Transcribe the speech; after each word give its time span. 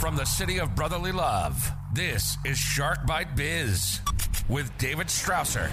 From 0.00 0.16
the 0.16 0.24
city 0.24 0.58
of 0.58 0.74
brotherly 0.74 1.12
love, 1.12 1.70
this 1.92 2.38
is 2.46 2.56
Shark 2.56 3.06
Bite 3.06 3.36
Biz 3.36 4.00
with 4.48 4.72
David 4.78 5.08
Strausser. 5.08 5.68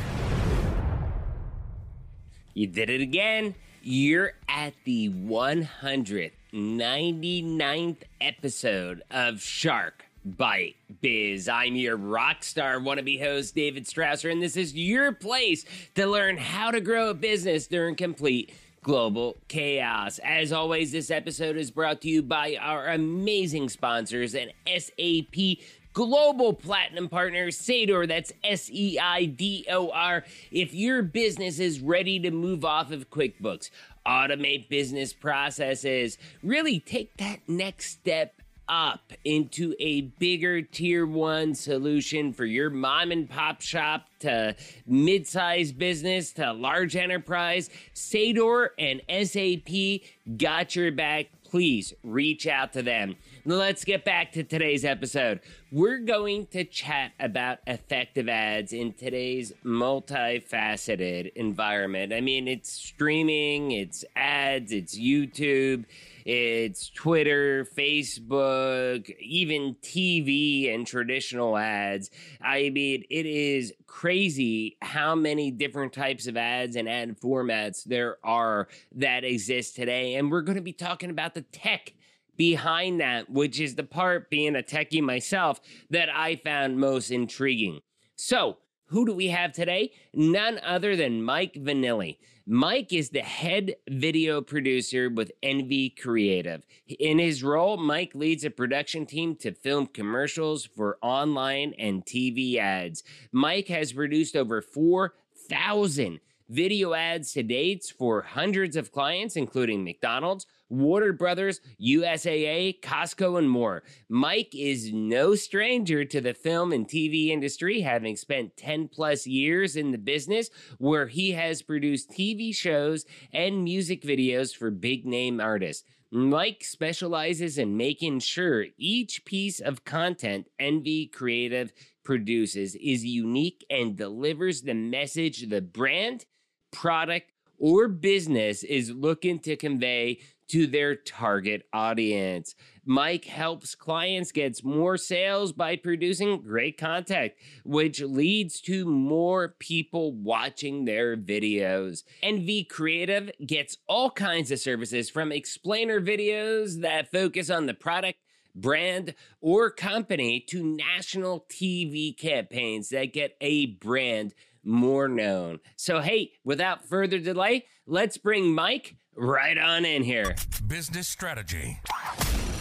You 2.54 2.68
did 2.68 2.90
it 2.90 3.00
again. 3.00 3.56
You're 3.82 4.34
at 4.50 4.74
the 4.84 5.10
199th 5.12 7.98
episode 8.20 9.02
of 9.10 9.42
Shark 9.42 10.04
Bite 10.26 10.76
Biz. 11.00 11.48
I'm 11.48 11.78
your 11.78 11.96
rock 11.96 12.44
star 12.44 12.82
wannabe 12.82 13.22
host, 13.22 13.56
David 13.56 13.86
Strausser, 13.86 14.30
and 14.30 14.42
this 14.42 14.58
is 14.58 14.76
your 14.76 15.14
place 15.14 15.64
to 15.96 16.06
learn 16.06 16.36
how 16.36 16.72
to 16.72 16.82
grow 16.82 17.12
a 17.12 17.14
business 17.14 17.66
during 17.66 17.96
complete 17.96 18.52
global 18.88 19.36
chaos. 19.50 20.18
As 20.20 20.54
always, 20.54 20.94
this 20.94 21.12
episode 21.12 21.58
is 21.58 21.72
brought 21.72 22.00
to 22.04 22.08
you 22.08 22.24
by 22.24 22.56
our 22.58 22.88
amazing 22.88 23.68
sponsors 23.68 24.34
and 24.34 24.54
SAP 24.66 25.58
global 25.92 26.54
platinum 26.54 27.10
partner, 27.10 27.52
Seidor. 27.52 28.08
That's 28.08 28.32
S 28.46 28.70
E 28.72 28.98
I 28.98 29.26
D 29.26 29.66
O 29.70 29.92
R. 29.92 30.24
If 30.52 30.74
your 30.74 31.04
business 31.04 31.60
is 31.60 31.82
ready 31.82 32.18
to 32.22 32.32
move 32.32 32.64
off 32.64 32.94
of 32.94 33.10
QuickBooks, 33.10 33.72
automate 34.08 34.70
business 34.70 35.12
processes, 35.12 36.18
really 36.42 36.80
take 36.80 37.18
that 37.18 37.40
next 37.46 37.92
step 37.92 38.42
up 38.70 39.14
into 39.24 39.74
a 39.80 40.02
bigger 40.02 40.62
tier 40.62 41.06
one 41.06 41.56
solution 41.56 42.34
for 42.34 42.46
your 42.46 42.70
mom 42.70 43.12
and 43.12 43.30
pop 43.30 43.62
shop 43.62 44.08
to 44.20 44.56
mid-sized 44.86 45.78
business 45.78 46.32
to 46.34 46.52
large 46.54 46.96
enterprise. 46.96 47.70
Seidor 47.94 48.70
and 48.78 49.02
SAP 49.10 50.02
got 50.38 50.76
your 50.76 50.92
back. 50.92 51.28
Please 51.44 51.94
reach 52.04 52.46
out 52.46 52.74
to 52.74 52.84
them. 52.84 53.16
Let's 53.46 53.86
get 53.86 54.04
back 54.04 54.34
to 54.34 54.44
today's 54.44 54.84
episode. 54.84 55.40
We're 55.72 56.00
going 56.00 56.48
to 56.48 56.66
chat 56.66 57.14
about 57.22 57.60
effective 57.66 58.28
ads 58.28 58.74
in 58.74 58.92
today's 58.92 59.54
multifaceted 59.64 61.32
environment. 61.36 62.12
I 62.12 62.20
mean, 62.20 62.50
it's 62.50 62.74
streaming, 62.74 63.72
it's 63.72 64.04
ads, 64.18 64.74
it's 64.74 65.00
YouTube 65.00 65.86
it's 66.28 66.90
Twitter, 66.90 67.64
Facebook, 67.64 69.10
even 69.22 69.76
TV 69.76 70.76
and 70.76 70.86
traditional 70.86 71.58
ads. 71.58 72.12
I 72.42 72.70
mean, 72.70 73.06
it 73.10 73.26
is 73.26 73.72
crazy 73.86 74.76
how 74.82 75.16
many 75.16 75.52
different 75.52 75.94
types 75.94 76.28
of 76.28 76.36
ads 76.36 76.76
and 76.76 76.90
ad 76.90 77.18
formats 77.22 77.86
there 77.86 78.18
are 78.26 78.68
that 78.96 79.24
exist 79.24 79.78
today. 79.78 80.16
And 80.16 80.30
we're 80.30 80.42
going 80.42 80.58
to 80.58 80.62
be 80.62 80.74
talking 80.74 81.10
about 81.10 81.34
the 81.34 81.44
tech 81.44 81.94
behind 82.36 83.00
that, 83.00 83.30
which 83.30 83.62
is 83.62 83.76
the 83.76 83.84
part 83.84 84.30
being 84.30 84.58
a 84.58 84.62
techie 84.62 85.02
myself 85.02 85.62
that 85.92 86.10
I 86.14 86.36
found 86.36 86.78
most 86.78 87.10
intriguing. 87.10 87.80
So, 88.18 88.58
who 88.88 89.06
do 89.06 89.14
we 89.14 89.28
have 89.28 89.54
today? 89.54 89.94
None 90.14 90.60
other 90.62 90.98
than 90.98 91.24
Mike 91.24 91.54
Vannelli. 91.54 92.18
Mike 92.50 92.94
is 92.94 93.10
the 93.10 93.20
head 93.20 93.76
video 93.90 94.40
producer 94.40 95.10
with 95.10 95.34
Envy 95.44 95.90
Creative. 95.90 96.66
In 96.98 97.20
his 97.20 97.44
role, 97.44 97.76
Mike 97.76 98.16
leads 98.16 98.46
a 98.46 98.50
production 98.50 99.06
team 99.06 99.36
to 99.42 99.52
film 99.52 99.86
commercials 99.88 100.64
for 100.64 100.98
online 101.02 101.74
and 101.78 102.06
TV 102.06 102.56
ads. 102.56 103.04
Mike 103.34 103.68
has 103.68 103.92
produced 103.92 104.38
over 104.38 104.62
4,000 104.62 106.22
video 106.48 106.94
ads 106.94 107.34
to 107.34 107.44
dates 107.44 107.92
for 107.92 108.22
hundreds 108.22 108.78
of 108.78 108.94
clients, 108.94 109.36
including 109.36 109.84
McDonald's, 109.84 110.46
Warner 110.70 111.14
Brothers, 111.14 111.62
USAA, 111.82 112.80
Costco, 112.82 113.38
and 113.38 113.50
more. 113.50 113.84
Mike 114.10 114.54
is 114.54 114.92
no 114.94 115.36
stranger 115.36 116.04
to 116.06 116.22
the 116.22 116.34
film 116.34 116.72
and 116.72 116.88
TV 116.88 117.30
industry, 117.30 117.82
having 117.82 118.16
spent 118.16 118.58
10 118.58 118.90
plus 118.90 119.26
years 119.26 119.76
in 119.76 119.92
the 119.92 119.98
business 119.98 120.50
where 120.78 121.08
he 121.08 121.32
has 121.32 121.62
produced 121.62 122.12
TV 122.12 122.54
shows 122.54 123.06
and 123.32 123.64
music 123.64 124.02
videos 124.02 124.56
for 124.56 124.72
big 124.72 125.06
name 125.06 125.40
artists. 125.40 125.84
Mike 126.10 126.64
specializes 126.64 127.58
in 127.58 127.76
making 127.76 128.20
sure 128.20 128.66
each 128.78 129.26
piece 129.26 129.60
of 129.60 129.84
content 129.84 130.48
Envy 130.58 131.06
Creative 131.06 131.74
produces 132.06 132.76
is 132.76 133.04
unique 133.04 133.66
and 133.70 133.98
delivers 133.98 134.62
the 134.62 134.74
message 134.74 135.50
the 135.50 135.62
brand, 135.62 136.26
product, 136.72 137.34
or 137.60 137.90
business 137.90 138.64
is 138.64 138.92
looking 138.92 139.40
to 139.40 139.58
convey 139.58 140.20
to 140.50 140.68
their 140.68 140.96
target 140.96 141.64
audience. 141.74 142.56
Mike 142.86 143.26
helps 143.26 143.76
clients 143.76 144.32
get 144.32 144.64
more 144.64 144.98
sales 144.98 145.52
by 145.52 145.76
producing 145.76 146.42
great 146.42 146.78
content, 146.78 147.34
which 147.66 148.02
leads 148.02 148.62
to 148.62 148.86
more 148.86 149.56
people 149.60 150.14
watching 150.14 150.86
their 150.86 151.18
videos. 151.18 152.04
Envy 152.24 152.64
Creative 152.64 153.30
gets 153.46 153.78
all 153.88 154.10
kinds 154.10 154.52
of 154.52 154.60
services 154.60 155.10
from 155.10 155.32
explainer 155.32 156.00
videos 156.00 156.82
that 156.82 157.12
focus 157.12 157.50
on 157.50 157.66
the 157.66 157.74
product 157.74 158.20
brand, 158.58 159.14
or 159.40 159.70
company 159.70 160.40
to 160.50 160.64
national 160.64 161.46
TV 161.50 162.18
campaigns 162.18 162.90
that 162.90 163.14
get 163.14 163.38
a 163.40 163.68
brand 163.68 164.34
more 164.64 165.08
known. 165.08 165.60
So, 165.76 166.02
hey, 166.02 166.34
without 166.44 166.84
further 166.84 167.20
delay, 167.20 167.66
let's 167.86 168.18
bring 168.18 168.54
Mike 168.54 168.96
right 169.18 169.58
on 169.58 169.84
in 169.84 170.04
here. 170.04 170.36
Business 170.68 171.08
strategy. 171.08 171.80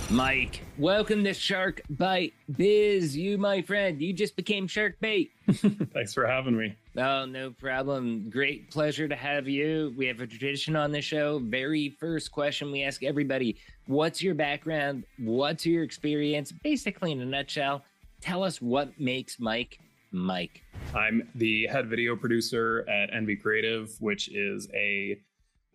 Mike, 0.09 0.63
welcome 0.79 1.25
to 1.25 1.35
Shark 1.35 1.83
Bite 1.91 2.33
Biz. 2.57 3.17
You, 3.17 3.39
my 3.39 3.61
friend, 3.61 4.01
you 4.01 4.13
just 4.13 4.37
became 4.37 4.69
Shark 4.69 4.99
Bait. 5.01 5.33
Thanks 5.93 6.15
for 6.15 6.27
having 6.27 6.57
me. 6.57 6.77
Oh, 6.97 7.25
no 7.25 7.51
problem. 7.51 8.31
Great 8.31 8.71
pleasure 8.71 9.09
to 9.09 9.17
have 9.17 9.49
you. 9.49 9.93
We 9.99 10.07
have 10.07 10.21
a 10.21 10.27
tradition 10.27 10.77
on 10.77 10.93
the 10.93 11.03
show. 11.03 11.41
Very 11.41 11.91
first 11.91 12.31
question 12.31 12.71
we 12.71 12.85
ask 12.85 13.03
everybody 13.03 13.57
What's 13.87 14.23
your 14.23 14.35
background? 14.35 15.05
What's 15.19 15.67
your 15.67 15.83
experience? 15.83 16.53
Basically, 16.53 17.13
in 17.13 17.21
a 17.21 17.27
nutshell, 17.27 17.83
tell 18.21 18.45
us 18.45 18.63
what 18.63 18.99
makes 19.01 19.39
Mike 19.41 19.79
Mike. 20.13 20.63
I'm 20.95 21.29
the 21.35 21.67
head 21.67 21.89
video 21.91 22.17
producer 22.17 22.89
at 22.89 23.13
Envy 23.13 23.37
Creative, 23.37 23.91
which 24.01 24.29
is 24.29 24.69
a 24.73 25.19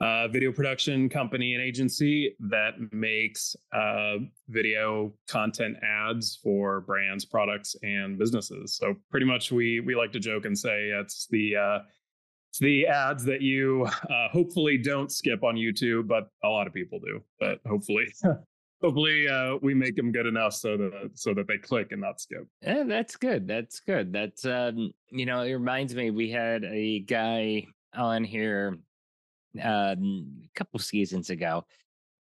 uh, 0.01 0.27
video 0.27 0.51
production 0.51 1.07
company 1.07 1.53
and 1.53 1.63
agency 1.63 2.35
that 2.39 2.71
makes 2.91 3.55
uh, 3.71 4.15
video 4.49 5.13
content 5.27 5.77
ads 5.83 6.39
for 6.43 6.81
brands, 6.81 7.23
products, 7.23 7.75
and 7.83 8.17
businesses. 8.17 8.75
So 8.75 8.95
pretty 9.11 9.27
much, 9.27 9.51
we 9.51 9.79
we 9.79 9.95
like 9.95 10.11
to 10.13 10.19
joke 10.19 10.45
and 10.45 10.57
say 10.57 10.89
it's 10.89 11.27
the 11.27 11.55
uh, 11.55 11.79
it's 12.49 12.59
the 12.59 12.87
ads 12.87 13.23
that 13.25 13.41
you 13.41 13.85
uh, 14.09 14.27
hopefully 14.31 14.77
don't 14.77 15.11
skip 15.11 15.43
on 15.43 15.55
YouTube, 15.55 16.07
but 16.07 16.29
a 16.43 16.49
lot 16.49 16.65
of 16.65 16.73
people 16.73 16.99
do. 16.99 17.21
But 17.39 17.59
hopefully. 17.65 18.07
hopefully 18.81 19.27
uh, 19.27 19.57
we 19.61 19.75
make 19.75 19.95
them 19.95 20.11
good 20.11 20.25
enough 20.25 20.53
so 20.53 20.75
that 20.75 21.11
so 21.13 21.35
that 21.35 21.47
they 21.47 21.59
click 21.59 21.91
and 21.91 22.01
not 22.01 22.19
skip. 22.19 22.47
Yeah, 22.63 22.83
that's 22.87 23.15
good. 23.15 23.47
That's 23.47 23.79
good. 23.79 24.11
That's 24.11 24.43
um, 24.45 24.91
you 25.11 25.27
know, 25.27 25.41
it 25.41 25.53
reminds 25.53 25.93
me 25.93 26.09
we 26.09 26.31
had 26.31 26.63
a 26.63 27.01
guy 27.01 27.67
on 27.93 28.23
here 28.23 28.79
a 29.59 29.97
couple 30.55 30.79
seasons 30.79 31.29
ago, 31.29 31.65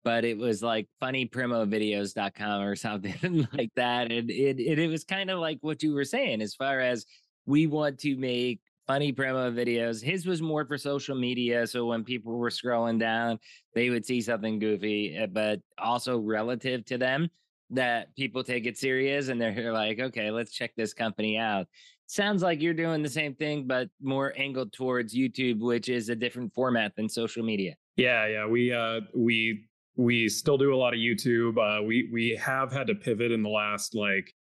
but 0.05 0.25
it 0.25 0.39
was 0.39 0.63
like 0.63 0.89
funnypromovideos.com 1.03 2.63
or 2.63 2.77
something 2.77 3.49
like 3.53 3.71
that. 3.77 4.11
And 4.11 4.31
it, 4.31 4.61
it, 4.61 4.79
it 4.79 4.89
was 4.89 5.05
kind 5.05 5.31
of 5.31 5.39
like 5.39 5.59
what 5.61 5.83
you 5.83 5.93
were 5.93 6.05
saying, 6.05 6.43
as 6.43 6.55
far 6.55 6.81
as 6.81 7.07
we 7.47 7.67
want 7.67 7.99
to 8.01 8.17
make 8.17 8.61
funny 8.87 9.13
promo 9.13 9.55
videos. 9.55 10.03
His 10.03 10.27
was 10.27 10.43
more 10.43 10.65
for 10.65 10.77
social 10.77 11.15
media. 11.15 11.67
So 11.67 11.87
when 11.87 12.03
people 12.03 12.37
were 12.37 12.51
scrolling 12.51 12.99
down, 12.99 13.39
they 13.75 13.89
would 13.89 14.05
see 14.05 14.21
something 14.21 14.59
goofy, 14.59 15.17
eh, 15.17 15.27
but 15.27 15.61
also 15.79 16.19
relative 16.19 16.85
to 16.87 16.99
them 16.99 17.31
that 17.71 18.15
people 18.17 18.43
take 18.43 18.67
it 18.67 18.77
serious 18.77 19.29
and 19.29 19.41
they're 19.41 19.73
like, 19.73 20.01
okay, 20.01 20.31
let's 20.33 20.53
check 20.53 20.73
this 20.77 20.93
company 20.93 21.39
out 21.39 21.69
sounds 22.11 22.43
like 22.43 22.61
you're 22.61 22.75
doing 22.75 23.03
the 23.03 23.09
same 23.09 23.35
thing, 23.35 23.67
but 23.67 23.89
more 24.03 24.33
angled 24.37 24.73
towards 24.73 25.15
YouTube, 25.15 25.61
which 25.61 25.89
is 25.89 26.09
a 26.09 26.17
different 26.17 26.53
format 26.53 26.95
than 26.97 27.09
social 27.09 27.45
media. 27.45 27.75
Yeah, 27.97 28.27
yeah. 28.27 28.47
We 28.47 28.73
uh 28.73 29.01
we 29.15 29.67
we 29.97 30.29
still 30.29 30.59
do 30.59 30.75
a 30.75 30.77
lot 30.77 30.93
of 30.93 30.99
YouTube. 30.99 31.59
Uh 31.59 31.83
we 31.83 32.09
we 32.13 32.31
have 32.37 32.73
had 32.73 32.87
to 32.89 32.95
pivot 32.95 33.31
in 33.31 33.43
the 33.43 33.49
last 33.49 33.95
like 33.95 34.35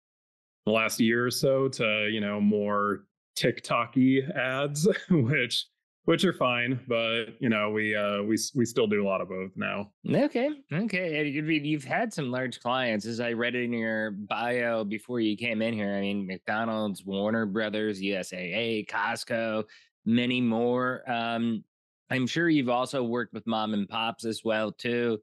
the 0.65 0.73
last 0.73 1.01
year 1.01 1.27
or 1.27 1.31
so 1.31 1.69
to, 1.69 2.09
you 2.11 2.21
know, 2.21 2.41
more 2.41 3.05
TikToky 3.39 4.35
ads, 4.37 4.89
which 5.11 5.67
which 6.06 6.25
are 6.25 6.32
fine, 6.32 6.81
but 6.88 7.41
you 7.41 7.49
know 7.49 7.70
we 7.70 7.94
uh 7.94 8.23
we 8.23 8.38
we 8.55 8.64
still 8.64 8.87
do 8.87 9.05
a 9.05 9.06
lot 9.06 9.20
of 9.20 9.29
both 9.29 9.50
now. 9.56 9.93
Okay, 10.11 10.50
okay. 10.73 11.29
You've 11.29 11.85
had 11.85 12.12
some 12.12 12.31
large 12.31 12.61
clients, 12.61 13.06
as 13.06 13.20
I 13.20 13.32
read 13.32 13.55
in 13.55 13.73
your 13.73 14.12
bio 14.12 14.85
before 14.85 15.20
you 15.20 15.37
came 15.37 15.62
in 15.62 15.75
here. 15.75 15.94
I 15.94 16.00
mean, 16.00 16.26
McDonald's, 16.26 17.05
Warner 17.05 17.47
Brothers, 17.47 18.00
USAA, 18.00 18.88
Costco, 18.88 19.64
many 20.05 20.41
more. 20.41 21.03
Um, 21.11 21.64
I'm 22.08 22.26
sure 22.26 22.49
you've 22.49 22.69
also 22.69 23.03
worked 23.03 23.35
with 23.35 23.47
mom 23.47 23.75
and 23.75 23.88
pops 23.88 24.25
as 24.25 24.43
well 24.44 24.73
too. 24.73 25.20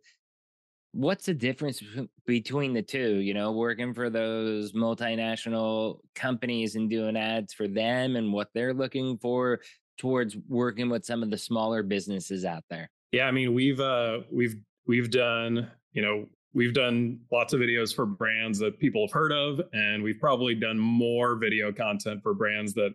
what's 0.92 1.26
the 1.26 1.34
difference 1.34 1.82
between 2.26 2.72
the 2.74 2.82
two 2.82 3.16
you 3.16 3.34
know 3.34 3.52
working 3.52 3.94
for 3.94 4.10
those 4.12 4.74
multinational 4.74 5.98
companies 6.14 6.76
and 6.76 6.90
doing 6.90 7.18
ads 7.18 7.52
for 7.54 7.68
them 7.68 8.16
and 8.16 8.32
what 8.32 8.50
they're 8.54 8.74
looking 8.76 9.18
for 9.18 9.60
towards 9.98 10.38
working 10.48 10.90
with 10.90 11.06
some 11.06 11.24
of 11.24 11.30
the 11.30 11.38
smaller 11.38 11.84
businesses 11.84 12.46
out 12.46 12.64
there. 12.70 12.90
Yeah 13.12 13.26
i 13.26 13.32
mean 13.32 13.54
we've 13.54 13.80
uh 13.80 14.20
we've 14.32 14.56
we've 14.88 15.12
done 15.12 15.70
you 15.92 16.02
know 16.02 16.26
we've 16.54 16.74
done 16.74 17.20
lots 17.32 17.54
of 17.54 17.60
videos 17.60 17.96
for 17.96 18.06
brands 18.06 18.60
that 18.60 18.80
people 18.80 19.06
have 19.08 19.12
heard 19.12 19.32
of 19.32 19.62
and 19.74 20.02
we've 20.02 20.20
probably 20.20 20.56
done 20.56 20.80
more 20.80 21.36
video 21.36 21.72
content 21.72 22.22
for 22.24 22.34
brands 22.34 22.74
that 22.74 22.94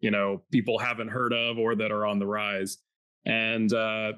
you 0.00 0.10
know 0.10 0.42
people 0.50 0.78
haven't 0.78 1.08
heard 1.08 1.32
of 1.32 1.58
or 1.58 1.74
that 1.74 1.92
are 1.92 2.06
on 2.06 2.18
the 2.18 2.26
rise. 2.26 2.78
And 3.26 3.72
uh 3.72 4.12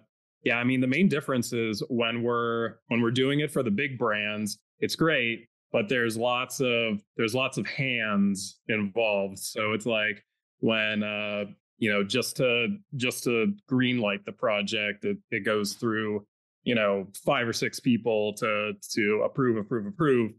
yeah 0.44 0.56
i 0.56 0.64
mean 0.64 0.81
the 0.81 0.87
main 0.87 1.08
difference 1.08 1.52
is 1.52 1.82
when 1.88 2.23
we're 2.23 2.76
when 2.88 3.02
we're 3.02 3.11
doing 3.11 3.40
it 3.40 3.50
for 3.50 3.62
the 3.62 3.70
big 3.70 3.99
brands 3.99 4.58
it's 4.81 4.96
great 4.96 5.49
but 5.73 5.88
there's 5.88 6.17
lots 6.17 6.61
of 6.61 7.02
there's 7.17 7.34
lots 7.34 7.56
of 7.56 7.67
hands 7.67 8.61
involved. 8.69 9.38
So 9.38 9.73
it's 9.73 9.87
like 9.87 10.23
when 10.61 11.02
uh 11.02 11.46
you 11.82 11.90
know 11.90 12.05
just 12.05 12.37
to 12.37 12.69
just 12.94 13.25
to 13.25 13.52
green 13.67 13.99
light 13.99 14.25
the 14.25 14.31
project 14.31 15.05
it, 15.05 15.19
it 15.32 15.40
goes 15.44 15.73
through 15.73 16.25
you 16.62 16.76
know 16.76 17.08
five 17.25 17.49
or 17.49 17.52
six 17.52 17.81
people 17.81 18.34
to 18.34 18.73
to 18.93 19.23
approve 19.25 19.56
approve 19.56 19.87
approve. 19.87 20.31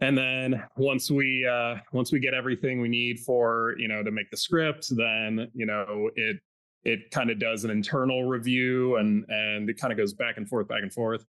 And 0.00 0.18
then 0.18 0.64
once 0.76 1.12
we 1.12 1.46
uh 1.46 1.76
once 1.92 2.10
we 2.10 2.18
get 2.18 2.34
everything 2.34 2.80
we 2.80 2.88
need 2.88 3.20
for 3.20 3.76
you 3.78 3.86
know 3.86 4.02
to 4.02 4.10
make 4.10 4.28
the 4.32 4.36
script 4.36 4.88
then 4.90 5.48
you 5.54 5.64
know 5.64 6.10
it 6.16 6.38
it 6.82 7.12
kind 7.12 7.30
of 7.30 7.38
does 7.38 7.62
an 7.62 7.70
internal 7.70 8.24
review 8.24 8.96
and 8.96 9.24
and 9.28 9.70
it 9.70 9.78
kind 9.78 9.92
of 9.92 9.96
goes 9.96 10.12
back 10.12 10.38
and 10.38 10.48
forth 10.48 10.66
back 10.66 10.82
and 10.82 10.92
forth. 10.92 11.24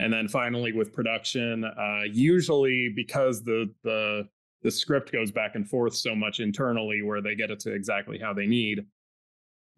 And 0.00 0.12
then 0.12 0.26
finally 0.26 0.72
with 0.72 0.92
production 0.92 1.64
uh 1.64 2.02
usually 2.10 2.92
because 2.96 3.44
the 3.44 3.72
the 3.84 4.28
the 4.62 4.70
script 4.70 5.12
goes 5.12 5.30
back 5.30 5.54
and 5.54 5.68
forth 5.68 5.94
so 5.94 6.14
much 6.14 6.40
internally 6.40 7.02
where 7.02 7.20
they 7.20 7.34
get 7.34 7.50
it 7.50 7.60
to 7.60 7.72
exactly 7.72 8.18
how 8.18 8.32
they 8.32 8.46
need 8.46 8.84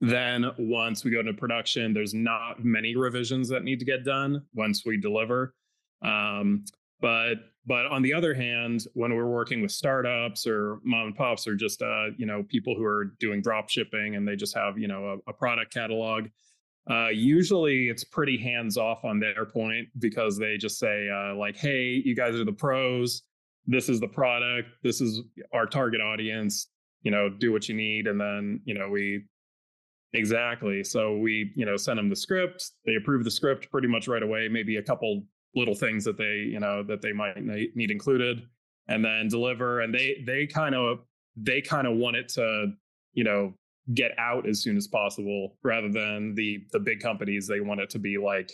then 0.01 0.51
once 0.59 1.05
we 1.05 1.11
go 1.11 1.21
into 1.21 1.35
production, 1.35 1.93
there's 1.93 2.15
not 2.15 2.65
many 2.65 2.97
revisions 2.97 3.49
that 3.51 3.65
need 3.65 3.79
to 3.81 3.85
get 3.85 4.05
done 4.05 4.43
once 4.55 4.85
we 4.85 4.97
deliver. 4.97 5.55
Um, 6.03 6.65
but 7.01 7.35
but 7.67 7.87
on 7.87 8.01
the 8.01 8.15
other 8.15 8.33
hand, 8.33 8.87
when 8.95 9.15
we're 9.15 9.29
working 9.29 9.61
with 9.61 9.71
startups 9.71 10.47
or 10.47 10.79
mom 10.83 11.09
and 11.09 11.17
pops 11.17 11.47
or 11.47 11.55
just 11.55 11.83
uh, 11.83 12.07
you 12.17 12.25
know 12.25 12.43
people 12.45 12.75
who 12.75 12.85
are 12.85 13.15
doing 13.21 13.43
drop 13.43 13.69
shipping 13.69 14.17
and 14.17 14.27
they 14.27 14.37
just 14.37 14.57
have 14.57 14.79
you 14.79 14.89
know 14.89 15.21
a, 15.27 15.31
a 15.31 15.33
product 15.35 15.73
catalog, 15.73 16.29
uh, 16.91 17.09
usually 17.09 17.89
it's 17.89 18.05
pretty 18.05 18.39
hands 18.39 18.79
off 18.79 19.05
on 19.05 19.21
their 19.21 19.45
point 19.45 19.89
because 19.99 20.39
they 20.39 20.57
just 20.57 20.79
say 20.79 21.11
uh, 21.11 21.35
like, 21.35 21.57
"Hey, 21.59 22.01
you 22.03 22.17
guys 22.17 22.35
are 22.35 22.45
the 22.45 22.53
pros. 22.53 23.23
This 23.67 23.89
is 23.89 24.01
the 24.01 24.09
product. 24.09 24.69
This 24.83 25.01
is 25.01 25.23
our 25.53 25.67
target 25.67 26.01
audience. 26.01 26.69
You 27.03 27.11
know, 27.11 27.29
do 27.29 27.53
what 27.53 27.69
you 27.69 27.75
need." 27.75 28.07
And 28.07 28.21
then 28.21 28.61
you 28.65 28.75
know 28.75 28.89
we 28.89 29.25
Exactly. 30.13 30.83
So 30.83 31.17
we, 31.17 31.53
you 31.55 31.65
know, 31.65 31.77
send 31.77 31.99
them 31.99 32.09
the 32.09 32.17
script. 32.17 32.73
They 32.85 32.97
approve 32.97 33.25
the 33.25 33.31
script 33.31 33.71
pretty 33.71 33.87
much 33.87 34.09
right 34.09 34.23
away. 34.23 34.49
Maybe 34.49 34.77
a 34.77 34.83
couple 34.83 35.23
little 35.55 35.75
things 35.75 36.05
that 36.05 36.17
they, 36.19 36.49
you 36.51 36.59
know, 36.59 36.83
that 36.85 37.01
they 37.01 37.13
might 37.13 37.41
need 37.41 37.91
included, 37.91 38.43
and 38.89 39.05
then 39.05 39.29
deliver. 39.29 39.81
And 39.81 39.95
they 39.95 40.23
they 40.27 40.47
kind 40.47 40.75
of 40.75 40.99
they 41.37 41.61
kind 41.61 41.87
of 41.87 41.97
want 41.97 42.17
it 42.17 42.29
to, 42.31 42.73
you 43.13 43.23
know, 43.23 43.55
get 43.95 44.13
out 44.19 44.49
as 44.49 44.63
soon 44.63 44.77
as 44.77 44.89
possible, 44.89 45.57
rather 45.63 45.89
than 45.89 46.35
the 46.35 46.59
the 46.73 46.81
big 46.81 47.01
companies. 47.01 47.47
They 47.47 47.61
want 47.61 47.81
it 47.81 47.91
to 47.91 48.01
be 48.01 48.19
like 48.19 48.53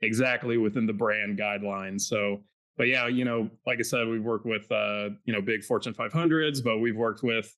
exactly 0.00 0.56
within 0.56 0.86
the 0.86 0.92
brand 0.94 1.38
guidelines. 1.38 2.02
So, 2.02 2.42
but 2.76 2.88
yeah, 2.88 3.06
you 3.06 3.24
know, 3.24 3.50
like 3.66 3.78
I 3.78 3.82
said, 3.82 4.08
we've 4.08 4.24
worked 4.24 4.46
with 4.46 4.70
uh, 4.70 5.10
you 5.24 5.32
know 5.32 5.40
big 5.40 5.64
Fortune 5.64 5.94
500s, 5.94 6.62
but 6.62 6.78
we've 6.78 6.96
worked 6.96 7.22
with 7.22 7.54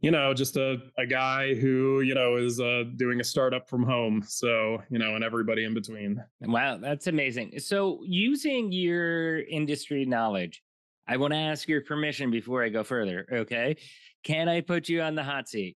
you 0.00 0.12
know, 0.12 0.32
just 0.32 0.56
a, 0.56 0.78
a 0.96 1.06
guy 1.06 1.54
who, 1.54 2.02
you 2.02 2.14
know, 2.14 2.36
is 2.36 2.60
uh, 2.60 2.84
doing 2.96 3.20
a 3.20 3.24
startup 3.24 3.68
from 3.68 3.82
home. 3.82 4.22
So, 4.26 4.80
you 4.90 4.98
know, 4.98 5.16
and 5.16 5.24
everybody 5.24 5.64
in 5.64 5.74
between. 5.74 6.22
Wow, 6.40 6.78
that's 6.78 7.08
amazing. 7.08 7.58
So, 7.58 8.00
using 8.04 8.70
your 8.70 9.40
industry 9.40 10.04
knowledge, 10.04 10.62
I 11.08 11.16
want 11.16 11.32
to 11.32 11.38
ask 11.38 11.66
your 11.68 11.80
permission 11.80 12.30
before 12.30 12.62
I 12.62 12.68
go 12.68 12.84
further. 12.84 13.26
Okay. 13.32 13.76
Can 14.22 14.48
I 14.48 14.60
put 14.60 14.88
you 14.88 15.02
on 15.02 15.14
the 15.14 15.24
hot 15.24 15.48
seat? 15.48 15.76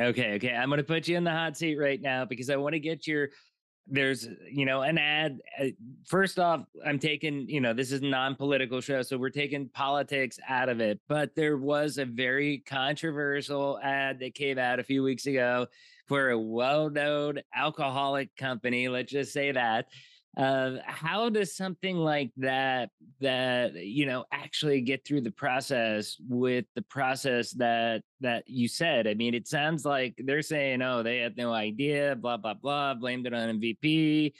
Okay. 0.00 0.34
Okay. 0.34 0.54
I'm 0.54 0.68
going 0.70 0.78
to 0.78 0.84
put 0.84 1.06
you 1.06 1.16
in 1.16 1.24
the 1.24 1.32
hot 1.32 1.56
seat 1.56 1.76
right 1.76 2.00
now 2.00 2.24
because 2.24 2.48
I 2.48 2.56
want 2.56 2.74
to 2.74 2.80
get 2.80 3.06
your 3.06 3.28
there's 3.88 4.28
you 4.50 4.64
know 4.64 4.82
an 4.82 4.96
ad 4.96 5.38
uh, 5.60 5.66
first 6.06 6.38
off 6.38 6.64
i'm 6.86 6.98
taking 6.98 7.48
you 7.48 7.60
know 7.60 7.74
this 7.74 7.90
is 7.90 8.00
non-political 8.00 8.80
show 8.80 9.02
so 9.02 9.18
we're 9.18 9.28
taking 9.28 9.68
politics 9.70 10.38
out 10.48 10.68
of 10.68 10.80
it 10.80 11.00
but 11.08 11.34
there 11.34 11.56
was 11.56 11.98
a 11.98 12.04
very 12.04 12.58
controversial 12.66 13.78
ad 13.82 14.20
that 14.20 14.34
came 14.34 14.58
out 14.58 14.78
a 14.78 14.84
few 14.84 15.02
weeks 15.02 15.26
ago 15.26 15.66
for 16.06 16.30
a 16.30 16.38
well-known 16.38 17.40
alcoholic 17.54 18.34
company 18.36 18.88
let's 18.88 19.10
just 19.10 19.32
say 19.32 19.50
that 19.50 19.86
uh, 20.36 20.76
how 20.86 21.28
does 21.28 21.54
something 21.54 21.96
like 21.96 22.30
that 22.38 22.88
that 23.20 23.74
you 23.74 24.06
know 24.06 24.24
actually 24.32 24.80
get 24.80 25.04
through 25.04 25.20
the 25.20 25.30
process 25.30 26.16
with 26.26 26.64
the 26.74 26.82
process 26.82 27.50
that 27.52 28.02
that 28.20 28.44
you 28.46 28.66
said? 28.66 29.06
I 29.06 29.14
mean 29.14 29.34
it 29.34 29.46
sounds 29.46 29.84
like 29.84 30.14
they're 30.18 30.42
saying 30.42 30.80
oh 30.80 31.02
they 31.02 31.18
had 31.18 31.36
no 31.36 31.52
idea 31.52 32.16
blah 32.16 32.38
blah 32.38 32.54
blah 32.54 32.94
blamed 32.94 33.26
it 33.26 33.34
on 33.34 33.60
mvp 33.60 34.32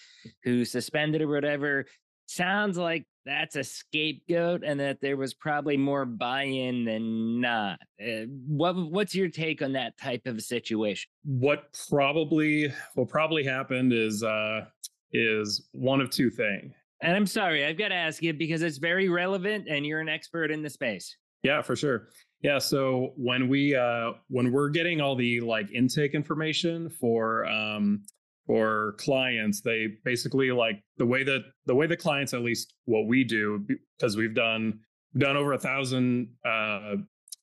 who 0.45 0.65
suspended 0.65 1.21
or 1.21 1.29
whatever. 1.29 1.85
Sounds 2.27 2.79
like 2.79 3.05
that's 3.27 3.57
a 3.57 3.65
scapegoat 3.65 4.63
and 4.65 4.81
that 4.81 5.01
there 5.01 5.17
was 5.17 5.35
probably 5.35 5.77
more 5.77 6.05
buy-in 6.05 6.85
than 6.85 7.41
not. 7.41 7.79
Uh, 8.01 8.25
what 8.47 8.75
what's 8.75 9.15
your 9.15 9.29
take 9.29 9.61
on 9.61 9.73
that 9.73 9.99
type 9.99 10.27
of 10.27 10.41
situation? 10.41 11.11
What 11.25 11.79
probably 11.89 12.73
what 12.95 13.09
probably 13.09 13.45
happened 13.45 13.93
is 13.93 14.23
uh 14.23 14.65
is 15.13 15.69
one 15.73 16.01
of 16.01 16.11
two 16.11 16.31
things. 16.31 16.73
And 17.03 17.17
I'm 17.17 17.27
sorry, 17.27 17.65
I've 17.65 17.79
got 17.79 17.89
to 17.89 17.95
ask 17.95 18.23
you 18.23 18.33
because 18.33 18.63
it's 18.63 18.79
very 18.79 19.09
relevant 19.09 19.67
and 19.69 19.85
you're 19.85 20.01
an 20.01 20.09
expert 20.09 20.51
in 20.51 20.63
the 20.63 20.71
space. 20.71 21.17
Yeah, 21.43 21.61
for 21.63 21.75
sure. 21.75 22.09
Yeah, 22.43 22.59
so 22.59 23.13
when 23.17 23.49
we 23.49 23.75
uh 23.75 24.13
when 24.29 24.53
we're 24.53 24.69
getting 24.69 25.01
all 25.01 25.15
the 25.17 25.41
like 25.41 25.71
intake 25.73 26.15
information 26.15 26.89
for 26.89 27.47
um 27.47 28.03
for 28.47 28.95
clients, 28.99 29.61
they 29.61 29.89
basically 30.05 30.51
like 30.51 30.83
the 30.99 31.07
way 31.07 31.23
that 31.25 31.43
the 31.67 31.75
way 31.75 31.87
the 31.87 31.97
clients 31.97 32.35
at 32.35 32.43
least 32.43 32.75
what 32.85 33.07
we 33.07 33.25
do 33.25 33.65
because 33.99 34.17
we've 34.17 34.35
done 34.35 34.81
done 35.19 35.37
over 35.37 35.53
a 35.53 35.59
thousand 35.59 36.29
uh 36.45 36.95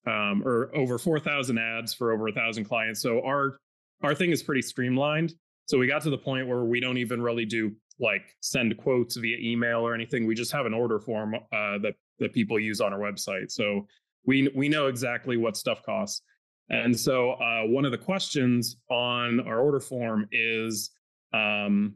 um 0.08 0.44
or 0.46 0.76
over 0.76 0.98
4000 0.98 1.58
ads 1.58 1.94
for 1.94 2.12
over 2.12 2.28
a 2.28 2.34
thousand 2.34 2.66
clients. 2.66 3.02
So 3.02 3.22
our 3.26 3.58
our 4.04 4.16
thing 4.16 4.32
is 4.32 4.44
pretty 4.44 4.62
streamlined 4.62 5.34
so 5.70 5.78
we 5.78 5.86
got 5.86 6.02
to 6.02 6.10
the 6.10 6.18
point 6.18 6.48
where 6.48 6.64
we 6.64 6.80
don't 6.80 6.98
even 6.98 7.22
really 7.22 7.46
do 7.46 7.72
like 8.00 8.36
send 8.40 8.76
quotes 8.78 9.18
via 9.18 9.38
email 9.38 9.82
or 9.82 9.94
anything. 9.94 10.26
We 10.26 10.34
just 10.34 10.52
have 10.52 10.66
an 10.66 10.74
order 10.74 11.00
form 11.00 11.36
uh, 11.36 11.78
that 11.84 11.94
that 12.18 12.34
people 12.34 12.60
use 12.60 12.82
on 12.82 12.92
our 12.92 12.98
website. 12.98 13.52
So 13.52 13.86
we 14.26 14.50
we 14.56 14.68
know 14.68 14.88
exactly 14.88 15.38
what 15.38 15.56
stuff 15.56 15.84
costs. 15.84 16.24
And 16.72 17.00
so 17.00 17.34
uh, 17.34 17.66
one 17.66 17.86
of 17.86 17.92
the 17.92 18.00
questions 18.00 18.78
on 18.90 19.42
our 19.42 19.60
order 19.60 19.80
form 19.80 20.28
is 20.32 20.90
um, 21.34 21.94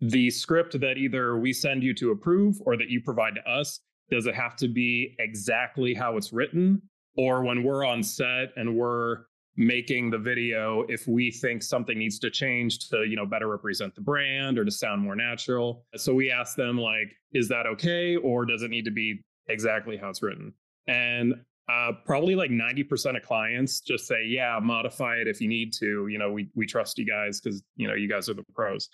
the 0.00 0.30
script 0.30 0.80
that 0.80 0.96
either 0.96 1.38
we 1.38 1.52
send 1.52 1.82
you 1.82 1.92
to 1.96 2.12
approve 2.12 2.56
or 2.64 2.78
that 2.78 2.88
you 2.88 3.02
provide 3.02 3.34
to 3.34 3.50
us. 3.50 3.80
Does 4.10 4.24
it 4.24 4.34
have 4.34 4.56
to 4.56 4.68
be 4.68 5.14
exactly 5.18 5.92
how 5.92 6.16
it's 6.16 6.32
written? 6.32 6.80
Or 7.18 7.44
when 7.44 7.64
we're 7.64 7.84
on 7.84 8.02
set 8.02 8.48
and 8.56 8.74
we're 8.74 9.24
making 9.56 10.10
the 10.10 10.18
video 10.18 10.82
if 10.88 11.06
we 11.06 11.30
think 11.30 11.62
something 11.62 11.98
needs 11.98 12.18
to 12.18 12.30
change 12.30 12.88
to 12.88 13.04
you 13.04 13.16
know 13.16 13.26
better 13.26 13.48
represent 13.48 13.94
the 13.94 14.00
brand 14.00 14.58
or 14.58 14.64
to 14.64 14.70
sound 14.70 15.02
more 15.02 15.14
natural. 15.14 15.84
So 15.96 16.14
we 16.14 16.30
ask 16.30 16.56
them 16.56 16.78
like 16.78 17.14
is 17.32 17.48
that 17.48 17.66
okay 17.66 18.16
or 18.16 18.46
does 18.46 18.62
it 18.62 18.70
need 18.70 18.84
to 18.86 18.90
be 18.90 19.22
exactly 19.48 19.96
how 19.96 20.08
it's 20.08 20.22
written? 20.22 20.54
And 20.86 21.34
uh, 21.68 21.92
probably 22.04 22.34
like 22.34 22.50
90% 22.50 23.16
of 23.16 23.22
clients 23.22 23.80
just 23.80 24.06
say 24.06 24.24
yeah 24.26 24.58
modify 24.60 25.16
it 25.16 25.28
if 25.28 25.40
you 25.40 25.48
need 25.48 25.72
to. 25.74 26.06
You 26.08 26.18
know 26.18 26.32
we, 26.32 26.48
we 26.54 26.66
trust 26.66 26.98
you 26.98 27.06
guys 27.06 27.40
because 27.40 27.62
you 27.76 27.86
know 27.86 27.94
you 27.94 28.08
guys 28.08 28.28
are 28.28 28.34
the 28.34 28.44
pros. 28.54 28.88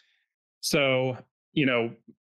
So 0.60 1.16
you 1.52 1.66
know 1.66 1.92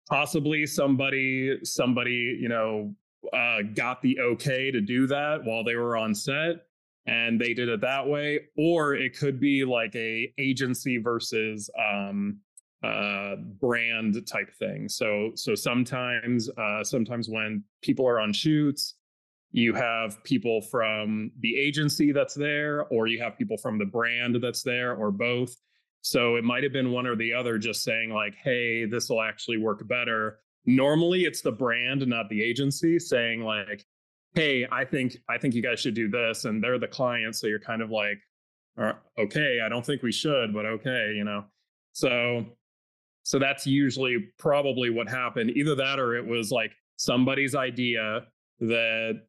possibly 0.09 0.65
somebody 0.65 1.57
somebody 1.63 2.37
you 2.39 2.47
know 2.47 2.93
uh, 3.33 3.63
got 3.73 4.01
the 4.01 4.19
okay 4.19 4.71
to 4.71 4.79
do 4.79 5.07
that 5.07 5.43
while 5.43 5.63
they 5.63 5.75
were 5.75 5.97
on 5.97 6.15
set 6.15 6.65
and 7.05 7.39
they 7.39 7.53
did 7.53 7.69
it 7.69 7.81
that 7.81 8.07
way 8.07 8.39
or 8.57 8.95
it 8.95 9.17
could 9.17 9.39
be 9.39 9.65
like 9.65 9.95
a 9.95 10.31
agency 10.37 10.97
versus 10.97 11.69
um 11.79 12.37
uh 12.83 13.35
brand 13.59 14.25
type 14.27 14.53
thing. 14.55 14.89
So 14.89 15.31
so 15.35 15.55
sometimes 15.55 16.49
uh 16.57 16.83
sometimes 16.83 17.29
when 17.29 17.63
people 17.81 18.07
are 18.07 18.19
on 18.19 18.33
shoots 18.33 18.95
you 19.51 19.73
have 19.73 20.23
people 20.23 20.61
from 20.61 21.31
the 21.39 21.55
agency 21.55 22.11
that's 22.11 22.33
there 22.33 22.85
or 22.85 23.05
you 23.05 23.21
have 23.21 23.37
people 23.37 23.57
from 23.57 23.77
the 23.77 23.85
brand 23.85 24.35
that's 24.41 24.63
there 24.63 24.95
or 24.95 25.11
both. 25.11 25.55
So 26.01 26.37
it 26.37 26.43
might 26.43 26.63
have 26.63 26.73
been 26.73 26.91
one 26.91 27.05
or 27.05 27.15
the 27.15 27.33
other 27.33 27.57
just 27.57 27.83
saying 27.83 28.11
like 28.11 28.35
hey 28.35 28.85
this 28.85 29.09
will 29.09 29.21
actually 29.21 29.57
work 29.57 29.87
better. 29.87 30.39
Normally 30.65 31.25
it's 31.25 31.41
the 31.41 31.51
brand, 31.51 32.05
not 32.07 32.29
the 32.29 32.41
agency, 32.41 32.97
saying 32.97 33.41
like, 33.41 33.85
"Hey, 34.35 34.67
I 34.71 34.85
think 34.85 35.17
I 35.29 35.37
think 35.37 35.53
you 35.53 35.61
guys 35.61 35.79
should 35.79 35.93
do 35.93 36.09
this," 36.09 36.45
and 36.45 36.63
they're 36.63 36.79
the 36.79 36.87
client, 36.87 37.35
so 37.35 37.47
you're 37.47 37.59
kind 37.59 37.81
of 37.81 37.91
like, 37.91 38.19
uh, 38.77 38.93
"Okay, 39.17 39.59
I 39.63 39.69
don't 39.69 39.85
think 39.85 40.03
we 40.03 40.11
should, 40.11 40.53
but 40.53 40.65
okay," 40.65 41.13
you 41.15 41.23
know. 41.23 41.45
So, 41.93 42.45
so 43.23 43.39
that's 43.39 43.67
usually 43.67 44.17
probably 44.39 44.89
what 44.89 45.07
happened. 45.09 45.51
Either 45.51 45.75
that, 45.75 45.99
or 45.99 46.15
it 46.15 46.25
was 46.25 46.51
like 46.51 46.71
somebody's 46.97 47.55
idea 47.55 48.25
that 48.59 49.21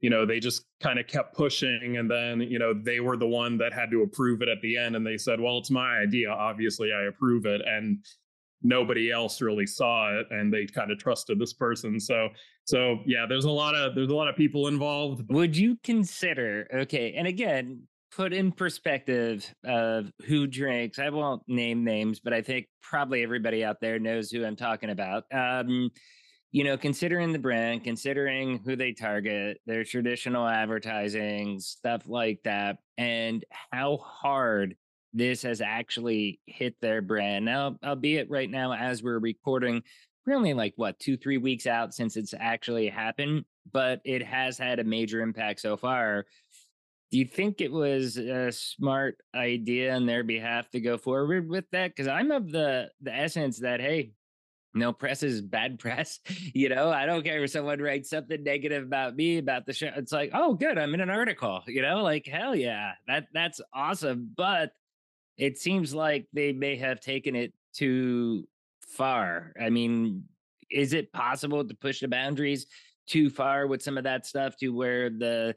you 0.00 0.10
know 0.10 0.26
they 0.26 0.38
just 0.38 0.64
kind 0.82 0.98
of 0.98 1.06
kept 1.06 1.34
pushing 1.34 1.96
and 1.96 2.10
then 2.10 2.40
you 2.40 2.58
know 2.58 2.74
they 2.74 3.00
were 3.00 3.16
the 3.16 3.26
one 3.26 3.56
that 3.58 3.72
had 3.72 3.90
to 3.90 4.02
approve 4.02 4.42
it 4.42 4.48
at 4.48 4.60
the 4.60 4.76
end 4.76 4.94
and 4.94 5.06
they 5.06 5.16
said 5.16 5.40
well 5.40 5.58
it's 5.58 5.70
my 5.70 5.98
idea 5.98 6.30
obviously 6.30 6.92
i 6.92 7.04
approve 7.04 7.46
it 7.46 7.62
and 7.66 7.98
nobody 8.62 9.10
else 9.10 9.40
really 9.40 9.66
saw 9.66 10.18
it 10.18 10.26
and 10.30 10.52
they 10.52 10.66
kind 10.66 10.90
of 10.90 10.98
trusted 10.98 11.38
this 11.38 11.52
person. 11.52 12.00
So 12.00 12.28
so 12.66 12.98
yeah 13.06 13.24
there's 13.28 13.44
a 13.44 13.50
lot 13.50 13.74
of 13.74 13.94
there's 13.94 14.10
a 14.10 14.14
lot 14.14 14.28
of 14.28 14.36
people 14.36 14.66
involved 14.66 15.24
would 15.30 15.56
you 15.56 15.76
consider 15.82 16.66
okay 16.74 17.14
and 17.16 17.26
again 17.26 17.80
put 18.14 18.32
in 18.32 18.50
perspective 18.50 19.54
of 19.64 20.10
who 20.26 20.46
drinks 20.46 20.98
i 20.98 21.08
won't 21.08 21.42
name 21.46 21.84
names 21.84 22.18
but 22.18 22.32
i 22.32 22.42
think 22.42 22.66
probably 22.82 23.22
everybody 23.22 23.64
out 23.64 23.76
there 23.80 23.98
knows 23.98 24.30
who 24.30 24.44
i'm 24.44 24.56
talking 24.56 24.90
about. 24.90 25.24
Um 25.32 25.90
you 26.52 26.64
know, 26.64 26.78
considering 26.78 27.32
the 27.32 27.38
brand, 27.38 27.84
considering 27.84 28.62
who 28.64 28.76
they 28.76 28.92
target, 28.92 29.58
their 29.66 29.84
traditional 29.84 30.46
advertising, 30.46 31.58
stuff 31.58 32.08
like 32.08 32.40
that, 32.44 32.78
and 32.96 33.44
how 33.72 33.98
hard 33.98 34.74
this 35.16 35.42
has 35.42 35.62
actually 35.62 36.40
hit 36.44 36.76
their 36.82 37.00
brand. 37.00 37.46
Now, 37.46 37.76
albeit 37.82 38.28
right 38.28 38.50
now, 38.50 38.74
as 38.74 39.02
we're 39.02 39.18
recording, 39.18 39.82
we're 40.26 40.34
only 40.34 40.52
like 40.52 40.74
what 40.76 40.98
two, 40.98 41.16
three 41.16 41.38
weeks 41.38 41.66
out 41.66 41.94
since 41.94 42.16
it's 42.16 42.34
actually 42.38 42.88
happened, 42.88 43.46
but 43.72 44.02
it 44.04 44.22
has 44.22 44.58
had 44.58 44.78
a 44.78 44.84
major 44.84 45.22
impact 45.22 45.60
so 45.60 45.78
far. 45.78 46.26
Do 47.10 47.18
you 47.18 47.24
think 47.24 47.62
it 47.62 47.72
was 47.72 48.18
a 48.18 48.52
smart 48.52 49.16
idea 49.34 49.94
on 49.94 50.04
their 50.04 50.22
behalf 50.22 50.68
to 50.70 50.80
go 50.80 50.98
forward 50.98 51.48
with 51.48 51.64
that? 51.72 51.96
Because 51.96 52.08
I'm 52.08 52.30
of 52.30 52.52
the 52.52 52.90
the 53.00 53.14
essence 53.14 53.60
that 53.60 53.80
hey, 53.80 54.12
no 54.74 54.92
press 54.92 55.22
is 55.22 55.40
bad 55.40 55.78
press. 55.78 56.20
You 56.52 56.68
know, 56.68 56.90
I 56.90 57.06
don't 57.06 57.24
care 57.24 57.42
if 57.42 57.50
someone 57.50 57.80
writes 57.80 58.10
something 58.10 58.42
negative 58.42 58.82
about 58.82 59.16
me 59.16 59.38
about 59.38 59.64
the 59.64 59.72
show. 59.72 59.92
It's 59.96 60.12
like, 60.12 60.32
oh, 60.34 60.52
good, 60.52 60.76
I'm 60.76 60.92
in 60.92 61.00
an 61.00 61.08
article. 61.08 61.62
You 61.66 61.80
know, 61.80 62.02
like 62.02 62.26
hell 62.26 62.54
yeah, 62.54 62.92
that 63.08 63.28
that's 63.32 63.62
awesome. 63.72 64.30
But 64.36 64.72
it 65.38 65.58
seems 65.58 65.94
like 65.94 66.26
they 66.32 66.52
may 66.52 66.76
have 66.76 67.00
taken 67.00 67.36
it 67.36 67.52
too 67.74 68.46
far. 68.80 69.52
I 69.60 69.70
mean, 69.70 70.24
is 70.70 70.92
it 70.92 71.12
possible 71.12 71.64
to 71.64 71.74
push 71.74 72.00
the 72.00 72.08
boundaries 72.08 72.66
too 73.06 73.30
far 73.30 73.66
with 73.66 73.82
some 73.82 73.98
of 73.98 74.04
that 74.04 74.26
stuff 74.26 74.56
to 74.56 74.70
where 74.70 75.10
the 75.10 75.54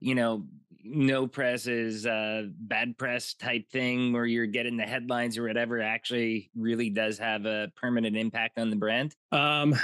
you 0.00 0.14
know 0.14 0.46
no 0.82 1.26
press 1.26 1.66
is 1.66 2.06
uh, 2.06 2.44
bad 2.60 2.96
press 2.96 3.34
type 3.34 3.70
thing 3.70 4.12
where 4.12 4.24
you're 4.24 4.46
getting 4.46 4.76
the 4.76 4.84
headlines 4.84 5.36
or 5.36 5.46
whatever 5.46 5.80
actually 5.80 6.50
really 6.56 6.90
does 6.90 7.18
have 7.18 7.44
a 7.44 7.70
permanent 7.76 8.16
impact 8.16 8.58
on 8.58 8.70
the 8.70 8.76
brand? 8.76 9.14
Um, 9.30 9.74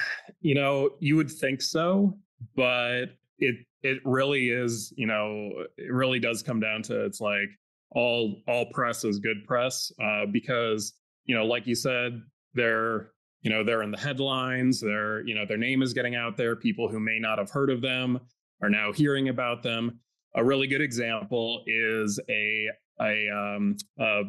you 0.40 0.54
know, 0.54 0.90
you 1.00 1.16
would 1.16 1.30
think 1.30 1.60
so, 1.60 2.16
but 2.54 3.06
it 3.38 3.56
it 3.82 4.00
really 4.04 4.48
is, 4.48 4.92
you 4.96 5.06
know, 5.06 5.50
it 5.76 5.92
really 5.92 6.18
does 6.18 6.42
come 6.42 6.60
down 6.60 6.82
to 6.82 7.04
it's 7.04 7.20
like 7.20 7.50
all 7.96 8.42
all 8.46 8.66
press 8.66 9.04
is 9.04 9.18
good 9.18 9.44
press 9.44 9.90
uh, 10.00 10.26
because 10.26 10.92
you 11.24 11.34
know, 11.34 11.44
like 11.44 11.66
you 11.66 11.74
said, 11.74 12.22
they're 12.54 13.10
you 13.42 13.50
know 13.50 13.64
they're 13.64 13.82
in 13.82 13.90
the 13.90 13.98
headlines. 13.98 14.80
They're 14.80 15.26
you 15.26 15.34
know 15.34 15.44
their 15.44 15.56
name 15.56 15.82
is 15.82 15.92
getting 15.92 16.14
out 16.14 16.36
there. 16.36 16.54
People 16.54 16.88
who 16.88 17.00
may 17.00 17.18
not 17.18 17.38
have 17.38 17.50
heard 17.50 17.70
of 17.70 17.80
them 17.80 18.20
are 18.62 18.70
now 18.70 18.92
hearing 18.92 19.28
about 19.28 19.64
them 19.64 19.98
a 20.36 20.44
really 20.44 20.66
good 20.66 20.82
example 20.82 21.64
is 21.66 22.20
a 22.28 22.68
a 23.00 23.28
um, 23.30 23.76
uh, 23.98 24.22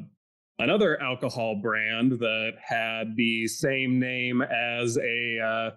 another 0.58 1.02
alcohol 1.02 1.60
brand 1.62 2.14
that 2.14 2.54
had 2.62 3.16
the 3.16 3.48
same 3.48 4.00
name 4.00 4.42
as 4.42 4.98
a 4.98 5.40
uh, 5.40 5.72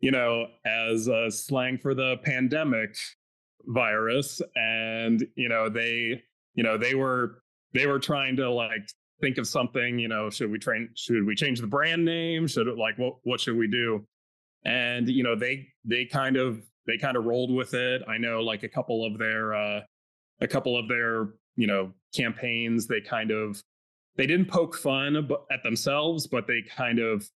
you 0.00 0.12
know 0.12 0.46
as 0.64 1.08
a 1.08 1.30
slang 1.30 1.78
for 1.78 1.94
the 1.94 2.16
pandemic 2.24 2.94
virus, 3.66 4.40
and 4.54 5.26
you 5.34 5.48
know 5.48 5.68
they 5.68 6.22
you 6.54 6.62
know 6.62 6.76
they 6.76 6.94
were 6.94 7.42
they 7.74 7.86
were 7.86 7.98
trying 7.98 8.36
to 8.36 8.50
like 8.50 8.88
think 9.20 9.38
of 9.38 9.46
something 9.46 9.98
you 9.98 10.08
know 10.08 10.28
should 10.30 10.50
we 10.50 10.58
train 10.58 10.88
should 10.94 11.24
we 11.24 11.34
change 11.34 11.60
the 11.60 11.66
brand 11.66 12.04
name 12.04 12.46
should 12.46 12.66
it 12.66 12.76
like 12.76 12.98
what 12.98 13.14
what 13.22 13.40
should 13.40 13.56
we 13.56 13.68
do 13.68 14.04
and 14.64 15.08
you 15.08 15.22
know 15.22 15.34
they 15.34 15.66
they 15.84 16.04
kind 16.04 16.36
of 16.36 16.62
they 16.86 16.98
kind 16.98 17.16
of 17.16 17.24
rolled 17.24 17.52
with 17.52 17.74
it. 17.74 18.02
I 18.08 18.18
know 18.18 18.40
like 18.40 18.62
a 18.62 18.68
couple 18.68 19.04
of 19.04 19.18
their 19.18 19.54
uh, 19.54 19.80
a 20.40 20.48
couple 20.48 20.76
of 20.76 20.88
their 20.88 21.28
you 21.56 21.66
know 21.66 21.92
campaigns 22.14 22.86
they 22.86 23.00
kind 23.00 23.30
of 23.30 23.62
they 24.16 24.26
didn't 24.26 24.46
poke 24.46 24.76
fun 24.76 25.28
at 25.50 25.62
themselves, 25.62 26.26
but 26.26 26.46
they 26.46 26.62
kind 26.76 26.98
of 26.98 27.28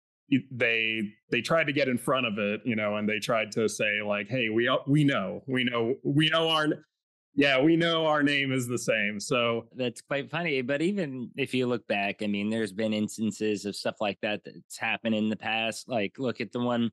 they 0.51 1.01
they 1.31 1.41
tried 1.41 1.65
to 1.65 1.73
get 1.73 1.87
in 1.87 1.97
front 1.97 2.25
of 2.25 2.37
it, 2.37 2.61
you 2.65 2.75
know, 2.75 2.97
and 2.97 3.07
they 3.07 3.19
tried 3.19 3.51
to 3.53 3.67
say 3.67 4.01
like, 4.05 4.27
"Hey, 4.27 4.49
we 4.49 4.69
we 4.87 5.03
know, 5.03 5.41
we 5.47 5.63
know, 5.63 5.95
we 6.03 6.29
know 6.29 6.49
our." 6.49 6.67
Yeah, 7.37 7.61
we 7.61 7.77
know 7.77 8.07
our 8.07 8.23
name 8.23 8.51
is 8.51 8.67
the 8.67 8.79
same. 8.79 9.19
So 9.19 9.67
that's 9.75 10.01
quite 10.01 10.31
funny. 10.31 10.63
But 10.63 10.81
even 10.81 11.29
if 11.37 11.53
you 11.53 11.67
look 11.67 11.87
back, 11.87 12.23
I 12.23 12.27
mean, 12.27 12.49
there's 12.49 12.73
been 12.73 12.93
instances 12.93 13.65
of 13.65 13.75
stuff 13.75 13.97
like 14.01 14.17
that 14.23 14.41
that's 14.43 14.79
happened 14.79 15.13
in 15.13 15.29
the 15.29 15.35
past. 15.35 15.87
Like, 15.87 16.17
look 16.17 16.41
at 16.41 16.51
the 16.51 16.59
one 16.59 16.89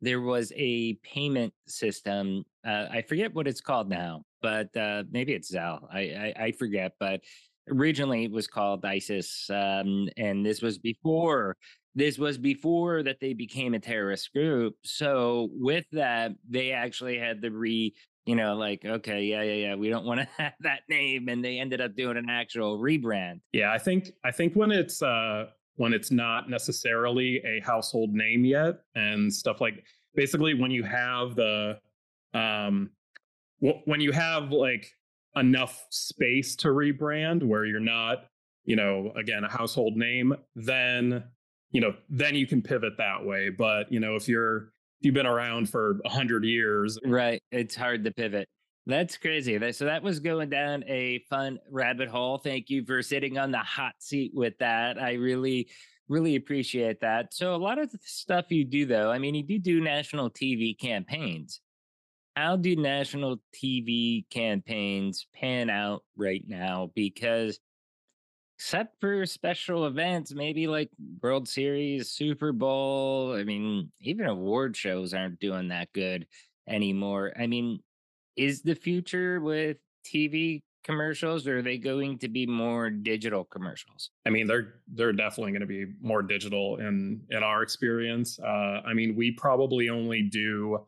there 0.00 0.20
was 0.20 0.52
a 0.54 0.94
payment 1.02 1.52
system. 1.66 2.44
Uh, 2.64 2.86
I 2.88 3.02
forget 3.02 3.34
what 3.34 3.48
it's 3.48 3.60
called 3.60 3.88
now, 3.88 4.22
but 4.40 4.74
uh, 4.76 5.02
maybe 5.10 5.32
it's 5.32 5.52
Zelle. 5.52 5.80
I, 5.92 6.34
I, 6.38 6.44
I 6.44 6.52
forget, 6.52 6.92
but 7.00 7.20
originally 7.68 8.24
it 8.24 8.30
was 8.30 8.46
called 8.46 8.84
ISIS, 8.84 9.50
um, 9.50 10.08
and 10.16 10.46
this 10.46 10.62
was 10.62 10.78
before 10.78 11.56
this 11.94 12.18
was 12.18 12.38
before 12.38 13.02
that 13.02 13.18
they 13.20 13.32
became 13.32 13.74
a 13.74 13.80
terrorist 13.80 14.32
group. 14.32 14.76
So 14.84 15.48
with 15.52 15.86
that, 15.92 16.32
they 16.48 16.70
actually 16.70 17.18
had 17.18 17.42
to 17.42 17.50
re 17.50 17.94
you 18.30 18.36
know, 18.36 18.54
like, 18.54 18.84
okay, 18.84 19.24
yeah, 19.24 19.42
yeah, 19.42 19.54
yeah, 19.54 19.74
we 19.74 19.88
don't 19.88 20.04
want 20.04 20.20
to 20.20 20.28
have 20.38 20.52
that 20.60 20.82
name. 20.88 21.28
And 21.28 21.44
they 21.44 21.58
ended 21.58 21.80
up 21.80 21.96
doing 21.96 22.16
an 22.16 22.30
actual 22.30 22.78
rebrand. 22.78 23.40
Yeah, 23.52 23.72
I 23.72 23.78
think 23.78 24.12
I 24.24 24.30
think 24.30 24.54
when 24.54 24.70
it's 24.70 25.02
uh 25.02 25.46
when 25.74 25.92
it's 25.92 26.12
not 26.12 26.48
necessarily 26.48 27.38
a 27.44 27.58
household 27.64 28.12
name 28.12 28.44
yet 28.44 28.82
and 28.94 29.32
stuff 29.32 29.60
like 29.60 29.82
basically 30.14 30.54
when 30.54 30.70
you 30.70 30.84
have 30.84 31.34
the 31.34 31.78
um 32.32 32.90
w- 33.60 33.80
when 33.86 34.00
you 34.00 34.12
have 34.12 34.52
like 34.52 34.86
enough 35.34 35.84
space 35.90 36.54
to 36.54 36.68
rebrand 36.68 37.42
where 37.42 37.64
you're 37.64 37.80
not 37.80 38.26
you 38.64 38.76
know 38.76 39.12
again 39.16 39.42
a 39.42 39.50
household 39.50 39.96
name 39.96 40.36
then 40.54 41.24
you 41.70 41.80
know 41.80 41.94
then 42.10 42.34
you 42.34 42.46
can 42.46 42.60
pivot 42.60 42.92
that 42.98 43.24
way 43.24 43.48
but 43.48 43.90
you 43.90 44.00
know 44.00 44.16
if 44.16 44.28
you're 44.28 44.72
you've 45.00 45.14
been 45.14 45.26
around 45.26 45.68
for 45.68 46.00
a 46.04 46.08
hundred 46.08 46.44
years 46.44 46.98
right 47.04 47.42
it's 47.50 47.74
hard 47.74 48.04
to 48.04 48.10
pivot 48.10 48.48
that's 48.86 49.16
crazy. 49.16 49.72
So 49.72 49.84
that 49.84 50.02
was 50.02 50.20
going 50.20 50.50
down 50.50 50.84
a 50.86 51.20
fun 51.30 51.58
rabbit 51.70 52.08
hole. 52.08 52.38
Thank 52.38 52.70
you 52.70 52.84
for 52.84 53.02
sitting 53.02 53.38
on 53.38 53.50
the 53.50 53.58
hot 53.58 53.94
seat 53.98 54.32
with 54.34 54.54
that. 54.58 55.00
I 55.00 55.14
really, 55.14 55.68
really 56.08 56.36
appreciate 56.36 57.00
that. 57.00 57.34
So 57.34 57.54
a 57.54 57.56
lot 57.56 57.78
of 57.78 57.90
the 57.92 57.98
stuff 58.02 58.46
you 58.50 58.64
do, 58.64 58.86
though, 58.86 59.10
I 59.10 59.18
mean, 59.18 59.34
you 59.34 59.42
do 59.42 59.58
do 59.58 59.80
national 59.80 60.30
TV 60.30 60.78
campaigns. 60.78 61.60
How 62.36 62.56
do 62.56 62.74
national 62.74 63.38
TV 63.54 64.24
campaigns 64.30 65.26
pan 65.34 65.68
out 65.68 66.02
right 66.16 66.42
now? 66.46 66.90
Because 66.94 67.58
except 68.60 69.00
for 69.00 69.24
special 69.24 69.86
events, 69.86 70.34
maybe 70.34 70.66
like 70.66 70.90
World 71.22 71.48
Series, 71.48 72.10
Super 72.10 72.52
Bowl, 72.52 73.34
I 73.34 73.42
mean, 73.42 73.90
even 74.02 74.26
award 74.26 74.76
shows 74.76 75.14
aren't 75.14 75.40
doing 75.40 75.68
that 75.68 75.90
good 75.94 76.26
anymore. 76.68 77.32
I 77.40 77.46
mean, 77.46 77.80
is 78.36 78.60
the 78.60 78.74
future 78.74 79.40
with 79.40 79.78
TV 80.04 80.60
commercials 80.84 81.46
or 81.46 81.58
are 81.58 81.62
they 81.62 81.78
going 81.78 82.18
to 82.18 82.28
be 82.28 82.46
more 82.46 82.88
digital 82.88 83.44
commercials 83.44 84.12
i 84.24 84.30
mean 84.30 84.46
they're 84.46 84.76
they're 84.94 85.12
definitely 85.12 85.52
going 85.52 85.60
to 85.60 85.66
be 85.66 85.84
more 86.00 86.22
digital 86.22 86.78
in 86.78 87.20
in 87.28 87.42
our 87.42 87.62
experience 87.62 88.40
uh 88.40 88.80
i 88.86 88.94
mean 88.94 89.14
we 89.14 89.30
probably 89.30 89.90
only 89.90 90.22
do 90.22 90.78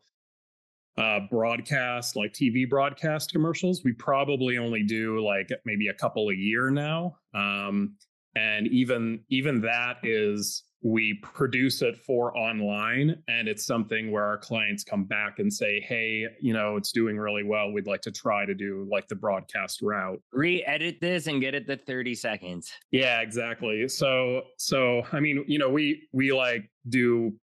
uh 0.97 1.21
broadcast 1.31 2.15
like 2.15 2.33
tv 2.33 2.69
broadcast 2.69 3.31
commercials. 3.31 3.83
We 3.83 3.93
probably 3.93 4.57
only 4.57 4.83
do 4.83 5.25
like 5.25 5.49
maybe 5.65 5.87
a 5.87 5.93
couple 5.93 6.29
a 6.29 6.35
year 6.35 6.69
now. 6.69 7.17
Um 7.33 7.95
and 8.35 8.67
even 8.67 9.21
even 9.29 9.61
that 9.61 9.97
is 10.03 10.63
we 10.85 11.17
produce 11.23 11.81
it 11.81 11.95
for 11.97 12.35
online 12.37 13.15
and 13.29 13.47
it's 13.47 13.65
something 13.65 14.11
where 14.11 14.25
our 14.25 14.37
clients 14.37 14.83
come 14.83 15.05
back 15.05 15.39
and 15.39 15.51
say 15.51 15.79
hey 15.79 16.27
you 16.41 16.53
know 16.53 16.75
it's 16.75 16.91
doing 16.91 17.17
really 17.17 17.43
well. 17.43 17.71
We'd 17.71 17.87
like 17.87 18.01
to 18.01 18.11
try 18.11 18.45
to 18.45 18.53
do 18.53 18.87
like 18.91 19.07
the 19.07 19.15
broadcast 19.15 19.81
route. 19.81 20.21
Re-edit 20.31 20.97
this 20.99 21.27
and 21.27 21.41
get 21.41 21.55
it 21.55 21.67
to 21.67 21.77
30 21.77 22.13
seconds. 22.15 22.71
Yeah 22.91 23.21
exactly. 23.21 23.87
So 23.87 24.41
so 24.57 25.03
i 25.11 25.19
mean 25.19 25.43
you 25.47 25.57
know 25.57 25.69
we 25.69 26.07
we 26.11 26.31
like 26.33 26.69
do 26.89 27.33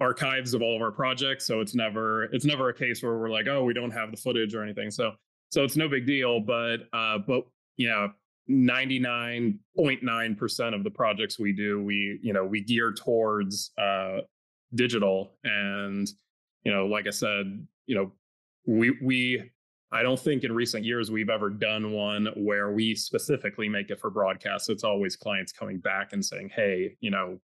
archives 0.00 0.54
of 0.54 0.62
all 0.62 0.76
of 0.76 0.82
our 0.82 0.92
projects 0.92 1.46
so 1.46 1.60
it's 1.60 1.74
never 1.74 2.24
it's 2.24 2.44
never 2.44 2.68
a 2.68 2.74
case 2.74 3.02
where 3.02 3.18
we're 3.18 3.30
like 3.30 3.46
oh 3.48 3.64
we 3.64 3.72
don't 3.72 3.90
have 3.90 4.10
the 4.10 4.16
footage 4.16 4.54
or 4.54 4.62
anything 4.62 4.90
so 4.90 5.12
so 5.50 5.64
it's 5.64 5.76
no 5.76 5.88
big 5.88 6.06
deal 6.06 6.40
but 6.40 6.88
uh 6.92 7.18
but 7.18 7.44
you 7.76 7.88
know 7.88 8.10
99.9% 8.48 10.74
of 10.74 10.84
the 10.84 10.90
projects 10.90 11.38
we 11.38 11.52
do 11.52 11.82
we 11.82 12.18
you 12.22 12.32
know 12.32 12.44
we 12.44 12.62
gear 12.62 12.92
towards 12.92 13.72
uh 13.78 14.18
digital 14.74 15.32
and 15.44 16.08
you 16.64 16.72
know 16.72 16.86
like 16.86 17.06
i 17.06 17.10
said 17.10 17.66
you 17.86 17.96
know 17.96 18.12
we 18.66 18.96
we 19.02 19.50
I 19.92 20.02
don't 20.02 20.18
think 20.18 20.42
in 20.42 20.52
recent 20.52 20.84
years 20.84 21.10
we've 21.10 21.30
ever 21.30 21.48
done 21.48 21.92
one 21.92 22.28
where 22.36 22.72
we 22.72 22.94
specifically 22.94 23.68
make 23.68 23.90
it 23.90 24.00
for 24.00 24.10
broadcast. 24.10 24.68
It's 24.68 24.82
always 24.82 25.14
clients 25.14 25.52
coming 25.52 25.78
back 25.78 26.12
and 26.12 26.24
saying, 26.24 26.50
"Hey, 26.54 26.96
you 27.00 27.10
know, 27.10 27.38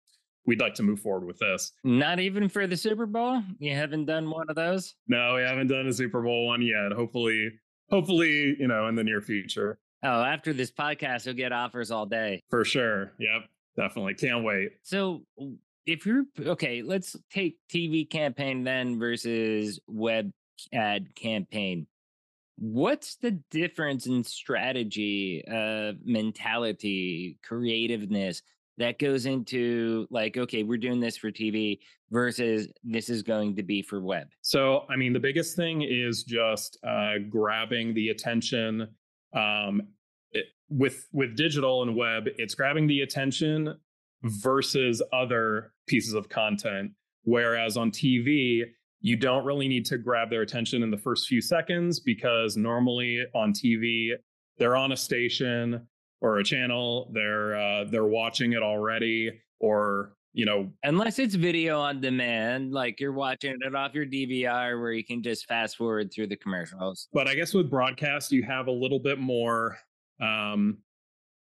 we'd 0.47 0.61
like 0.61 0.75
to 0.75 0.83
move 0.83 1.01
forward 1.01 1.27
with 1.27 1.39
this." 1.39 1.73
Not 1.85 2.21
even 2.21 2.49
for 2.49 2.67
the 2.67 2.77
Super 2.77 3.07
Bowl. 3.07 3.43
You 3.59 3.75
haven't 3.75 4.07
done 4.07 4.31
one 4.31 4.49
of 4.49 4.57
those. 4.57 4.95
No, 5.09 5.35
we 5.37 5.43
haven't 5.43 5.69
done 5.69 5.87
a 5.87 5.93
Super 5.93 6.23
Bowl 6.23 6.47
one 6.47 6.63
yet. 6.63 6.93
Hopefully, 6.93 7.51
hopefully, 7.91 8.57
you 8.59 8.69
know, 8.69 8.89
in 8.89 8.95
the 8.95 9.05
near 9.05 9.21
future. 9.21 9.79
Oh, 10.03 10.23
after 10.23 10.53
this 10.53 10.71
podcast, 10.71 11.27
you'll 11.27 11.35
get 11.35 11.53
offers 11.53 11.91
all 11.91 12.07
day. 12.07 12.43
For 12.49 12.65
sure. 12.65 13.13
Yep. 13.19 13.49
Definitely. 13.77 14.15
Can't 14.15 14.45
wait. 14.45 14.73
So 14.83 15.23
if 15.87 16.07
you're 16.07 16.25
okay, 16.39 16.83
let's 16.83 17.17
take 17.31 17.59
TV 17.71 18.09
campaign 18.09 18.65
then 18.65 18.99
versus 18.99 19.81
web 19.87 20.33
ad 20.73 21.15
campaign. 21.15 21.87
What's 22.57 23.17
the 23.17 23.33
difference 23.51 24.07
in 24.07 24.23
strategy, 24.25 25.43
uh, 25.51 25.93
mentality, 26.05 27.39
creativeness 27.43 28.43
that 28.81 28.99
goes 28.99 29.27
into 29.27 30.07
like, 30.11 30.39
okay, 30.39 30.63
we're 30.63 30.79
doing 30.79 31.01
this 31.01 31.17
for 31.17 31.31
TV 31.31 31.79
versus 32.11 32.67
this 32.83 33.11
is 33.11 33.23
going 33.23 33.55
to 33.57 33.63
be 33.63 33.83
for 33.83 34.01
web? 34.01 34.29
So, 34.41 34.87
I 34.89 34.97
mean, 34.97 35.13
the 35.13 35.21
biggest 35.21 35.55
thing 35.55 35.83
is 35.83 36.25
just 36.25 36.79
uh, 36.83 37.19
grabbing 37.29 37.93
the 37.93 38.09
attention. 38.09 38.89
Um, 39.35 39.83
it, 40.33 40.47
with 40.71 41.07
with 41.13 41.37
digital 41.37 41.83
and 41.83 41.95
web, 41.95 42.25
it's 42.39 42.55
grabbing 42.55 42.87
the 42.87 43.03
attention 43.03 43.77
versus 44.23 45.03
other 45.13 45.73
pieces 45.87 46.15
of 46.15 46.31
content. 46.31 46.93
Whereas 47.25 47.77
on 47.77 47.91
TV, 47.91 48.63
you 49.03 49.17
don't 49.17 49.45
really 49.45 49.69
need 49.69 49.85
to 49.87 49.99
grab 49.99 50.31
their 50.31 50.43
attention 50.43 50.83
in 50.83 50.91
the 50.91 50.97
first 50.97 51.29
few 51.29 51.43
seconds 51.43 52.01
because 52.01 52.57
normally 52.57 53.25
on 53.35 53.53
TV, 53.53 54.13
they're 54.57 54.77
on 54.77 54.93
a 54.93 54.97
station 54.97 55.87
or 56.21 56.39
a 56.39 56.45
channel, 56.45 57.11
they're 57.13 57.57
uh, 57.57 57.85
they're 57.85 58.07
watching 58.07 58.53
it 58.53 58.63
already, 58.63 59.41
or 59.59 60.13
you 60.33 60.45
know, 60.45 60.71
unless 60.85 61.19
it's 61.19 61.35
video 61.35 61.81
on 61.81 62.01
demand, 62.01 62.73
like 62.73 63.01
you're 63.01 63.13
watching 63.13 63.57
it 63.61 63.75
off 63.75 63.95
your 63.95 64.07
DVR 64.07 64.81
where 64.81 64.93
you 64.93 65.05
can 65.05 65.23
just 65.23 65.47
fast 65.47 65.77
forward 65.77 66.13
through 66.13 66.29
the 66.29 66.37
commercials. 66.37 67.09
But 67.13 67.27
I 67.27 67.35
guess 67.35 67.53
with 67.53 67.69
broadcast, 67.69 68.31
you 68.31 68.43
have 68.45 68.69
a 68.69 68.73
little 68.73 69.01
bit 69.01 69.19
more. 69.19 69.79
Um, 70.21 70.79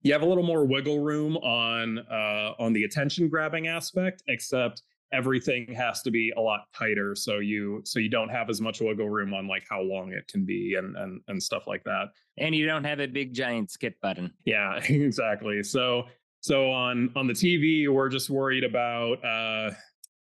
you 0.02 0.14
have 0.14 0.22
a 0.22 0.26
little 0.26 0.46
more 0.46 0.64
wiggle 0.64 1.02
room 1.02 1.36
on 1.38 2.00
uh, 2.00 2.54
on 2.58 2.72
the 2.72 2.86
attention 2.86 3.28
grabbing 3.28 3.68
aspect, 3.68 4.24
except 4.28 4.84
everything 5.12 5.74
has 5.74 6.02
to 6.04 6.12
be 6.12 6.32
a 6.38 6.40
lot 6.40 6.62
tighter 6.74 7.16
so 7.16 7.40
you 7.40 7.82
so 7.84 8.00
you 8.00 8.10
don't 8.10 8.30
have 8.30 8.50
as 8.50 8.62
much 8.62 8.82
wiggle 8.82 9.10
room 9.10 9.34
on 9.34 9.48
like 9.48 9.64
how 9.70 9.82
long 9.82 10.12
it 10.12 10.28
can 10.28 10.46
be 10.46 10.76
and 10.78 10.96
and 10.98 11.22
and 11.28 11.42
stuff 11.42 11.64
like 11.68 11.84
that. 11.84 12.06
And 12.38 12.56
you 12.56 12.66
don't 12.66 12.84
have 12.84 13.00
a 13.00 13.08
big 13.08 13.34
giant 13.34 13.72
skip 13.72 14.00
button. 14.02 14.32
Yeah 14.46 14.76
exactly. 14.90 15.64
So 15.64 16.04
so 16.42 16.72
on 16.72 17.12
on 17.16 17.28
the 17.28 17.34
tv 17.34 17.92
we're 17.94 18.08
just 18.08 18.30
worried 18.30 18.64
about 18.64 19.24
uh 19.26 19.72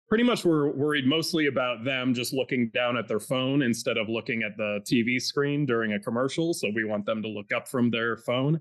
pretty 0.09 0.23
much 0.23 0.43
we're 0.43 0.69
worried 0.69 1.05
mostly 1.05 1.45
about 1.45 1.85
them 1.85 2.13
just 2.13 2.33
looking 2.33 2.69
down 2.73 2.97
at 2.97 3.07
their 3.07 3.21
phone 3.21 3.61
instead 3.61 3.97
of 3.97 4.09
looking 4.09 4.43
at 4.43 4.57
the 4.57 4.81
tv 4.81 5.21
screen 5.21 5.65
during 5.65 5.93
a 5.93 5.99
commercial 5.99 6.53
so 6.53 6.67
we 6.75 6.83
want 6.83 7.05
them 7.05 7.21
to 7.21 7.29
look 7.29 7.53
up 7.53 7.67
from 7.67 7.89
their 7.89 8.17
phone. 8.17 8.59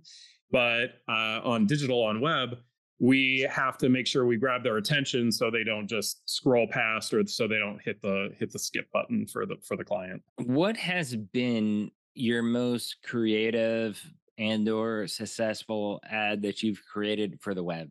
But 0.50 0.92
uh, 1.08 1.40
on 1.44 1.66
digital 1.66 2.02
on 2.04 2.20
web 2.20 2.56
we 3.00 3.48
have 3.50 3.78
to 3.78 3.88
make 3.88 4.06
sure 4.06 4.26
we 4.26 4.36
grab 4.36 4.62
their 4.62 4.76
attention 4.76 5.30
so 5.30 5.50
they 5.50 5.64
don't 5.64 5.86
just 5.86 6.28
scroll 6.28 6.66
past 6.68 7.14
or 7.14 7.26
so 7.26 7.46
they 7.46 7.58
don't 7.58 7.80
hit 7.82 8.00
the 8.02 8.30
hit 8.38 8.52
the 8.52 8.58
skip 8.58 8.90
button 8.92 9.26
for 9.26 9.46
the 9.46 9.56
for 9.62 9.76
the 9.76 9.84
client. 9.84 10.22
What 10.36 10.76
has 10.76 11.14
been 11.14 11.90
your 12.14 12.42
most 12.42 12.96
creative 13.04 14.02
and 14.36 14.68
or 14.68 15.06
successful 15.06 16.00
ad 16.10 16.42
that 16.42 16.62
you've 16.62 16.82
created 16.84 17.40
for 17.40 17.54
the 17.54 17.62
web? 17.62 17.90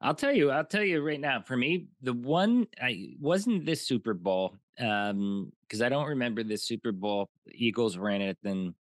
I'll 0.00 0.14
tell 0.14 0.32
you 0.32 0.50
i'll 0.50 0.64
tell 0.64 0.82
you 0.82 1.00
right 1.00 1.20
now 1.20 1.40
for 1.40 1.56
me 1.56 1.86
the 2.02 2.12
one 2.12 2.66
i 2.82 3.14
wasn't 3.18 3.64
this 3.64 3.86
super 3.86 4.12
bowl 4.12 4.54
um 4.78 5.50
because 5.62 5.80
i 5.80 5.88
don't 5.88 6.08
remember 6.08 6.42
the 6.42 6.58
super 6.58 6.92
bowl 6.92 7.30
eagles 7.50 7.96
ran 7.96 8.20
it 8.20 8.36
and 8.44 8.74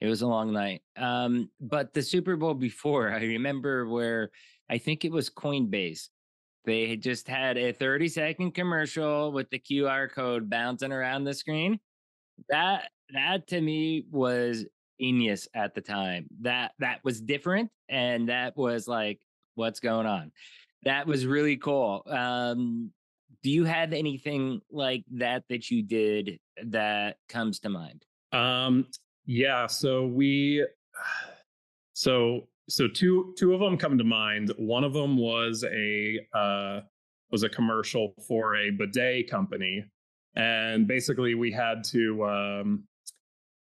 it 0.00 0.06
was 0.06 0.22
a 0.22 0.26
long 0.26 0.52
night 0.52 0.80
um 0.96 1.50
but 1.60 1.92
the 1.92 2.02
super 2.02 2.36
bowl 2.36 2.54
before 2.54 3.10
i 3.12 3.20
remember 3.20 3.86
where 3.86 4.30
I 4.70 4.78
think 4.78 5.04
it 5.04 5.12
was 5.12 5.30
Coinbase. 5.30 6.08
They 6.64 6.96
just 6.96 7.26
had 7.26 7.56
a 7.56 7.72
30 7.72 8.08
second 8.08 8.52
commercial 8.52 9.32
with 9.32 9.48
the 9.50 9.58
QR 9.58 10.10
code 10.10 10.50
bouncing 10.50 10.92
around 10.92 11.24
the 11.24 11.34
screen. 11.34 11.80
That 12.50 12.90
that 13.14 13.46
to 13.48 13.60
me 13.60 14.04
was 14.10 14.66
genius 15.00 15.48
at 15.54 15.74
the 15.74 15.80
time. 15.80 16.26
That 16.42 16.72
that 16.78 17.00
was 17.04 17.20
different 17.20 17.70
and 17.88 18.28
that 18.28 18.56
was 18.56 18.86
like 18.86 19.18
what's 19.54 19.80
going 19.80 20.06
on. 20.06 20.30
That 20.84 21.06
was 21.06 21.26
really 21.26 21.56
cool. 21.56 22.02
Um 22.06 22.90
do 23.42 23.50
you 23.50 23.64
have 23.64 23.92
anything 23.92 24.60
like 24.70 25.04
that 25.12 25.44
that 25.48 25.70
you 25.70 25.82
did 25.82 26.38
that 26.66 27.16
comes 27.28 27.60
to 27.60 27.70
mind? 27.70 28.04
Um 28.32 28.86
yeah, 29.28 29.66
so 29.66 30.06
we 30.06 30.66
so 31.92 32.48
so 32.68 32.88
two 32.88 33.34
two 33.38 33.54
of 33.54 33.60
them 33.60 33.76
come 33.76 33.98
to 33.98 34.04
mind. 34.04 34.52
One 34.56 34.84
of 34.84 34.94
them 34.94 35.18
was 35.18 35.64
a 35.70 36.18
uh, 36.34 36.80
was 37.30 37.42
a 37.42 37.48
commercial 37.48 38.14
for 38.26 38.56
a 38.56 38.70
bidet 38.70 39.30
company, 39.30 39.84
and 40.34 40.88
basically 40.88 41.34
we 41.34 41.52
had 41.52 41.84
to 41.84 42.24
um, 42.24 42.84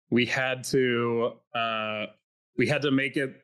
we 0.09 0.25
had 0.25 0.63
to 0.65 1.33
uh, 1.53 2.05
we 2.57 2.65
had 2.65 2.81
to 2.83 2.91
make 2.91 3.17
it. 3.17 3.41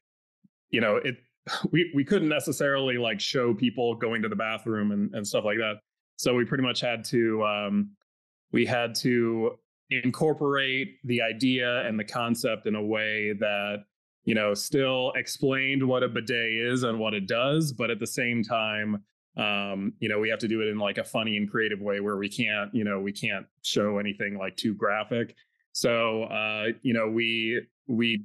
You 0.69 0.79
know, 0.79 0.95
it 0.95 1.17
we 1.71 1.91
we 1.93 2.05
couldn't 2.05 2.29
necessarily 2.29 2.97
like 2.97 3.19
show 3.19 3.53
people 3.53 3.93
going 3.93 4.21
to 4.21 4.29
the 4.29 4.37
bathroom 4.37 4.93
and, 4.93 5.13
and 5.13 5.27
stuff 5.27 5.43
like 5.43 5.57
that. 5.57 5.79
So 6.17 6.33
we 6.33 6.45
pretty 6.45 6.63
much 6.63 6.79
had 6.79 7.03
to 7.05 7.43
um, 7.43 7.91
we 8.53 8.65
had 8.65 8.95
to 8.95 9.59
incorporate 9.89 10.97
the 11.03 11.21
idea 11.21 11.85
and 11.87 11.99
the 11.99 12.03
concept 12.03 12.65
in 12.65 12.75
a 12.75 12.83
way 12.83 13.33
that 13.39 13.85
you 14.25 14.33
know, 14.33 14.53
still 14.55 15.13
explained 15.15 15.87
what 15.87 16.03
a 16.03 16.09
bidet 16.09 16.53
is 16.53 16.83
and 16.83 16.99
what 16.99 17.13
it 17.13 17.27
does, 17.27 17.71
but 17.71 17.91
at 17.91 17.99
the 17.99 18.07
same 18.07 18.43
time, 18.43 19.03
um, 19.37 19.93
you 19.99 20.09
know, 20.09 20.19
we 20.19 20.29
have 20.29 20.39
to 20.39 20.47
do 20.47 20.61
it 20.61 20.67
in 20.67 20.79
like 20.79 20.97
a 20.97 21.03
funny 21.03 21.37
and 21.37 21.49
creative 21.49 21.79
way 21.79 21.99
where 21.99 22.17
we 22.17 22.27
can't, 22.27 22.73
you 22.73 22.83
know, 22.83 22.99
we 22.99 23.11
can't 23.11 23.45
show 23.61 23.99
anything 23.99 24.37
like 24.37 24.55
too 24.57 24.73
graphic. 24.73 25.35
So, 25.73 26.23
uh, 26.23 26.67
you 26.81 26.93
know, 26.93 27.07
we 27.07 27.61
we, 27.87 28.23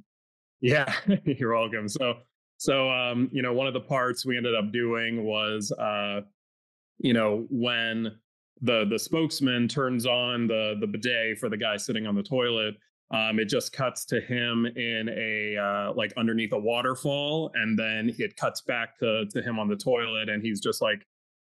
yeah, 0.59 0.91
you're 1.25 1.53
welcome. 1.53 1.87
So, 1.87 2.15
so, 2.57 2.89
um, 2.89 3.29
you 3.31 3.41
know, 3.41 3.53
one 3.53 3.67
of 3.67 3.73
the 3.73 3.81
parts 3.81 4.25
we 4.25 4.37
ended 4.37 4.55
up 4.55 4.71
doing 4.71 5.23
was, 5.23 5.71
uh, 5.73 6.21
you 6.97 7.13
know, 7.13 7.45
when 7.49 8.17
the 8.61 8.85
the 8.89 8.99
spokesman 8.99 9.67
turns 9.67 10.05
on 10.05 10.47
the 10.47 10.75
the 10.79 10.87
bidet 10.87 11.37
for 11.39 11.49
the 11.49 11.57
guy 11.57 11.77
sitting 11.77 12.05
on 12.05 12.15
the 12.15 12.23
toilet 12.23 12.75
um, 13.11 13.39
it 13.39 13.45
just 13.45 13.73
cuts 13.73 14.05
to 14.05 14.21
him 14.21 14.65
in 14.65 15.09
a 15.09 15.57
uh, 15.57 15.93
like 15.93 16.13
underneath 16.15 16.53
a 16.53 16.59
waterfall, 16.59 17.51
and 17.55 17.77
then 17.77 18.15
it 18.17 18.37
cuts 18.37 18.61
back 18.61 18.97
to 18.99 19.25
to 19.25 19.41
him 19.41 19.59
on 19.59 19.67
the 19.67 19.75
toilet, 19.75 20.29
and 20.29 20.41
he's 20.41 20.61
just 20.61 20.81
like, 20.81 21.05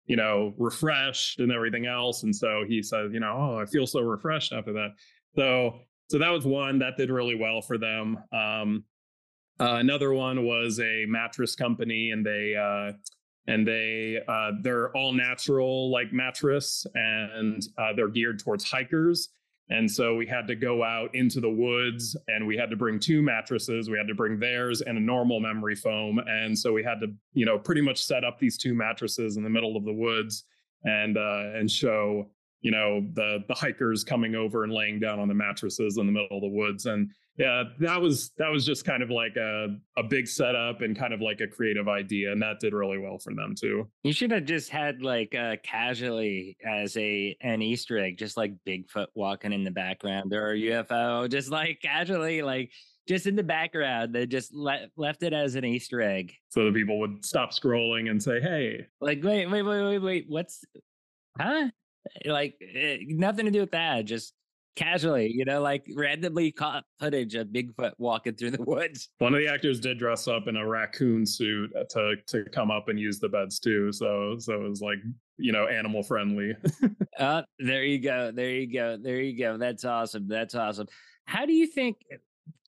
you 0.06 0.16
know, 0.16 0.54
refreshed 0.56 1.38
and 1.38 1.52
everything 1.52 1.84
else. 1.84 2.22
And 2.22 2.34
so 2.34 2.64
he 2.66 2.82
says, 2.82 3.10
you 3.12 3.20
know, 3.20 3.36
oh, 3.36 3.60
I 3.60 3.66
feel 3.66 3.86
so 3.86 4.00
refreshed 4.00 4.54
after 4.54 4.72
that. 4.72 4.92
So 5.36 5.80
so 6.08 6.18
that 6.18 6.30
was 6.30 6.46
one 6.46 6.78
that 6.78 6.96
did 6.96 7.10
really 7.10 7.34
well 7.34 7.60
for 7.60 7.76
them. 7.76 8.16
Um, 8.32 8.84
uh, 9.60 9.76
another 9.76 10.14
one 10.14 10.46
was 10.46 10.80
a 10.80 11.04
mattress 11.06 11.54
company, 11.54 12.10
and 12.10 12.24
they 12.24 12.56
uh, 12.56 12.92
and 13.46 13.66
they 13.66 14.18
uh, 14.28 14.52
they're 14.62 14.94
all 14.96 15.12
natural 15.12 15.90
like 15.90 16.12
mattress, 16.12 16.86
and 16.94 17.62
uh, 17.78 17.92
they're 17.94 18.08
geared 18.08 18.38
towards 18.38 18.64
hikers. 18.64 19.30
And 19.72 19.88
so 19.88 20.16
we 20.16 20.26
had 20.26 20.48
to 20.48 20.56
go 20.56 20.82
out 20.82 21.14
into 21.14 21.40
the 21.40 21.48
woods 21.48 22.16
and 22.26 22.44
we 22.44 22.56
had 22.56 22.70
to 22.70 22.76
bring 22.76 22.98
two 22.98 23.22
mattresses. 23.22 23.88
We 23.88 23.96
had 23.96 24.08
to 24.08 24.16
bring 24.16 24.40
theirs 24.40 24.80
and 24.80 24.98
a 24.98 25.00
normal 25.00 25.38
memory 25.38 25.76
foam. 25.76 26.18
And 26.26 26.58
so 26.58 26.72
we 26.72 26.82
had 26.82 26.98
to, 27.02 27.06
you 27.34 27.46
know, 27.46 27.56
pretty 27.56 27.80
much 27.80 28.02
set 28.02 28.24
up 28.24 28.36
these 28.40 28.58
two 28.58 28.74
mattresses 28.74 29.36
in 29.36 29.44
the 29.44 29.48
middle 29.48 29.76
of 29.76 29.84
the 29.84 29.92
woods 29.92 30.42
and 30.84 31.16
uh, 31.16 31.52
and 31.54 31.70
show 31.70 32.30
you 32.62 32.70
know 32.70 33.06
the 33.14 33.38
the 33.48 33.54
hikers 33.54 34.04
coming 34.04 34.34
over 34.34 34.64
and 34.64 34.72
laying 34.72 35.00
down 35.00 35.18
on 35.18 35.28
the 35.28 35.34
mattresses 35.34 35.98
in 35.98 36.06
the 36.06 36.12
middle 36.12 36.36
of 36.36 36.42
the 36.42 36.48
woods 36.48 36.86
and 36.86 37.10
yeah 37.36 37.64
that 37.78 38.00
was 38.00 38.30
that 38.38 38.50
was 38.50 38.64
just 38.66 38.84
kind 38.84 39.02
of 39.02 39.10
like 39.10 39.36
a 39.36 39.68
a 39.96 40.02
big 40.02 40.26
setup 40.26 40.80
and 40.82 40.98
kind 40.98 41.12
of 41.12 41.20
like 41.20 41.40
a 41.40 41.46
creative 41.46 41.88
idea 41.88 42.32
and 42.32 42.42
that 42.42 42.60
did 42.60 42.72
really 42.72 42.98
well 42.98 43.18
for 43.18 43.34
them 43.34 43.54
too. 43.58 43.88
You 44.02 44.12
should 44.12 44.30
have 44.30 44.44
just 44.44 44.70
had 44.70 45.02
like 45.02 45.34
uh 45.34 45.56
casually 45.62 46.56
as 46.64 46.96
a 46.96 47.36
an 47.40 47.62
easter 47.62 47.98
egg 47.98 48.18
just 48.18 48.36
like 48.36 48.52
bigfoot 48.66 49.06
walking 49.14 49.52
in 49.52 49.64
the 49.64 49.70
background 49.70 50.32
or 50.32 50.52
a 50.52 50.58
ufo 50.58 51.30
just 51.30 51.50
like 51.50 51.80
casually 51.82 52.42
like 52.42 52.70
just 53.08 53.26
in 53.26 53.34
the 53.34 53.42
background 53.42 54.14
they 54.14 54.26
just 54.26 54.54
le- 54.54 54.86
left 54.96 55.22
it 55.22 55.32
as 55.32 55.54
an 55.54 55.64
easter 55.64 56.00
egg. 56.00 56.32
So 56.50 56.64
that 56.64 56.74
people 56.74 57.00
would 57.00 57.24
stop 57.24 57.50
scrolling 57.52 58.10
and 58.10 58.22
say 58.22 58.40
hey. 58.40 58.86
Like 59.00 59.22
wait 59.24 59.46
wait 59.46 59.62
wait 59.62 59.82
wait 59.82 59.98
wait 59.98 60.24
what's 60.28 60.64
huh? 61.38 61.68
Like 62.24 62.54
eh, 62.60 62.98
nothing 63.08 63.46
to 63.46 63.50
do 63.50 63.60
with 63.60 63.72
that 63.72 64.04
just 64.04 64.32
casually, 64.76 65.30
you 65.32 65.44
know, 65.44 65.60
like 65.60 65.86
randomly 65.94 66.52
caught 66.52 66.84
footage 66.98 67.34
of 67.34 67.48
Bigfoot 67.48 67.92
walking 67.98 68.34
through 68.34 68.52
the 68.52 68.62
woods. 68.62 69.08
One 69.18 69.34
of 69.34 69.40
the 69.40 69.48
actors 69.48 69.80
did 69.80 69.98
dress 69.98 70.28
up 70.28 70.48
in 70.48 70.56
a 70.56 70.66
raccoon 70.66 71.26
suit 71.26 71.70
uh, 71.76 71.84
to 71.90 72.16
to 72.28 72.44
come 72.50 72.70
up 72.70 72.88
and 72.88 72.98
use 72.98 73.18
the 73.18 73.28
beds 73.28 73.58
too. 73.58 73.92
So 73.92 74.36
so 74.38 74.54
it 74.54 74.68
was 74.68 74.80
like 74.80 74.98
you 75.38 75.52
know 75.52 75.66
animal 75.66 76.02
friendly. 76.02 76.54
uh, 77.18 77.42
there 77.58 77.84
you 77.84 77.98
go, 77.98 78.30
there 78.32 78.50
you 78.50 78.72
go, 78.72 78.96
there 78.96 79.20
you 79.20 79.38
go. 79.38 79.56
That's 79.56 79.84
awesome. 79.84 80.28
That's 80.28 80.54
awesome. 80.54 80.86
How 81.26 81.46
do 81.46 81.52
you 81.52 81.66
think 81.66 81.96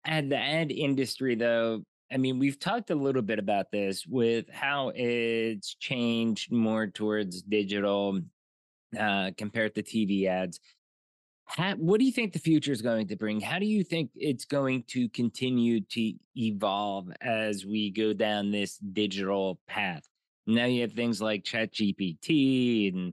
at 0.05 0.29
the 0.29 0.39
ad 0.39 0.71
industry 0.71 1.35
though? 1.35 1.83
I 2.13 2.19
mean, 2.19 2.39
we've 2.39 2.59
talked 2.59 2.91
a 2.91 2.95
little 2.95 3.23
bit 3.23 3.39
about 3.39 3.73
this 3.73 4.07
with 4.07 4.45
how 4.51 4.93
it's 4.95 5.77
changed 5.77 6.53
more 6.53 6.87
towards 6.87 7.41
digital 7.41 8.21
uh, 8.99 9.31
compared 9.39 9.75
to 9.77 9.83
TV 9.83 10.27
ads. 10.27 10.61
How, 11.47 11.75
what 11.75 11.99
do 11.99 12.07
you 12.07 12.13
think 12.13 12.33
the 12.33 12.39
future 12.39 12.73
is 12.73 12.83
going 12.83 13.09
to 13.09 13.17
bring? 13.17 13.41
How 13.41 13.59
do 13.59 13.67
you 13.67 13.85
think 13.85 14.11
it's 14.15 14.45
going 14.45 14.85
to 14.89 15.09
continue 15.11 15.81
to 15.81 16.13
evolve 16.37 17.11
as 17.21 17.67
we 17.67 17.91
go 17.91 18.13
down 18.13 18.51
this 18.51 18.79
digital 18.79 19.61
path? 19.67 20.03
Now 20.47 20.65
you 20.65 20.81
have 20.83 20.93
things 20.93 21.21
like 21.21 21.45
ChatGPT 21.45 22.93
and 22.93 23.13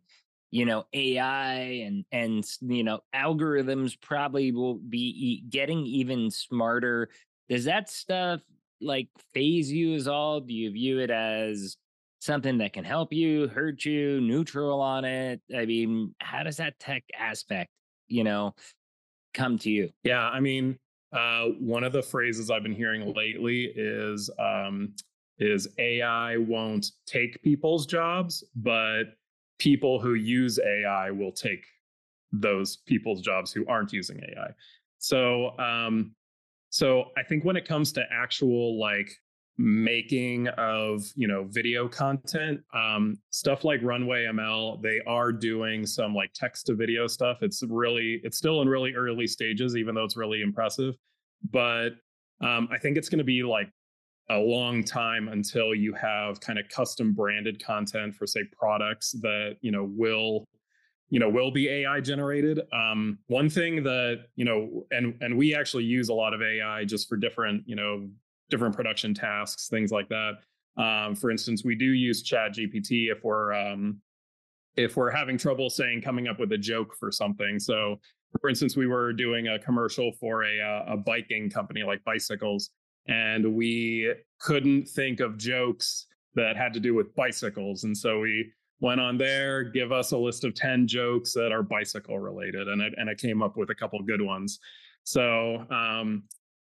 you 0.51 0.65
know 0.65 0.85
AI 0.93 1.53
and 1.85 2.05
and 2.11 2.43
you 2.61 2.83
know 2.83 3.01
algorithms 3.13 3.99
probably 4.01 4.51
will 4.51 4.75
be 4.75 5.43
getting 5.49 5.85
even 5.85 6.31
smarter. 6.31 7.09
Does 7.49 7.65
that 7.65 7.89
stuff 7.89 8.41
like 8.81 9.09
faze 9.33 9.71
you 9.71 9.93
as 9.95 10.07
all? 10.07 10.39
Do 10.39 10.53
you 10.53 10.71
view 10.71 10.99
it 10.99 11.11
as 11.11 11.77
something 12.19 12.57
that 12.59 12.73
can 12.73 12.83
help 12.83 13.13
you, 13.13 13.47
hurt 13.47 13.85
you, 13.85 14.21
neutral 14.21 14.81
on 14.81 15.05
it? 15.05 15.41
I 15.55 15.65
mean, 15.65 16.15
how 16.19 16.43
does 16.43 16.57
that 16.57 16.79
tech 16.79 17.03
aspect 17.17 17.69
you 18.09 18.23
know, 18.23 18.53
come 19.33 19.57
to 19.59 19.69
you? 19.69 19.89
Yeah, 20.03 20.27
I 20.27 20.39
mean, 20.39 20.77
uh, 21.13 21.45
one 21.59 21.83
of 21.83 21.93
the 21.93 22.03
phrases 22.03 22.51
I've 22.51 22.63
been 22.63 22.75
hearing 22.75 23.13
lately 23.13 23.71
is 23.75 24.29
um, 24.39 24.93
is 25.39 25.67
AI 25.77 26.37
won't 26.37 26.91
take 27.05 27.41
people's 27.41 27.85
jobs, 27.85 28.43
but 28.55 29.03
people 29.57 29.99
who 29.99 30.13
use 30.15 30.59
AI 30.59 31.11
will 31.11 31.31
take 31.31 31.65
those 32.31 32.77
people's 32.77 33.21
jobs 33.21 33.51
who 33.51 33.65
aren't 33.67 33.93
using 33.93 34.19
AI. 34.19 34.49
So, 34.99 35.57
um, 35.57 36.13
so 36.69 37.05
I 37.17 37.23
think 37.23 37.45
when 37.45 37.55
it 37.55 37.67
comes 37.67 37.91
to 37.93 38.03
actual 38.11 38.79
like 38.79 39.11
making 39.61 40.47
of 40.57 41.03
you 41.15 41.27
know 41.27 41.45
video 41.49 41.87
content. 41.89 42.61
Um, 42.73 43.17
stuff 43.29 43.65
like 43.65 43.81
runway 43.83 44.25
ml 44.25 44.81
they 44.81 45.01
are 45.05 45.33
doing 45.33 45.85
some 45.85 46.15
like 46.15 46.31
text 46.33 46.67
to 46.67 46.75
video 46.75 47.07
stuff. 47.07 47.39
It's 47.41 47.61
really 47.67 48.21
it's 48.23 48.37
still 48.37 48.61
in 48.61 48.69
really 48.69 48.93
early 48.93 49.27
stages 49.27 49.75
even 49.75 49.95
though 49.95 50.05
it's 50.05 50.15
really 50.15 50.41
impressive. 50.41 50.95
But 51.51 51.89
um, 52.41 52.69
i 52.71 52.77
think 52.77 52.97
it's 52.97 53.09
going 53.09 53.19
to 53.19 53.25
be 53.25 53.43
like 53.43 53.69
a 54.29 54.37
long 54.37 54.83
time 54.83 55.27
until 55.27 55.75
you 55.75 55.93
have 55.93 56.39
kind 56.39 56.57
of 56.57 56.69
custom 56.69 57.13
branded 57.13 57.63
content 57.63 58.15
for 58.15 58.25
say 58.25 58.41
products 58.57 59.11
that 59.21 59.57
you 59.61 59.71
know 59.71 59.91
will 59.93 60.45
you 61.09 61.19
know 61.19 61.27
will 61.27 61.51
be 61.51 61.67
ai 61.67 61.99
generated. 61.99 62.61
Um, 62.71 63.19
one 63.27 63.49
thing 63.49 63.83
that 63.83 64.27
you 64.37 64.45
know 64.45 64.85
and 64.91 65.15
and 65.19 65.37
we 65.37 65.53
actually 65.53 65.83
use 65.83 66.07
a 66.07 66.13
lot 66.13 66.33
of 66.33 66.41
ai 66.41 66.85
just 66.85 67.09
for 67.09 67.17
different 67.17 67.63
you 67.65 67.75
know 67.75 68.07
different 68.49 68.75
production 68.75 69.13
tasks, 69.13 69.67
things 69.67 69.91
like 69.91 70.09
that. 70.09 70.33
Um, 70.77 71.15
for 71.15 71.29
instance, 71.29 71.63
we 71.63 71.75
do 71.75 71.85
use 71.85 72.23
Chat 72.23 72.53
GPT 72.53 73.11
if 73.11 73.23
we're 73.23 73.53
um, 73.53 74.01
if 74.75 74.95
we're 74.95 75.11
having 75.11 75.37
trouble 75.37 75.69
saying 75.69 76.01
coming 76.01 76.27
up 76.27 76.39
with 76.39 76.51
a 76.53 76.57
joke 76.57 76.95
for 76.97 77.11
something. 77.11 77.59
So, 77.59 77.99
for 78.39 78.49
instance, 78.49 78.77
we 78.77 78.87
were 78.87 79.11
doing 79.11 79.49
a 79.49 79.59
commercial 79.59 80.11
for 80.19 80.43
a 80.43 80.59
uh, 80.59 80.93
a 80.93 80.97
biking 80.97 81.49
company 81.49 81.83
like 81.83 82.03
bicycles, 82.03 82.69
and 83.07 83.55
we 83.55 84.13
couldn't 84.39 84.87
think 84.87 85.19
of 85.19 85.37
jokes 85.37 86.07
that 86.35 86.55
had 86.55 86.73
to 86.73 86.79
do 86.79 86.93
with 86.93 87.13
bicycles, 87.15 87.83
and 87.83 87.97
so 87.97 88.19
we 88.19 88.51
went 88.81 89.01
on 89.01 89.17
there, 89.17 89.63
give 89.63 89.91
us 89.91 90.13
a 90.13 90.17
list 90.17 90.45
of 90.45 90.53
ten 90.53 90.87
jokes 90.87 91.33
that 91.33 91.51
are 91.51 91.63
bicycle 91.63 92.19
related, 92.19 92.69
and 92.69 92.81
it, 92.81 92.93
and 92.97 93.09
I 93.09 93.15
came 93.15 93.41
up 93.41 93.57
with 93.57 93.69
a 93.71 93.75
couple 93.75 94.01
good 94.03 94.21
ones. 94.21 94.59
So 95.03 95.65
um, 95.71 96.23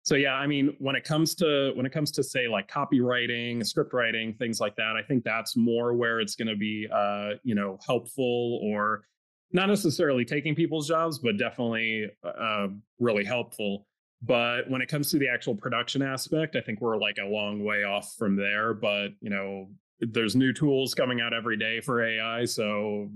so 0.09 0.15
yeah 0.15 0.33
i 0.35 0.47
mean 0.47 0.75
when 0.79 0.97
it 0.97 1.05
comes 1.05 1.35
to 1.35 1.71
when 1.75 1.85
it 1.85 1.93
comes 1.93 2.11
to 2.11 2.23
say 2.23 2.49
like 2.49 2.67
copywriting 2.71 3.65
script 3.65 3.93
writing 3.93 4.33
things 4.33 4.59
like 4.59 4.75
that 4.75 4.97
i 4.97 5.03
think 5.03 5.23
that's 5.23 5.55
more 5.55 5.93
where 5.93 6.19
it's 6.19 6.35
going 6.35 6.49
to 6.49 6.57
be 6.57 6.89
uh 6.91 7.31
you 7.45 7.55
know 7.55 7.79
helpful 7.87 8.59
or 8.63 9.05
not 9.53 9.69
necessarily 9.69 10.25
taking 10.25 10.55
people's 10.55 10.89
jobs 10.89 11.19
but 11.19 11.37
definitely 11.37 12.11
uh 12.25 12.69
really 12.99 13.25
helpful. 13.25 13.87
But 14.21 14.69
when 14.69 14.83
it 14.83 14.89
comes 14.89 15.13
to 15.13 15.19
the 15.19 15.29
actual 15.29 15.55
production 15.55 16.01
aspect 16.01 16.57
i 16.57 16.61
think 16.63 16.81
we're 16.81 16.97
like 16.97 17.19
a 17.23 17.27
long 17.27 17.63
way 17.63 17.85
off 17.85 18.15
from 18.19 18.35
there 18.35 18.73
but 18.73 19.09
you 19.21 19.31
know 19.31 19.69
there's 20.01 20.35
new 20.35 20.53
tools 20.53 20.95
coming 20.95 21.21
out 21.21 21.35
every 21.35 21.57
day 21.57 21.81
for 21.81 22.03
ai 22.03 22.45
so 22.47 23.11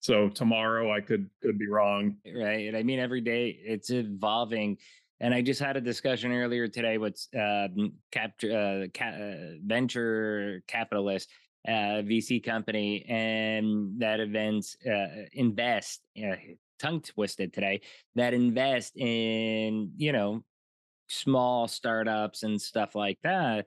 so 0.00 0.28
tomorrow 0.30 0.92
i 0.92 1.00
could 1.00 1.28
could 1.40 1.58
be 1.58 1.68
wrong. 1.68 2.16
Right 2.24 2.66
And 2.66 2.76
i 2.76 2.82
mean 2.82 2.98
every 2.98 3.20
day 3.20 3.58
it's 3.62 3.90
evolving 3.90 4.78
and 5.24 5.32
I 5.32 5.40
just 5.40 5.58
had 5.58 5.78
a 5.78 5.80
discussion 5.80 6.32
earlier 6.32 6.68
today 6.68 6.98
with 6.98 7.26
uh, 7.34 7.68
uh, 8.14 8.50
uh, 8.50 8.86
venture 9.64 10.62
capitalist 10.68 11.30
uh, 11.66 12.04
VC 12.04 12.44
company, 12.44 13.06
and 13.08 13.98
that 13.98 14.20
events 14.20 14.76
uh, 14.86 15.24
invest 15.32 16.02
uh, 16.22 16.36
tongue 16.78 17.00
twisted 17.00 17.54
today 17.54 17.80
that 18.16 18.34
invest 18.34 18.98
in 18.98 19.92
you 19.96 20.12
know 20.12 20.44
small 21.08 21.68
startups 21.68 22.42
and 22.42 22.60
stuff 22.60 22.94
like 22.94 23.18
that. 23.22 23.64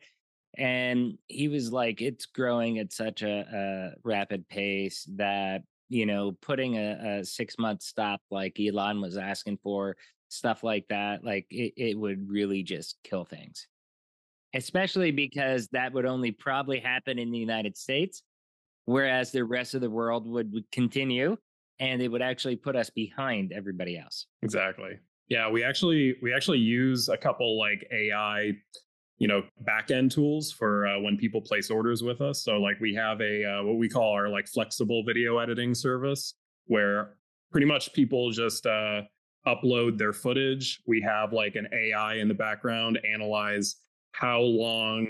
And 0.60 1.17
he 1.28 1.48
was 1.48 1.74
like, 1.74 2.04
it's 2.04 2.28
growing 2.28 2.78
at 2.78 2.93
such 2.93 3.24
a, 3.24 3.46
a 3.52 4.00
rapid 4.04 4.48
pace 4.48 5.10
that 5.15 5.63
you 5.89 6.06
know 6.06 6.34
putting 6.39 6.78
a, 6.78 7.20
a 7.22 7.26
six 7.26 7.58
month 7.58 7.82
stop 7.82 8.22
like 8.30 8.60
Elon 8.60 9.02
was 9.02 9.17
asking 9.17 9.58
for 9.63 9.96
stuff 10.30 10.63
like 10.63 10.88
that, 10.90 11.24
like 11.24 11.46
it, 11.50 11.74
it 11.78 11.98
would 11.98 12.30
really 12.30 12.63
just 12.63 12.98
kill 13.04 13.26
things. 13.26 13.68
Especially 14.54 15.12
because 15.12 15.68
that 15.70 15.94
would 15.94 16.06
only 16.06 16.32
probably 16.32 16.80
happen 16.80 17.20
in 17.20 17.32
the 17.32 17.38
United 17.38 17.78
States, 17.78 18.24
whereas 18.86 19.32
the 19.32 19.44
rest 19.44 19.76
of 19.76 19.82
the 19.82 19.90
world 19.90 20.28
would, 20.28 20.52
would 20.54 20.72
continue 20.72 21.38
and 21.80 22.02
it 22.02 22.08
would 22.08 22.22
actually 22.22 22.56
put 22.56 22.76
us 22.76 22.90
behind 22.90 23.52
everybody 23.52 23.98
else. 23.98 24.28
Exactly. 24.42 24.98
Yeah, 25.30 25.50
we 25.50 25.63
actually 25.63 26.16
we 26.22 26.34
actually 26.34 26.60
use 26.60 27.10
a 27.10 27.18
couple 27.18 27.60
like 27.60 27.86
AI, 27.92 28.54
you 29.18 29.28
know, 29.28 29.44
back 29.62 29.92
end 29.92 30.12
tools 30.12 30.52
for 30.52 30.88
uh, 30.88 31.00
when 31.00 31.18
people 31.18 31.42
place 31.42 31.70
orders 31.70 32.02
with 32.02 32.22
us. 32.22 32.44
So 32.44 32.58
like 32.58 32.80
we 32.80 32.96
have 32.96 33.20
a 33.22 33.44
uh, 33.44 33.63
what 33.63 33.78
we 33.78 33.90
call 33.90 34.13
our 34.13 34.30
like 34.30 34.48
flexible 34.48 35.04
video 35.06 35.38
editing 35.38 35.76
service 35.76 36.36
where 36.66 37.18
pretty 37.52 37.68
much 37.68 37.94
people 37.94 38.32
just 38.32 38.66
uh, 38.66 39.02
upload 39.48 39.98
their 39.98 40.14
footage. 40.14 40.82
We 40.86 41.02
have 41.02 41.34
like 41.34 41.56
an 41.56 41.68
AI 41.74 42.16
in 42.16 42.28
the 42.28 42.34
background 42.34 43.00
analyze 43.12 43.78
how 44.12 44.42
long, 44.42 45.08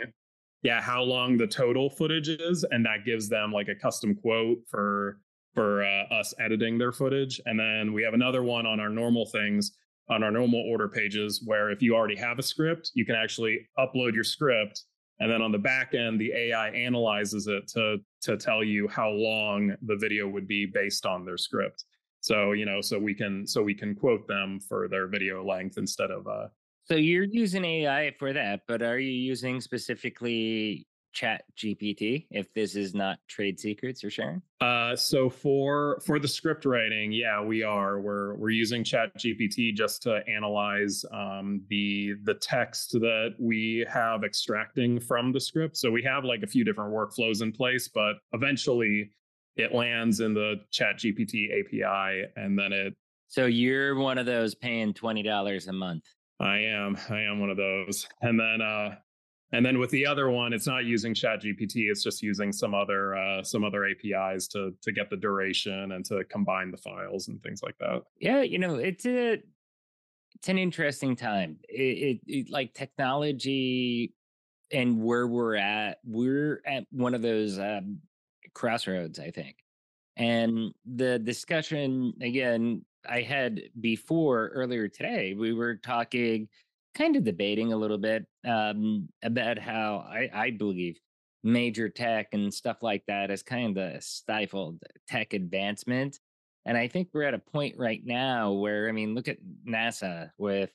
yeah, 0.62 0.82
how 0.82 1.02
long 1.02 1.38
the 1.38 1.48
total 1.48 1.90
footage 1.90 2.30
is, 2.30 2.66
and 2.72 2.86
that 2.86 3.06
gives 3.06 3.28
them 3.28 3.52
like 3.52 3.68
a 3.68 3.76
custom 3.76 4.16
quote 4.16 4.60
for 4.70 5.20
for 5.54 5.84
uh, 5.84 6.04
us 6.14 6.36
editing 6.40 6.78
their 6.78 6.92
footage. 6.92 7.42
And 7.48 7.60
then 7.60 7.92
we 7.92 8.04
have 8.04 8.14
another 8.14 8.44
one 8.44 8.68
on 8.68 8.80
our 8.80 8.90
normal 8.90 9.26
things 9.26 9.72
on 10.10 10.24
our 10.24 10.32
normal 10.32 10.64
order 10.70 10.88
pages 10.88 11.42
where 11.46 11.70
if 11.72 11.82
you 11.82 11.96
already 11.96 12.16
have 12.16 12.40
a 12.40 12.44
script, 12.44 12.92
you 12.94 13.06
can 13.06 13.16
actually 13.16 13.68
upload 13.78 14.14
your 14.14 14.24
script 14.24 14.84
and 15.20 15.32
then 15.32 15.42
on 15.42 15.52
the 15.52 15.58
back 15.58 15.94
end 15.94 16.20
the 16.20 16.32
AI 16.34 16.70
analyzes 16.70 17.48
it 17.48 17.68
to 17.70 17.98
to 18.22 18.38
tell 18.38 18.64
you 18.64 18.88
how 18.88 19.10
long 19.10 19.76
the 19.82 19.96
video 19.96 20.28
would 20.28 20.48
be 20.48 20.66
based 20.66 21.06
on 21.06 21.26
their 21.26 21.38
script. 21.38 21.86
So, 22.22 22.52
you 22.52 22.66
know, 22.66 22.82
so 22.82 23.00
we 23.00 23.14
can 23.14 23.46
so 23.48 23.64
we 23.64 23.74
can 23.74 23.96
quote 23.96 24.28
them 24.28 24.60
for 24.60 24.88
their 24.88 25.08
video 25.08 25.46
length 25.46 25.78
instead 25.78 26.12
of 26.12 26.28
uh 26.28 26.48
So 26.86 26.96
you're 26.96 27.24
using 27.24 27.64
AI 27.66 28.12
for 28.18 28.34
that, 28.34 28.62
but 28.68 28.82
are 28.82 29.00
you 29.00 29.12
using 29.12 29.62
specifically 29.62 30.88
Chat 31.14 31.44
GPT? 31.58 32.28
If 32.30 32.54
this 32.54 32.76
is 32.76 32.94
not 32.94 33.18
trade 33.28 33.60
secrets 33.60 34.04
or 34.04 34.10
sharing. 34.12 34.42
Uh, 34.62 34.96
so 34.96 35.30
for 35.30 36.00
for 36.06 36.20
the 36.20 36.28
script 36.28 36.66
writing, 36.66 37.12
yeah, 37.12 37.42
we 37.42 37.64
are. 37.64 38.00
We're 38.00 38.36
we're 38.36 38.52
using 38.52 38.84
Chat 38.84 39.16
GPT 39.18 39.74
just 39.74 40.04
to 40.04 40.22
analyze 40.28 41.04
um, 41.12 41.62
the 41.70 42.14
the 42.24 42.36
text 42.36 42.92
that 42.94 43.36
we 43.40 43.86
have 43.92 44.24
extracting 44.24 45.00
from 45.00 45.32
the 45.32 45.40
script. 45.40 45.78
So 45.78 45.90
we 45.90 46.04
have 46.04 46.24
like 46.24 46.44
a 46.44 46.48
few 46.48 46.64
different 46.64 46.94
workflows 46.94 47.42
in 47.42 47.52
place, 47.52 47.88
but 47.88 48.18
eventually 48.34 49.12
it 49.58 49.74
lands 49.74 50.20
in 50.20 50.34
the 50.34 50.56
Chat 50.72 50.98
GPT 50.98 51.50
API, 51.60 52.26
and 52.36 52.58
then 52.58 52.74
it. 52.74 52.94
So 53.28 53.46
you're 53.46 53.96
one 53.96 54.18
of 54.18 54.26
those 54.26 54.56
paying 54.56 54.94
twenty 54.94 55.24
dollars 55.24 55.68
a 55.68 55.74
month. 55.74 56.04
I 56.40 56.58
am. 56.60 56.98
I 57.10 57.22
am 57.22 57.40
one 57.40 57.50
of 57.50 57.58
those. 57.58 58.08
And 58.22 58.40
then 58.40 58.62
uh 58.62 58.96
and 59.54 59.66
then 59.66 59.80
with 59.80 59.92
the 59.92 60.06
other 60.06 60.30
one, 60.30 60.52
it's 60.52 60.68
not 60.68 60.84
using 60.84 61.14
Chat 61.14 61.42
GPT. 61.42 61.90
It's 61.90 62.04
just 62.04 62.22
using 62.22 62.52
some 62.52 62.74
other 62.74 63.16
uh, 63.16 63.44
some 63.44 63.64
other 63.64 63.86
APIs 63.88 64.48
to 64.50 64.74
to 64.82 64.92
get 64.92 65.10
the 65.10 65.16
duration 65.16 65.94
and 65.94 66.04
to 66.06 66.24
combine 66.26 66.72
the 66.72 66.78
files 66.78 67.30
and 67.30 67.42
things 67.42 67.62
like 67.64 67.78
that. 67.80 68.04
Yeah, 68.20 68.42
you 68.42 68.60
know, 68.60 68.76
it's 68.76 69.06
a 69.06 69.42
it's 70.36 70.50
an 70.50 70.58
interesting 70.58 71.16
time. 71.16 71.60
It, 71.70 72.20
it, 72.28 72.32
it 72.40 72.50
like 72.50 72.74
technology 72.74 74.14
and 74.72 75.02
where 75.02 75.28
we're 75.28 75.56
at. 75.56 76.00
We're 76.04 76.62
at 76.66 76.86
one 76.92 77.14
of 77.14 77.22
those 77.22 77.58
um, 77.58 78.00
crossroads, 78.58 79.20
I 79.20 79.30
think. 79.30 79.58
And 80.18 80.74
the 80.86 81.20
discussion 81.20 82.14
again, 82.22 82.84
I 83.08 83.22
had 83.22 83.62
before 83.80 84.48
earlier 84.48 84.88
today. 84.88 85.36
We 85.38 85.54
were 85.54 85.76
talking 85.76 86.50
kind 86.96 87.16
of 87.16 87.24
debating 87.24 87.72
a 87.72 87.78
little 87.78 88.00
bit 88.00 88.26
um, 88.46 89.08
about 89.24 89.60
how 89.60 90.04
I, 90.10 90.30
I, 90.34 90.52
believe 90.52 90.98
major 91.44 91.88
tech 91.88 92.30
and 92.34 92.52
stuff 92.52 92.82
like 92.82 93.04
that 93.08 93.30
has 93.30 93.44
kind 93.44 93.78
of 93.78 94.04
stifled 94.04 94.82
tech 95.08 95.34
advancement. 95.34 96.20
And 96.66 96.76
I 96.76 96.88
think 96.88 97.10
we're 97.14 97.24
at 97.24 97.36
a 97.36 97.40
point 97.40 97.76
right 97.78 98.02
now 98.04 98.54
where, 98.54 98.90
I 98.90 98.92
mean, 98.92 99.14
look 99.14 99.28
at 99.28 99.38
NASA 99.68 100.32
with 100.40 100.72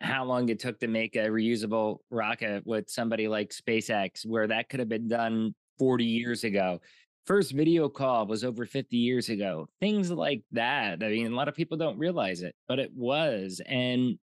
how 0.00 0.24
long 0.24 0.48
it 0.48 0.58
took 0.58 0.80
to 0.80 0.88
make 0.88 1.14
a 1.14 1.28
reusable 1.28 1.98
rocket 2.10 2.66
with 2.66 2.90
somebody 2.90 3.28
like 3.28 3.50
SpaceX, 3.50 4.26
where 4.26 4.48
that 4.48 4.68
could 4.68 4.80
have 4.80 4.88
been 4.88 5.08
done 5.08 5.54
40 5.78 6.04
years 6.04 6.44
ago. 6.44 6.80
First 7.26 7.52
video 7.52 7.88
call 7.88 8.26
was 8.26 8.42
over 8.42 8.64
50 8.64 8.96
years 8.96 9.28
ago. 9.28 9.68
Things 9.80 10.10
like 10.10 10.42
that. 10.52 11.02
I 11.02 11.08
mean, 11.08 11.32
a 11.32 11.36
lot 11.36 11.48
of 11.48 11.54
people 11.54 11.76
don't 11.76 11.98
realize 11.98 12.42
it, 12.42 12.54
but 12.66 12.78
it 12.78 12.90
was. 12.94 13.60
And 13.66 14.18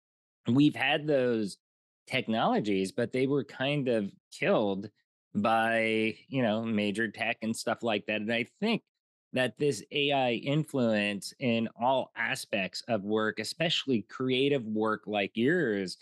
we've 0.47 0.77
had 0.77 1.07
those 1.07 1.57
technologies, 2.07 2.93
but 2.93 3.13
they 3.13 3.27
were 3.27 3.45
kind 3.45 3.89
of 3.89 4.11
killed 4.33 4.91
by, 5.35 6.15
you 6.29 6.43
know, 6.43 6.63
major 6.63 7.09
tech 7.09 7.39
and 7.43 7.57
stuff 7.57 7.83
like 7.83 8.05
that. 8.07 8.21
And 8.21 8.33
I 8.33 8.47
think 8.61 8.83
that 9.33 9.57
this 9.59 9.83
AI 9.93 10.33
influence 10.33 11.33
in 11.39 11.69
all 11.81 12.11
aspects 12.17 12.83
of 12.89 13.05
work, 13.05 13.39
especially 13.39 14.03
creative 14.03 14.65
work 14.65 15.05
like 15.07 15.31
yours, 15.35 15.97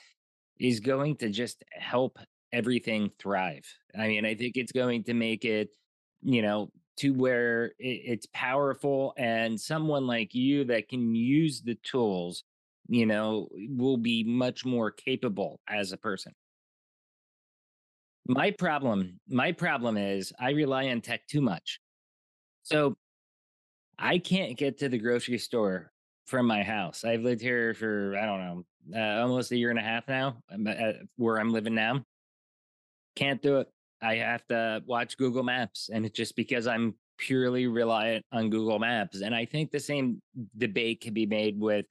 is 0.59 0.81
going 0.81 1.17
to 1.17 1.29
just 1.29 1.63
help 1.73 2.19
everything 2.53 3.11
thrive. 3.19 3.67
I 3.99 4.09
mean, 4.09 4.25
I 4.25 4.35
think 4.35 4.57
it's 4.57 4.73
going 4.73 5.05
to 5.05 5.15
make 5.15 5.45
it, 5.45 5.71
you 6.23 6.43
know, 6.43 6.71
to 6.99 7.11
where 7.11 7.73
it's 7.79 8.27
powerful 8.33 9.15
and 9.17 9.61
someone 9.61 10.07
like 10.07 10.35
you 10.35 10.65
that 10.65 10.89
can 10.89 11.15
use 11.15 11.63
the 11.63 11.77
tools 11.77 12.45
you 12.89 13.05
know, 13.07 13.49
will 13.77 13.99
be 13.99 14.25
much 14.25 14.65
more 14.65 14.91
capable 14.91 15.61
as 15.69 15.93
a 15.93 15.97
person. 15.97 16.33
My 18.27 18.51
problem, 18.51 19.21
my 19.29 19.53
problem 19.53 19.97
is 19.97 20.33
I 20.41 20.51
rely 20.51 20.89
on 20.89 21.01
tech 21.01 21.27
too 21.27 21.41
much. 21.41 21.81
So 22.63 22.97
I 23.99 24.19
can't 24.19 24.57
get 24.57 24.79
to 24.79 24.89
the 24.89 24.99
grocery 24.99 25.39
store 25.39 25.93
from 26.27 26.47
my 26.47 26.63
house. 26.63 27.05
I've 27.05 27.23
lived 27.23 27.41
here 27.41 27.75
for, 27.75 28.17
I 28.17 28.27
don't 28.27 28.41
know, 28.41 28.65
uh, 28.97 29.23
almost 29.23 29.53
a 29.53 29.57
year 29.57 29.71
and 29.71 29.79
a 29.79 29.83
half 29.83 30.09
now, 30.09 30.43
uh, 30.51 30.93
where 31.17 31.39
I'm 31.39 31.53
living 31.53 31.75
now. 31.75 32.05
Can't 33.19 33.43
do 33.43 33.59
it. 33.59 33.69
I 34.01 34.15
have 34.17 34.47
to 34.47 34.81
watch 34.87 35.17
Google 35.17 35.43
Maps. 35.43 35.91
And 35.93 36.07
it's 36.07 36.17
just 36.17 36.37
because 36.37 36.69
I'm 36.69 36.95
purely 37.19 37.67
reliant 37.67 38.25
on 38.31 38.49
Google 38.49 38.79
Maps. 38.79 39.23
And 39.23 39.35
I 39.35 39.45
think 39.45 39.73
the 39.73 39.81
same 39.81 40.23
debate 40.57 41.01
can 41.01 41.15
be 41.15 41.27
made 41.27 41.59
with 41.59 41.85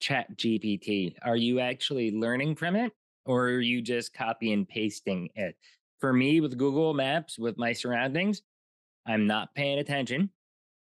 chat 0.00 0.28
gpt 0.36 1.14
are 1.22 1.36
you 1.36 1.58
actually 1.58 2.12
learning 2.12 2.54
from 2.54 2.76
it 2.76 2.92
or 3.24 3.46
are 3.46 3.60
you 3.60 3.82
just 3.82 4.14
copy 4.14 4.52
and 4.52 4.68
pasting 4.68 5.28
it 5.34 5.56
for 5.98 6.12
me 6.12 6.40
with 6.40 6.56
google 6.56 6.94
maps 6.94 7.38
with 7.38 7.58
my 7.58 7.72
surroundings 7.72 8.42
i'm 9.06 9.26
not 9.26 9.52
paying 9.54 9.80
attention 9.80 10.30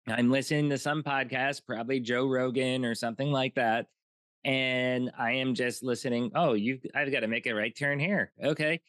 i'm 0.08 0.32
listening 0.32 0.70
to 0.70 0.78
some 0.78 1.04
podcast 1.04 1.62
probably 1.67 2.00
joe 2.00 2.26
rogan 2.26 2.86
or 2.86 2.96
something 2.96 3.32
like 3.32 3.54
that 3.56 3.88
and 4.46 5.12
i 5.20 5.34
am 5.34 5.54
just 5.54 5.84
listening 5.84 6.32
oh 6.34 6.54
you 6.54 6.80
i've 6.96 7.12
got 7.12 7.20
to 7.20 7.28
make 7.28 7.48
a 7.48 7.54
right 7.54 7.78
turn 7.78 8.00
here 8.00 8.32
okay 8.44 8.80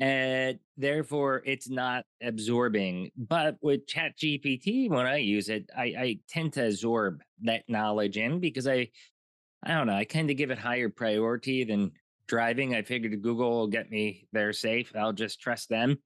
and 0.00 0.58
therefore 0.76 1.42
it's 1.44 1.68
not 1.68 2.04
absorbing 2.22 3.10
but 3.16 3.56
with 3.62 3.86
chat 3.86 4.16
gpt 4.16 4.88
when 4.88 5.06
i 5.06 5.16
use 5.16 5.48
it 5.48 5.68
I, 5.76 5.82
I 5.82 6.18
tend 6.28 6.52
to 6.52 6.66
absorb 6.66 7.20
that 7.42 7.64
knowledge 7.68 8.16
in 8.16 8.38
because 8.38 8.68
i 8.68 8.88
I 9.64 9.74
don't 9.74 9.86
know. 9.86 9.94
I 9.94 10.04
kind 10.04 10.30
of 10.30 10.36
give 10.36 10.50
it 10.50 10.58
higher 10.58 10.88
priority 10.88 11.64
than 11.64 11.92
driving. 12.26 12.74
I 12.74 12.82
figured 12.82 13.20
Google 13.22 13.50
will 13.50 13.66
get 13.66 13.90
me 13.90 14.26
there 14.32 14.52
safe. 14.52 14.92
I'll 14.96 15.12
just 15.12 15.40
trust 15.40 15.68
them 15.68 15.98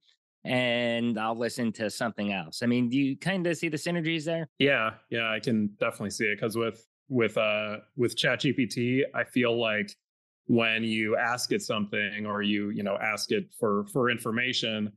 and 0.43 1.19
I'll 1.19 1.37
listen 1.37 1.71
to 1.73 1.89
something 1.89 2.33
else. 2.33 2.61
I 2.63 2.65
mean, 2.65 2.89
do 2.89 2.97
you 2.97 3.17
kind 3.17 3.45
of 3.45 3.57
see 3.57 3.69
the 3.69 3.77
synergies 3.77 4.25
there? 4.25 4.49
Yeah, 4.59 4.91
yeah, 5.09 5.29
I 5.29 5.39
can 5.39 5.67
definitely 5.79 6.11
see 6.11 6.25
it 6.25 6.37
because 6.37 6.57
with 6.57 6.85
with 7.09 7.37
uh 7.37 7.77
with 7.95 8.15
ChatGPT, 8.15 9.01
I 9.13 9.23
feel 9.23 9.59
like 9.59 9.95
when 10.47 10.83
you 10.83 11.15
ask 11.17 11.51
it 11.51 11.61
something 11.61 12.25
or 12.25 12.41
you 12.41 12.69
you 12.69 12.83
know 12.83 12.97
ask 13.01 13.31
it 13.31 13.45
for 13.59 13.85
for 13.91 14.09
information, 14.09 14.91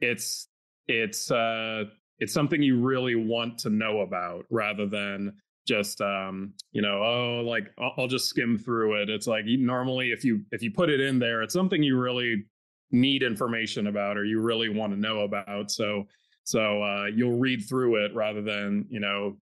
it's 0.00 0.48
it's 0.86 1.30
uh 1.30 1.84
it's 2.18 2.32
something 2.32 2.62
you 2.62 2.80
really 2.80 3.14
want 3.14 3.58
to 3.58 3.70
know 3.70 4.00
about 4.00 4.44
rather 4.50 4.86
than 4.86 5.32
just 5.66 6.00
um, 6.00 6.54
you 6.72 6.82
know 6.82 7.02
oh 7.02 7.42
like 7.46 7.68
I'll, 7.78 7.92
I'll, 7.98 8.08
just 8.08 8.28
skim 8.28 8.58
through 8.58 9.02
it. 9.02 9.10
It's 9.10 9.26
like 9.26 9.44
normally 9.46 10.12
if 10.12 10.24
you 10.24 10.40
if 10.50 10.62
you 10.62 10.70
put 10.70 10.88
it 10.90 11.00
in 11.00 11.18
there 11.18 11.42
it's 11.42 11.54
something 11.54 11.82
you 11.82 11.98
really 11.98 12.44
need 12.90 13.22
information 13.22 13.88
about 13.88 14.16
or 14.16 14.24
you 14.24 14.40
really 14.40 14.70
want 14.70 14.92
to 14.92 14.98
know 14.98 15.20
about. 15.20 15.70
So 15.70 16.04
so 16.44 16.82
uh, 16.82 17.06
you'll 17.14 17.38
read 17.38 17.60
through 17.68 18.04
it 18.04 18.14
rather 18.14 18.40
than 18.40 18.86
you 18.88 19.00
know 19.00 19.36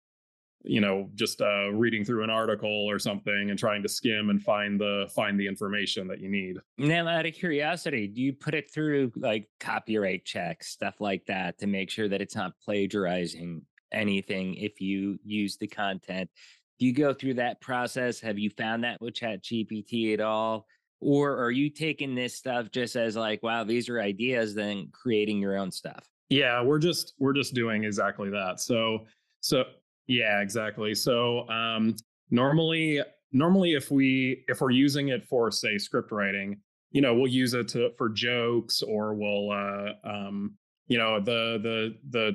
you 0.67 0.81
know 0.81 1.09
just 1.15 1.41
uh, 1.41 1.71
reading 1.71 2.03
through 2.03 2.23
an 2.23 2.29
article 2.29 2.85
or 2.89 2.99
something 2.99 3.49
and 3.49 3.57
trying 3.59 3.83
to 3.83 3.89
skim 3.89 4.29
and 4.29 4.41
find 4.41 4.79
the 4.79 5.09
find 5.15 5.39
the 5.39 5.47
information 5.47 6.07
that 6.07 6.19
you 6.19 6.29
need 6.29 6.57
now 6.77 7.07
out 7.07 7.25
of 7.25 7.33
curiosity 7.33 8.07
do 8.07 8.21
you 8.21 8.33
put 8.33 8.53
it 8.53 8.69
through 8.71 9.11
like 9.15 9.47
copyright 9.59 10.25
checks 10.25 10.69
stuff 10.69 10.99
like 10.99 11.25
that 11.25 11.57
to 11.57 11.67
make 11.67 11.89
sure 11.89 12.07
that 12.07 12.21
it's 12.21 12.35
not 12.35 12.53
plagiarizing 12.63 13.61
anything 13.95 14.55
if 14.55 14.81
you 14.81 15.17
use 15.23 15.57
the 15.57 15.67
content. 15.67 16.29
Do 16.77 16.85
you 16.85 16.93
go 16.93 17.13
through 17.13 17.35
that 17.35 17.61
process? 17.61 18.19
Have 18.19 18.37
you 18.37 18.49
found 18.49 18.83
that 18.83 19.01
with 19.01 19.15
Chat 19.15 19.43
GPT 19.43 20.13
at 20.13 20.19
all? 20.19 20.67
Or 20.99 21.37
are 21.37 21.51
you 21.51 21.69
taking 21.69 22.15
this 22.15 22.35
stuff 22.35 22.71
just 22.71 22.95
as 22.95 23.15
like, 23.15 23.41
wow, 23.43 23.63
these 23.63 23.89
are 23.89 23.99
ideas, 23.99 24.53
then 24.53 24.89
creating 24.91 25.39
your 25.39 25.57
own 25.57 25.71
stuff? 25.71 26.09
Yeah, 26.29 26.61
we're 26.63 26.79
just 26.79 27.13
we're 27.19 27.33
just 27.33 27.53
doing 27.53 27.83
exactly 27.83 28.29
that. 28.31 28.59
So 28.59 29.05
so 29.41 29.63
yeah, 30.07 30.41
exactly. 30.41 30.95
So 30.95 31.47
um 31.49 31.95
normally 32.29 33.01
normally 33.31 33.73
if 33.73 33.91
we 33.91 34.43
if 34.47 34.61
we're 34.61 34.71
using 34.71 35.09
it 35.09 35.25
for 35.25 35.51
say 35.51 35.77
script 35.77 36.11
writing, 36.11 36.61
you 36.91 37.01
know, 37.01 37.13
we'll 37.13 37.31
use 37.31 37.53
it 37.53 37.67
to 37.69 37.91
for 37.97 38.09
jokes 38.09 38.81
or 38.81 39.13
we'll 39.13 39.51
uh 39.51 39.91
um 40.07 40.55
you 40.87 40.97
know 40.97 41.19
the 41.19 41.59
the 41.61 41.95
the 42.09 42.31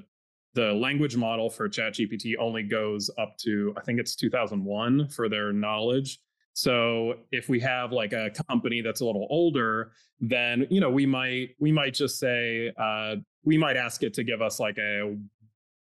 the 0.54 0.72
language 0.72 1.16
model 1.16 1.48
for 1.48 1.68
ChatGPT 1.68 2.34
only 2.38 2.64
goes 2.64 3.08
up 3.18 3.36
to 3.38 3.72
I 3.76 3.82
think 3.82 4.00
it's 4.00 4.16
2001 4.16 5.08
for 5.08 5.28
their 5.28 5.52
knowledge. 5.52 6.18
So 6.52 7.14
if 7.30 7.48
we 7.48 7.60
have 7.60 7.92
like 7.92 8.12
a 8.12 8.30
company 8.48 8.82
that's 8.82 9.00
a 9.00 9.06
little 9.06 9.26
older, 9.30 9.92
then 10.20 10.66
you 10.70 10.80
know 10.80 10.90
we 10.90 11.06
might 11.06 11.50
we 11.58 11.72
might 11.72 11.94
just 11.94 12.18
say 12.18 12.72
uh, 12.76 13.16
we 13.44 13.56
might 13.56 13.76
ask 13.76 14.02
it 14.02 14.14
to 14.14 14.24
give 14.24 14.42
us 14.42 14.58
like 14.60 14.76
a 14.78 15.16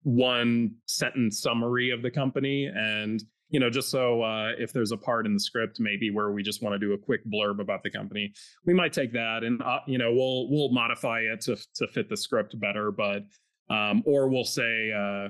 one 0.04 0.76
sentence 0.86 1.42
summary 1.42 1.90
of 1.90 2.02
the 2.02 2.12
company 2.12 2.66
and 2.66 3.24
you 3.50 3.60
know 3.60 3.70
just 3.70 3.90
so 3.90 4.22
uh, 4.22 4.52
if 4.58 4.72
there's 4.72 4.92
a 4.92 4.98
part 4.98 5.26
in 5.26 5.34
the 5.34 5.40
script 5.40 5.80
maybe 5.80 6.10
where 6.10 6.32
we 6.32 6.42
just 6.42 6.64
want 6.64 6.74
to 6.74 6.80
do 6.80 6.94
a 6.94 6.98
quick 6.98 7.22
blurb 7.26 7.60
about 7.60 7.84
the 7.84 7.90
company 7.90 8.32
we 8.66 8.74
might 8.74 8.94
take 8.94 9.12
that 9.12 9.44
and 9.44 9.62
uh, 9.62 9.80
you 9.88 9.98
know 9.98 10.14
we'll 10.14 10.50
we'll 10.50 10.72
modify 10.72 11.20
it 11.20 11.42
to 11.42 11.58
to 11.76 11.88
fit 11.88 12.08
the 12.10 12.18
script 12.18 12.58
better 12.60 12.92
but 12.92 13.24
um, 13.70 14.04
or 14.06 14.28
we'll 14.28 14.44
say, 14.44 14.92
uh, 14.92 15.30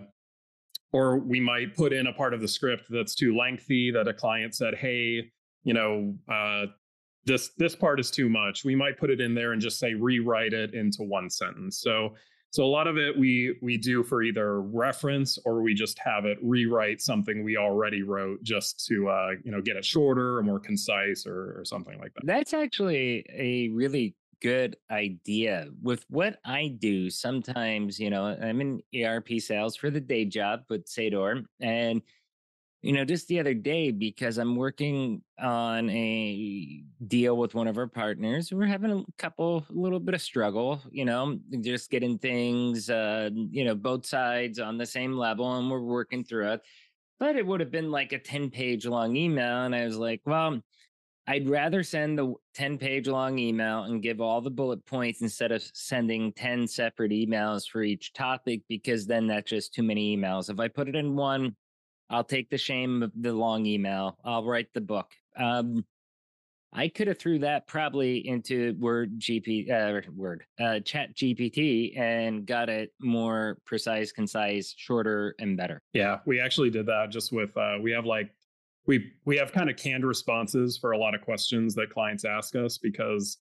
or 0.91 1.19
we 1.19 1.39
might 1.39 1.75
put 1.75 1.93
in 1.93 2.08
a 2.08 2.13
part 2.13 2.34
of 2.34 2.41
the 2.41 2.47
script 2.47 2.86
that's 2.89 3.15
too 3.15 3.38
lengthy 3.38 3.91
that 3.91 4.08
a 4.08 4.13
client 4.13 4.55
said, 4.55 4.75
hey, 4.75 5.29
you 5.63 5.73
know, 5.73 6.15
uh, 6.32 6.65
this 7.25 7.51
this 7.58 7.75
part 7.75 7.99
is 7.99 8.10
too 8.10 8.29
much. 8.29 8.63
We 8.63 8.75
might 8.75 8.97
put 8.97 9.10
it 9.10 9.19
in 9.19 9.36
there 9.36 9.51
and 9.51 9.62
just 9.62 9.77
say 9.77 9.93
rewrite 9.93 10.53
it 10.53 10.73
into 10.73 11.03
one 11.03 11.29
sentence. 11.29 11.79
So 11.82 12.15
so 12.52 12.64
a 12.64 12.68
lot 12.68 12.88
of 12.88 12.98
it 12.98 13.18
we 13.18 13.58
we 13.62 13.78
do 13.78 14.04
for 14.04 14.24
either 14.24 14.62
reference 14.62 15.38
or 15.46 15.62
we 15.62 15.74
just 15.74 16.00
have 16.00 16.26
it 16.26 16.38
rewrite 16.42 17.02
something 17.02 17.44
we 17.44 17.58
already 17.58 18.02
wrote 18.02 18.42
just 18.44 18.86
to 18.88 19.10
uh, 19.10 19.32
you 19.44 19.52
know 19.52 19.62
get 19.62 19.76
it 19.76 19.86
shorter 19.86 20.38
or 20.38 20.44
more 20.44 20.60
concise 20.60 21.26
or, 21.28 21.60
or 21.60 21.66
something 21.66 22.00
like 22.00 22.14
that. 22.16 22.26
That's 22.26 22.54
actually 22.54 23.26
a 23.32 23.70
really 23.70 24.16
good 24.42 24.78
idea. 24.90 25.68
With 25.82 26.06
what 26.10 26.40
I 26.46 26.76
do, 26.80 27.10
sometimes 27.10 28.00
you 28.00 28.10
know 28.10 28.26
I'm 28.26 28.62
in 28.62 28.82
ERP 28.96 29.40
sales 29.40 29.76
for 29.76 29.90
the 29.90 30.02
day 30.02 30.26
job 30.26 30.62
with 30.70 30.86
Seidor, 30.86 31.44
and 31.60 32.02
you 32.82 32.94
know, 32.94 33.04
just 33.04 33.28
the 33.28 33.39
other 33.39 33.54
day, 33.54 33.92
because 33.92 34.38
I'm 34.38 34.56
working 34.56 35.22
on 35.38 35.89
a 35.89 36.84
deal 37.08 37.36
with 37.36 37.54
one 37.54 37.68
of 37.68 37.78
our 37.78 37.88
partners, 37.88 38.54
we're 38.54 38.65
having 38.65 38.92
a 38.92 39.04
couple, 39.18 39.65
a 39.70 39.74
little 39.74 40.00
bit 40.00 40.15
of 40.15 40.22
struggle, 40.22 40.82
you 40.89 41.04
know, 41.04 41.39
just 41.60 41.89
getting 41.89 42.18
things, 42.18 42.89
uh, 42.89 43.30
you 43.34 43.65
know, 43.65 43.76
both 43.76 44.06
sides 44.06 44.60
on 44.60 44.78
the 44.78 44.86
same 44.86 45.18
level, 45.18 45.58
and 45.58 45.70
we're 45.70 45.82
working 45.82 46.24
through 46.24 46.54
it. 46.54 46.62
But 47.20 47.36
it 47.36 47.46
would 47.46 47.60
have 47.60 47.72
been 47.72 47.92
like 47.92 48.13
a 48.13 48.20
10 48.20 48.50
page 48.50 48.86
long 48.86 49.18
email. 49.18 49.65
And 49.65 49.76
I 49.76 49.84
was 49.84 49.98
like, 49.98 50.22
well, 50.26 50.62
I'd 51.28 51.50
rather 51.50 51.84
send 51.84 52.18
the 52.18 52.34
10 52.54 52.78
page 52.78 53.08
long 53.10 53.38
email 53.38 53.84
and 53.84 54.02
give 54.02 54.22
all 54.22 54.39
the 54.39 54.50
bullet 54.50 54.86
points 54.86 55.22
instead 55.22 55.52
of 55.52 55.62
sending 55.74 56.32
10 56.32 56.65
separate 56.68 57.12
emails 57.12 57.68
for 57.70 57.84
each 57.84 58.13
topic, 58.13 58.62
because 58.70 59.06
then 59.06 59.28
that's 59.28 59.50
just 59.50 59.74
too 59.74 59.84
many 59.84 60.15
emails. 60.15 60.50
If 60.50 60.62
I 60.62 60.70
put 60.70 60.88
it 60.88 60.96
in 60.96 61.18
one, 61.18 61.58
I'll 62.10 62.24
take 62.24 62.50
the 62.50 62.58
shame 62.58 63.04
of 63.04 63.12
the 63.15 63.34
long 63.34 63.65
email. 63.65 64.17
I'll 64.24 64.43
write 64.43 64.74
the 64.74 64.82
book. 64.82 65.12
Um, 65.38 65.86
I 66.72 66.88
could 66.88 67.08
have 67.08 67.17
threw 67.17 67.39
that 67.39 67.67
probably 67.67 68.28
into 68.28 68.76
Word 68.80 69.19
GP 69.19 69.72
uh, 69.72 70.02
Word 70.15 70.43
uh, 70.60 70.80
Chat 70.82 71.15
GPT 71.15 71.98
and 72.00 72.45
got 72.45 72.69
it 72.69 72.93
more 73.02 73.58
precise, 73.65 74.12
concise, 74.12 74.74
shorter, 74.78 75.36
and 75.39 75.58
better. 75.58 75.82
Yeah, 75.93 76.19
we 76.26 76.39
actually 76.39 76.69
did 76.69 76.86
that 76.86 77.10
just 77.10 77.32
with 77.32 77.56
uh, 77.58 77.78
we 77.82 77.91
have 77.91 78.06
like 78.06 78.32
we 78.86 79.12
we 79.26 79.36
have 79.38 79.52
kind 79.52 79.69
of 79.69 79.78
canned 79.78 80.06
responses 80.06 80.78
for 80.78 80.91
a 80.91 80.98
lot 80.98 81.15
of 81.15 81.22
questions 81.22 81.74
that 81.76 81.89
clients 81.89 82.24
ask 82.24 82.56
us 82.56 82.78
because 82.78 83.38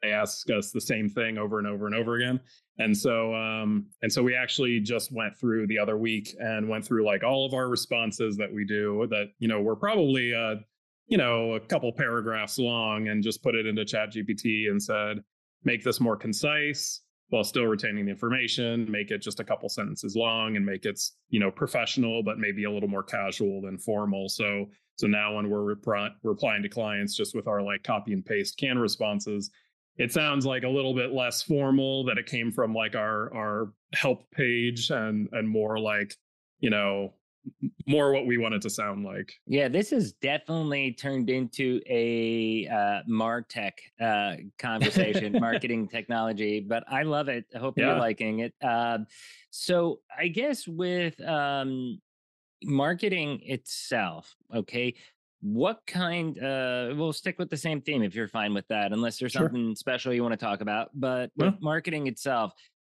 they 0.00 0.10
ask 0.10 0.48
us 0.50 0.70
the 0.70 0.80
same 0.80 1.08
thing 1.08 1.38
over 1.38 1.58
and 1.58 1.66
over 1.66 1.86
and 1.86 1.94
over 1.94 2.16
again. 2.16 2.40
And 2.78 2.96
so, 2.96 3.34
um, 3.34 3.86
and 4.02 4.12
so 4.12 4.22
we 4.22 4.34
actually 4.34 4.80
just 4.80 5.12
went 5.12 5.36
through 5.38 5.66
the 5.66 5.78
other 5.78 5.96
week 5.96 6.34
and 6.38 6.68
went 6.68 6.84
through 6.84 7.04
like 7.04 7.22
all 7.22 7.44
of 7.44 7.54
our 7.54 7.68
responses 7.68 8.36
that 8.36 8.52
we 8.52 8.64
do 8.64 9.06
that, 9.10 9.26
you 9.38 9.48
know, 9.48 9.60
we're 9.60 9.76
probably, 9.76 10.34
uh, 10.34 10.56
you 11.06 11.18
know, 11.18 11.54
a 11.54 11.60
couple 11.60 11.92
paragraphs 11.92 12.58
long 12.58 13.08
and 13.08 13.22
just 13.22 13.42
put 13.42 13.54
it 13.54 13.66
into 13.66 13.84
chat 13.84 14.12
GPT 14.12 14.70
and 14.70 14.82
said, 14.82 15.18
make 15.64 15.84
this 15.84 16.00
more 16.00 16.16
concise 16.16 17.02
while 17.32 17.44
still 17.44 17.64
retaining 17.64 18.04
the 18.04 18.10
information, 18.10 18.90
make 18.90 19.10
it 19.10 19.22
just 19.22 19.40
a 19.40 19.44
couple 19.44 19.66
sentences 19.68 20.14
long 20.14 20.56
and 20.56 20.66
make 20.66 20.84
it, 20.84 21.00
you 21.30 21.40
know, 21.40 21.50
professional, 21.50 22.22
but 22.22 22.38
maybe 22.38 22.64
a 22.64 22.70
little 22.70 22.88
more 22.88 23.02
casual 23.02 23.62
than 23.62 23.78
formal. 23.78 24.28
So, 24.28 24.66
so 24.96 25.06
now 25.06 25.36
when 25.36 25.48
we're 25.48 25.64
replying 25.64 26.62
to 26.62 26.68
clients 26.68 27.16
just 27.16 27.34
with 27.34 27.48
our 27.48 27.62
like 27.62 27.82
copy 27.82 28.12
and 28.12 28.24
paste 28.24 28.58
can 28.58 28.78
responses, 28.78 29.50
it 29.98 30.12
sounds 30.12 30.46
like 30.46 30.62
a 30.62 30.68
little 30.68 30.94
bit 30.94 31.12
less 31.12 31.42
formal 31.42 32.04
that 32.04 32.18
it 32.18 32.26
came 32.26 32.50
from 32.50 32.74
like 32.74 32.94
our 32.94 33.32
our 33.34 33.72
help 33.94 34.30
page 34.30 34.90
and 34.90 35.28
and 35.32 35.48
more 35.48 35.78
like 35.78 36.14
you 36.60 36.70
know 36.70 37.14
more 37.88 38.12
what 38.12 38.24
we 38.24 38.38
want 38.38 38.54
it 38.54 38.62
to 38.62 38.70
sound 38.70 39.04
like. 39.04 39.32
Yeah 39.46 39.68
this 39.68 39.90
has 39.90 40.12
definitely 40.12 40.92
turned 40.92 41.28
into 41.28 41.80
a 41.88 42.68
uh 42.68 43.02
martech 43.10 43.72
uh 44.00 44.34
conversation 44.58 45.32
marketing 45.40 45.88
technology 45.88 46.60
but 46.60 46.84
i 46.88 47.02
love 47.02 47.28
it. 47.28 47.44
I 47.54 47.58
hope 47.58 47.76
yeah. 47.76 47.88
you're 47.88 47.98
liking 47.98 48.40
it. 48.40 48.54
Uh, 48.62 48.98
so 49.50 50.00
i 50.16 50.28
guess 50.28 50.66
with 50.66 51.20
um 51.26 52.00
marketing 52.64 53.40
itself 53.42 54.36
okay 54.54 54.94
what 55.42 55.80
kind 55.88 56.38
uh 56.40 56.92
we'll 56.94 57.12
stick 57.12 57.36
with 57.38 57.50
the 57.50 57.56
same 57.56 57.80
theme 57.80 58.02
if 58.02 58.14
you're 58.14 58.28
fine 58.28 58.54
with 58.54 58.66
that 58.68 58.92
unless 58.92 59.18
there's 59.18 59.32
sure. 59.32 59.42
something 59.42 59.74
special 59.74 60.12
you 60.12 60.22
want 60.22 60.32
to 60.32 60.42
talk 60.42 60.60
about 60.60 60.88
but 60.94 61.30
yeah. 61.36 61.46
with 61.46 61.54
marketing 61.60 62.06
itself 62.06 62.52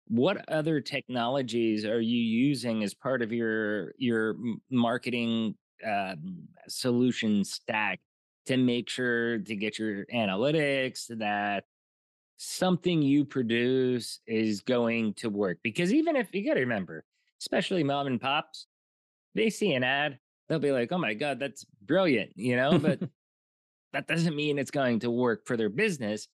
what 0.08 0.48
other 0.48 0.80
technologies 0.80 1.86
are 1.86 2.02
you 2.02 2.20
using 2.20 2.84
as 2.84 2.94
part 2.94 3.24
of 3.24 3.32
your 3.32 3.94
your 3.98 4.36
marketing 4.70 5.56
uh, 5.86 6.16
solution 6.68 7.44
stack 7.44 8.00
to 8.46 8.58
make 8.58 8.90
sure 8.90 9.40
to 9.40 9.56
get 9.56 9.80
your 9.80 10.06
analytics 10.14 11.08
that 11.18 11.64
something 12.38 13.02
you 13.02 13.26
produce 13.26 14.20
is 14.28 14.62
going 14.62 15.16
to 15.16 15.30
work 15.30 15.58
because 15.64 15.92
even 15.92 16.16
if 16.16 16.28
you 16.32 16.46
got 16.46 16.54
to 16.54 16.60
remember 16.60 17.04
especially 17.42 17.84
mom 17.84 18.06
and 18.06 18.22
pops 18.22 18.68
they 19.34 19.50
see 19.50 19.74
an 19.74 19.84
ad 19.84 20.20
they'll 20.48 20.60
be 20.60 20.72
like, 20.72 20.92
oh 20.92 20.98
my 20.98 21.14
God, 21.14 21.40
that's 21.40 21.66
brilliant, 21.82 22.32
you 22.36 22.56
know, 22.56 22.78
but 22.78 23.00
that 23.94 24.08
doesn't 24.08 24.36
mean 24.36 24.58
it's 24.58 24.72
going 24.72 25.00
to 25.00 25.12
work 25.12 25.46
for 25.46 25.58
their 25.58 25.70
business. 25.70 26.28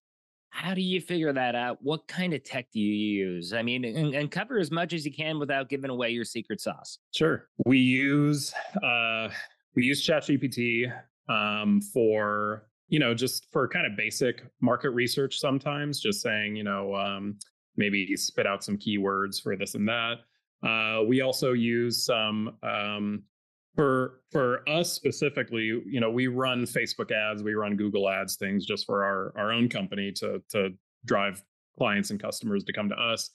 How 0.50 0.74
do 0.74 0.82
you 0.82 1.00
figure 1.00 1.32
that 1.32 1.54
out? 1.54 1.78
What 1.80 2.06
kind 2.08 2.34
of 2.34 2.44
tech 2.44 2.66
do 2.72 2.80
you 2.80 2.92
use? 2.92 3.54
I 3.54 3.62
mean, 3.62 3.84
and, 3.84 4.14
and 4.14 4.30
cover 4.30 4.58
as 4.58 4.70
much 4.70 4.92
as 4.92 5.06
you 5.06 5.12
can 5.12 5.38
without 5.38 5.70
giving 5.70 5.90
away 5.90 6.10
your 6.10 6.26
secret 6.26 6.60
sauce. 6.60 6.98
Sure. 7.14 7.48
We 7.64 7.78
use 7.78 8.52
uh 8.82 9.28
we 9.74 9.84
use 9.84 10.06
ChatGPT 10.06 10.92
um 11.28 11.80
for 11.80 12.66
you 12.88 12.98
know 12.98 13.14
just 13.14 13.46
for 13.50 13.66
kind 13.66 13.86
of 13.86 13.96
basic 13.96 14.42
market 14.60 14.90
research 14.90 15.38
sometimes 15.38 16.00
just 16.00 16.20
saying 16.20 16.56
you 16.56 16.64
know 16.64 16.94
um 16.94 17.38
maybe 17.76 18.14
spit 18.16 18.46
out 18.46 18.62
some 18.62 18.76
keywords 18.76 19.40
for 19.40 19.56
this 19.56 19.74
and 19.74 19.88
that 19.88 20.18
uh, 20.62 21.02
we 21.06 21.20
also 21.22 21.52
use 21.52 22.04
some 22.04 22.56
um, 22.62 23.24
for 23.74 24.20
for 24.30 24.68
us 24.68 24.92
specifically 24.92 25.82
you 25.86 25.98
know 25.98 26.10
we 26.10 26.26
run 26.26 26.64
facebook 26.64 27.10
ads 27.10 27.42
we 27.42 27.54
run 27.54 27.74
google 27.74 28.06
ads 28.06 28.36
things 28.36 28.66
just 28.66 28.84
for 28.84 29.02
our 29.02 29.32
our 29.34 29.50
own 29.50 29.66
company 29.66 30.12
to 30.12 30.42
to 30.50 30.68
drive 31.06 31.42
clients 31.78 32.10
and 32.10 32.20
customers 32.20 32.64
to 32.64 32.72
come 32.72 32.88
to 32.88 32.94
us. 32.94 33.30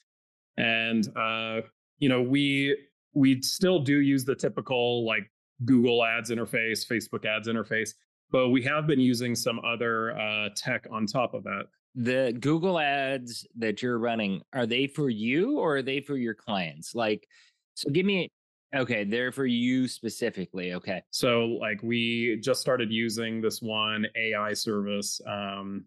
And 0.57 1.07
uh 1.17 1.61
you 1.99 2.09
know 2.09 2.21
we 2.21 2.77
we 3.13 3.41
still 3.41 3.79
do 3.79 3.99
use 3.99 4.25
the 4.25 4.35
typical 4.35 5.05
like 5.05 5.29
google 5.65 6.03
ads 6.03 6.29
interface 6.29 6.85
facebook 6.87 7.25
ads 7.25 7.47
interface 7.47 7.89
but 8.29 8.49
we 8.49 8.61
have 8.61 8.85
been 8.85 8.99
using 8.99 9.33
some 9.35 9.59
other 9.65 10.17
uh 10.17 10.49
tech 10.55 10.85
on 10.91 11.05
top 11.05 11.33
of 11.33 11.43
that. 11.43 11.63
The 11.95 12.37
google 12.39 12.77
ads 12.77 13.47
that 13.57 13.81
you're 13.81 13.97
running 13.97 14.41
are 14.53 14.65
they 14.67 14.87
for 14.87 15.09
you 15.09 15.57
or 15.57 15.77
are 15.77 15.81
they 15.81 16.01
for 16.01 16.15
your 16.15 16.35
clients? 16.35 16.93
Like 16.93 17.27
so 17.73 17.89
give 17.89 18.05
me 18.05 18.29
Okay, 18.75 19.03
they're 19.03 19.31
for 19.31 19.45
you 19.45 19.87
specifically. 19.87 20.73
Okay. 20.73 21.01
So 21.11 21.45
like 21.61 21.81
we 21.83 22.39
just 22.41 22.61
started 22.61 22.91
using 22.91 23.41
this 23.41 23.61
one 23.61 24.05
AI 24.15 24.53
service. 24.53 25.21
Um 25.27 25.85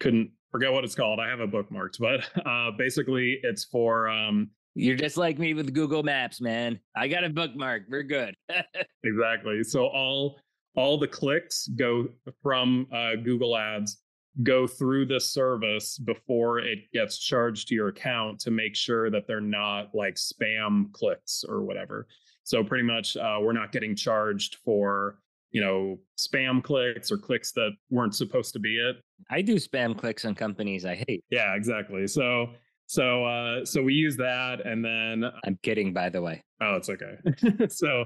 couldn't 0.00 0.30
forget 0.52 0.72
what 0.72 0.84
it's 0.84 0.94
called. 0.94 1.18
I 1.18 1.28
have 1.28 1.40
it 1.40 1.50
bookmarked, 1.50 1.98
but 1.98 2.28
uh 2.46 2.70
basically 2.76 3.40
it's 3.42 3.64
for 3.64 4.08
um 4.08 4.50
you're 4.74 4.96
just 4.96 5.16
like 5.16 5.40
me 5.40 5.54
with 5.54 5.74
Google 5.74 6.04
Maps, 6.04 6.40
man. 6.40 6.78
I 6.94 7.08
got 7.08 7.24
a 7.24 7.28
bookmark. 7.28 7.82
We're 7.88 8.04
good. 8.04 8.36
exactly. 9.02 9.64
So 9.64 9.86
all 9.86 10.38
all 10.76 10.98
the 10.98 11.08
clicks 11.08 11.66
go 11.76 12.06
from 12.42 12.86
uh, 12.92 13.16
Google 13.16 13.56
Ads 13.56 13.98
go 14.42 14.66
through 14.66 15.06
this 15.06 15.30
service 15.30 15.98
before 15.98 16.60
it 16.60 16.78
gets 16.92 17.18
charged 17.18 17.68
to 17.68 17.74
your 17.74 17.88
account 17.88 18.38
to 18.40 18.50
make 18.50 18.76
sure 18.76 19.10
that 19.10 19.26
they're 19.26 19.40
not 19.40 19.94
like 19.94 20.14
spam 20.14 20.92
clicks 20.92 21.44
or 21.48 21.62
whatever. 21.62 22.06
So 22.44 22.62
pretty 22.64 22.84
much 22.84 23.16
uh, 23.16 23.38
we're 23.40 23.52
not 23.52 23.72
getting 23.72 23.94
charged 23.94 24.56
for 24.64 25.18
you 25.50 25.60
know 25.60 25.98
spam 26.18 26.62
clicks 26.62 27.10
or 27.10 27.16
clicks 27.16 27.52
that 27.52 27.70
weren't 27.90 28.14
supposed 28.14 28.52
to 28.52 28.58
be 28.58 28.76
it. 28.76 28.96
I 29.30 29.42
do 29.42 29.56
spam 29.56 29.96
clicks 29.96 30.24
on 30.24 30.34
companies 30.34 30.84
I 30.84 31.02
hate. 31.06 31.24
Yeah, 31.30 31.54
exactly. 31.54 32.06
So 32.06 32.50
so 32.86 33.24
uh 33.24 33.64
so 33.64 33.82
we 33.82 33.94
use 33.94 34.16
that 34.16 34.64
and 34.64 34.84
then 34.84 35.30
I'm 35.44 35.58
kidding 35.62 35.92
by 35.92 36.08
the 36.08 36.22
way. 36.22 36.42
Oh, 36.60 36.76
it's 36.76 36.90
okay. 36.90 37.16
so 37.68 38.04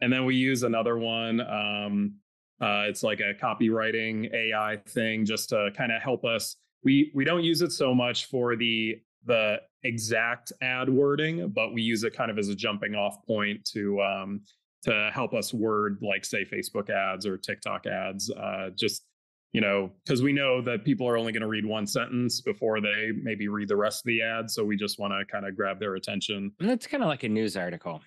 and 0.00 0.12
then 0.12 0.24
we 0.24 0.34
use 0.34 0.62
another 0.62 0.98
one 0.98 1.40
um 1.40 2.14
uh, 2.60 2.84
it's 2.88 3.02
like 3.02 3.20
a 3.20 3.34
copywriting 3.34 4.32
AI 4.34 4.78
thing 4.88 5.24
just 5.24 5.48
to 5.50 5.70
kind 5.76 5.92
of 5.92 6.02
help 6.02 6.24
us. 6.24 6.56
We 6.84 7.10
we 7.14 7.24
don't 7.24 7.44
use 7.44 7.62
it 7.62 7.72
so 7.72 7.94
much 7.94 8.26
for 8.26 8.56
the 8.56 8.96
the 9.26 9.60
exact 9.84 10.52
ad 10.62 10.88
wording, 10.88 11.48
but 11.50 11.72
we 11.72 11.82
use 11.82 12.02
it 12.04 12.14
kind 12.14 12.30
of 12.30 12.38
as 12.38 12.48
a 12.48 12.54
jumping 12.54 12.94
off 12.94 13.24
point 13.26 13.64
to 13.72 14.00
um, 14.00 14.40
to 14.82 15.10
help 15.12 15.34
us 15.34 15.52
word 15.54 15.98
like 16.02 16.24
say 16.24 16.44
Facebook 16.44 16.90
ads 16.90 17.26
or 17.26 17.36
TikTok 17.36 17.86
ads. 17.86 18.30
Uh, 18.30 18.70
just 18.74 19.04
you 19.52 19.60
know, 19.60 19.90
because 20.04 20.22
we 20.22 20.32
know 20.32 20.60
that 20.60 20.84
people 20.84 21.08
are 21.08 21.16
only 21.16 21.32
going 21.32 21.42
to 21.42 21.48
read 21.48 21.64
one 21.64 21.86
sentence 21.86 22.40
before 22.40 22.80
they 22.80 23.12
maybe 23.22 23.48
read 23.48 23.68
the 23.68 23.76
rest 23.76 24.00
of 24.00 24.08
the 24.08 24.20
ad. 24.20 24.50
So 24.50 24.62
we 24.62 24.76
just 24.76 24.98
want 24.98 25.14
to 25.14 25.24
kind 25.32 25.46
of 25.46 25.56
grab 25.56 25.80
their 25.80 25.94
attention. 25.94 26.52
That's 26.60 26.86
kind 26.86 27.02
of 27.02 27.08
like 27.08 27.22
a 27.22 27.28
news 27.30 27.56
article, 27.56 28.02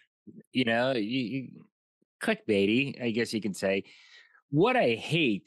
you 0.54 0.66
know, 0.66 0.92
you, 0.92 1.02
you, 1.02 1.48
clickbaity, 2.22 3.02
I 3.02 3.10
guess 3.10 3.34
you 3.34 3.42
could 3.42 3.58
say 3.58 3.84
what 4.52 4.78
I 4.78 4.90
hate, 4.90 5.44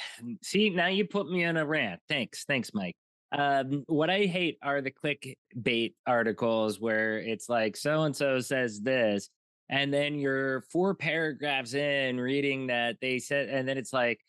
see, 0.42 0.70
now 0.70 0.88
you 0.88 1.06
put 1.06 1.30
me 1.30 1.44
on 1.44 1.56
a 1.56 1.66
rant. 1.66 2.00
Thanks. 2.08 2.44
Thanks, 2.44 2.72
Mike. 2.74 2.94
Um, 3.30 3.84
what 3.88 4.10
I 4.10 4.24
hate 4.24 4.58
are 4.62 4.80
the 4.80 4.90
clickbait 4.90 5.94
articles 6.06 6.80
where 6.80 7.18
it's 7.18 7.48
like 7.48 7.76
so 7.76 8.02
and 8.02 8.14
so 8.16 8.40
says 8.40 8.80
this, 8.80 9.28
and 9.68 9.92
then 9.92 10.18
you're 10.18 10.62
four 10.72 10.94
paragraphs 10.94 11.74
in 11.74 12.18
reading 12.18 12.68
that 12.68 12.96
they 13.00 13.18
said, 13.18 13.48
and 13.48 13.68
then 13.68 13.76
it's 13.76 13.92
like, 13.92 14.20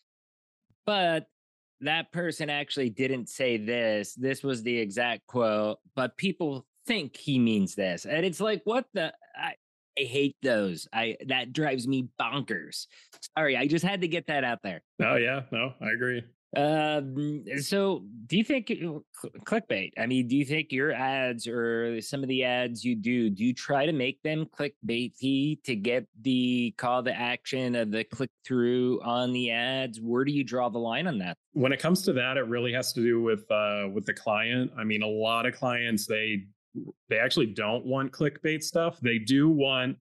but 0.85 1.27
that 1.81 2.11
person 2.11 2.49
actually 2.49 2.89
didn't 2.89 3.29
say 3.29 3.55
this. 3.55 4.13
This 4.15 4.43
was 4.43 4.63
the 4.63 4.77
exact 4.77 5.25
quote, 5.27 5.77
but 5.95 6.17
people 6.17 6.65
think 6.85 7.15
he 7.15 7.39
means 7.39 7.75
this. 7.75 8.05
And 8.05 8.25
it's 8.25 8.41
like, 8.41 8.61
what 8.65 8.85
the? 8.93 9.13
I, 9.35 9.53
I 9.99 10.03
hate 10.03 10.35
those. 10.41 10.87
I 10.93 11.17
that 11.27 11.53
drives 11.53 11.87
me 11.87 12.07
bonkers. 12.19 12.87
Sorry, 13.37 13.57
I 13.57 13.67
just 13.67 13.85
had 13.85 14.01
to 14.01 14.07
get 14.07 14.27
that 14.27 14.43
out 14.43 14.59
there. 14.63 14.81
Oh 15.01 15.15
yeah, 15.15 15.41
no, 15.51 15.73
I 15.81 15.91
agree. 15.91 16.23
Um, 16.57 17.43
so 17.61 18.03
do 18.25 18.35
you 18.35 18.43
think 18.43 18.69
cl- 18.69 19.03
clickbait? 19.43 19.91
I 19.99 20.07
mean, 20.07 20.27
do 20.27 20.35
you 20.35 20.45
think 20.45 20.71
your 20.71 20.91
ads 20.91 21.47
or 21.47 22.01
some 22.01 22.23
of 22.23 22.29
the 22.29 22.43
ads 22.43 22.83
you 22.83 22.95
do, 22.95 23.29
do 23.29 23.43
you 23.43 23.53
try 23.53 23.85
to 23.85 23.91
make 23.91 24.19
them 24.23 24.47
clickbaity 24.47 25.61
to 25.63 25.75
get 25.75 26.07
the 26.21 26.73
call 26.77 27.03
to 27.03 27.13
action 27.13 27.75
of 27.75 27.91
the 27.91 28.03
click 28.03 28.31
through 28.43 28.99
on 29.03 29.31
the 29.31 29.51
ads? 29.51 29.99
Where 30.01 30.25
do 30.25 30.31
you 30.31 30.43
draw 30.43 30.69
the 30.69 30.79
line 30.79 31.05
on 31.05 31.19
that? 31.19 31.37
When 31.53 31.71
it 31.71 31.79
comes 31.79 32.01
to 32.03 32.13
that, 32.13 32.37
it 32.37 32.47
really 32.47 32.73
has 32.73 32.93
to 32.93 33.01
do 33.01 33.21
with 33.21 33.49
uh 33.51 33.87
with 33.93 34.05
the 34.05 34.13
client. 34.13 34.71
I 34.75 34.83
mean, 34.83 35.03
a 35.03 35.07
lot 35.07 35.45
of 35.45 35.53
clients 35.53 36.07
they 36.07 36.45
they 37.09 37.17
actually 37.17 37.47
don't 37.47 37.85
want 37.85 38.11
clickbait 38.11 38.63
stuff. 38.63 38.99
They 38.99 39.19
do 39.19 39.49
want 39.49 39.97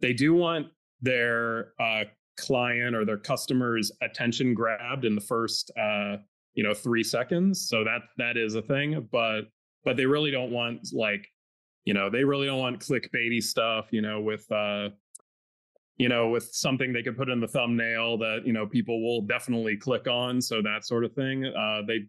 they 0.00 0.12
do 0.12 0.34
want 0.34 0.68
their 1.02 1.72
uh, 1.80 2.04
client 2.38 2.94
or 2.96 3.04
their 3.04 3.18
customer's 3.18 3.92
attention 4.02 4.54
grabbed 4.54 5.04
in 5.04 5.14
the 5.14 5.20
first 5.20 5.70
uh, 5.78 6.16
you 6.54 6.62
know 6.62 6.74
three 6.74 7.02
seconds. 7.02 7.68
So 7.68 7.84
that 7.84 8.02
that 8.18 8.36
is 8.36 8.54
a 8.54 8.62
thing, 8.62 9.08
but 9.10 9.42
but 9.84 9.96
they 9.96 10.06
really 10.06 10.30
don't 10.30 10.50
want 10.50 10.88
like 10.92 11.26
you 11.84 11.94
know 11.94 12.10
they 12.10 12.24
really 12.24 12.46
don't 12.46 12.58
want 12.58 12.80
clickbaity 12.80 13.42
stuff. 13.42 13.88
You 13.90 14.02
know 14.02 14.20
with 14.20 14.50
uh, 14.50 14.90
you 15.96 16.08
know 16.08 16.28
with 16.28 16.50
something 16.52 16.92
they 16.92 17.02
could 17.02 17.16
put 17.16 17.28
in 17.28 17.40
the 17.40 17.48
thumbnail 17.48 18.18
that 18.18 18.42
you 18.44 18.52
know 18.52 18.66
people 18.66 19.02
will 19.02 19.22
definitely 19.22 19.76
click 19.76 20.06
on. 20.06 20.40
So 20.40 20.62
that 20.62 20.84
sort 20.84 21.04
of 21.04 21.12
thing. 21.12 21.44
Uh, 21.46 21.82
they 21.86 22.00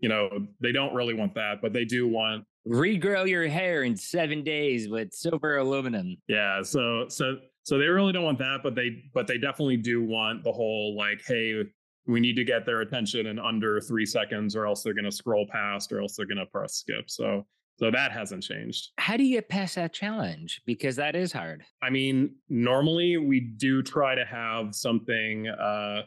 you 0.00 0.08
know 0.08 0.46
they 0.60 0.72
don't 0.72 0.94
really 0.94 1.14
want 1.14 1.34
that, 1.34 1.60
but 1.60 1.72
they 1.72 1.84
do 1.84 2.08
want 2.08 2.44
regrow 2.68 3.28
your 3.28 3.48
hair 3.48 3.82
in 3.84 3.96
seven 3.96 4.42
days 4.42 4.88
with 4.88 5.12
silver 5.12 5.58
aluminum. 5.58 6.16
Yeah. 6.28 6.62
So 6.62 7.06
so 7.08 7.36
so 7.62 7.78
they 7.78 7.86
really 7.86 8.12
don't 8.12 8.24
want 8.24 8.38
that, 8.38 8.60
but 8.62 8.74
they 8.74 9.04
but 9.14 9.26
they 9.26 9.38
definitely 9.38 9.76
do 9.76 10.02
want 10.04 10.44
the 10.44 10.52
whole 10.52 10.96
like, 10.96 11.22
hey, 11.26 11.62
we 12.06 12.20
need 12.20 12.36
to 12.36 12.44
get 12.44 12.66
their 12.66 12.80
attention 12.80 13.26
in 13.26 13.38
under 13.38 13.80
three 13.80 14.06
seconds, 14.06 14.56
or 14.56 14.66
else 14.66 14.82
they're 14.82 14.94
gonna 14.94 15.12
scroll 15.12 15.46
past, 15.46 15.92
or 15.92 16.00
else 16.00 16.16
they're 16.16 16.26
gonna 16.26 16.46
press 16.46 16.74
skip. 16.74 17.10
So 17.10 17.46
so 17.78 17.90
that 17.90 18.12
hasn't 18.12 18.42
changed. 18.42 18.90
How 18.98 19.16
do 19.16 19.24
you 19.24 19.36
get 19.36 19.48
past 19.48 19.76
that 19.76 19.94
challenge? 19.94 20.60
Because 20.66 20.96
that 20.96 21.16
is 21.16 21.32
hard. 21.32 21.64
I 21.82 21.88
mean, 21.88 22.34
normally 22.50 23.16
we 23.16 23.40
do 23.40 23.82
try 23.82 24.14
to 24.14 24.24
have 24.24 24.74
something 24.74 25.48
uh 25.48 26.02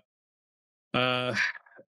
uh 0.94 1.36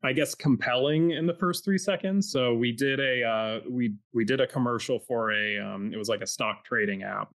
I 0.03 0.11
guess 0.11 0.35
compelling 0.35 1.11
in 1.11 1.25
the 1.25 1.33
first 1.33 1.63
three 1.63 1.77
seconds. 1.77 2.29
So 2.29 2.53
we 2.53 2.71
did 2.71 2.99
a 2.99 3.23
uh, 3.23 3.59
we 3.69 3.95
we 4.13 4.25
did 4.25 4.41
a 4.41 4.47
commercial 4.47 4.99
for 4.99 5.31
a 5.31 5.59
um, 5.59 5.91
it 5.93 5.97
was 5.97 6.09
like 6.09 6.21
a 6.21 6.27
stock 6.27 6.65
trading 6.65 7.03
app, 7.03 7.31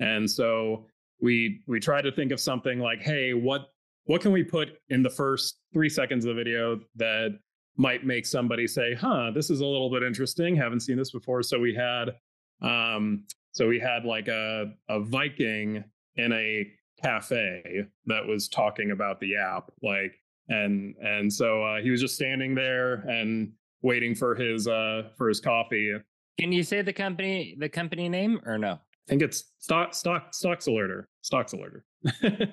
and 0.00 0.28
so 0.28 0.86
we 1.20 1.62
we 1.66 1.78
tried 1.78 2.02
to 2.02 2.12
think 2.12 2.32
of 2.32 2.40
something 2.40 2.80
like, 2.80 3.00
hey, 3.00 3.32
what 3.34 3.68
what 4.04 4.20
can 4.20 4.32
we 4.32 4.42
put 4.42 4.70
in 4.88 5.02
the 5.02 5.10
first 5.10 5.60
three 5.72 5.88
seconds 5.88 6.24
of 6.24 6.34
the 6.34 6.34
video 6.34 6.80
that 6.96 7.38
might 7.76 8.04
make 8.04 8.26
somebody 8.26 8.66
say, 8.66 8.94
huh, 8.94 9.30
this 9.32 9.48
is 9.48 9.60
a 9.60 9.66
little 9.66 9.90
bit 9.90 10.02
interesting. 10.02 10.56
Haven't 10.56 10.80
seen 10.80 10.96
this 10.96 11.12
before. 11.12 11.42
So 11.42 11.60
we 11.60 11.74
had 11.74 12.10
um, 12.60 13.24
so 13.52 13.68
we 13.68 13.78
had 13.78 14.04
like 14.04 14.28
a 14.28 14.72
a 14.88 15.00
Viking 15.00 15.84
in 16.16 16.32
a 16.32 16.66
cafe 17.00 17.86
that 18.06 18.26
was 18.26 18.48
talking 18.48 18.90
about 18.90 19.20
the 19.20 19.36
app, 19.36 19.70
like 19.82 20.19
and 20.50 20.94
and 21.00 21.32
so 21.32 21.62
uh, 21.62 21.80
he 21.80 21.90
was 21.90 22.00
just 22.00 22.14
standing 22.14 22.54
there 22.54 22.94
and 23.08 23.52
waiting 23.82 24.14
for 24.14 24.34
his 24.34 24.68
uh 24.68 25.04
for 25.16 25.28
his 25.28 25.40
coffee. 25.40 25.94
Can 26.38 26.52
you 26.52 26.62
say 26.62 26.82
the 26.82 26.92
company 26.92 27.56
the 27.58 27.68
company 27.68 28.08
name 28.08 28.40
or 28.44 28.58
no? 28.58 28.72
I 28.72 29.08
think 29.08 29.22
it's 29.22 29.52
stock 29.58 29.94
stock 29.94 30.34
stocks 30.34 30.66
alerter 30.66 31.04
stocks 31.22 31.54
alerter. 31.54 32.52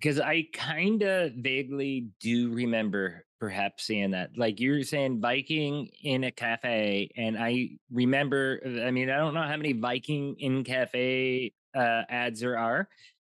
Because 0.00 0.18
I 0.20 0.48
kind 0.52 1.02
of 1.02 1.32
vaguely 1.34 2.08
do 2.20 2.52
remember 2.52 3.24
perhaps 3.40 3.84
seeing 3.84 4.10
that. 4.10 4.30
Like 4.36 4.60
you're 4.60 4.82
saying 4.82 5.20
Viking 5.20 5.88
in 6.02 6.24
a 6.24 6.30
cafe, 6.30 7.10
and 7.16 7.38
I 7.38 7.70
remember. 7.90 8.60
I 8.84 8.90
mean, 8.90 9.08
I 9.08 9.16
don't 9.16 9.34
know 9.34 9.42
how 9.42 9.56
many 9.56 9.72
Viking 9.72 10.34
in 10.40 10.64
cafe 10.64 11.54
uh, 11.74 12.02
ads 12.08 12.40
there 12.40 12.58
are, 12.58 12.88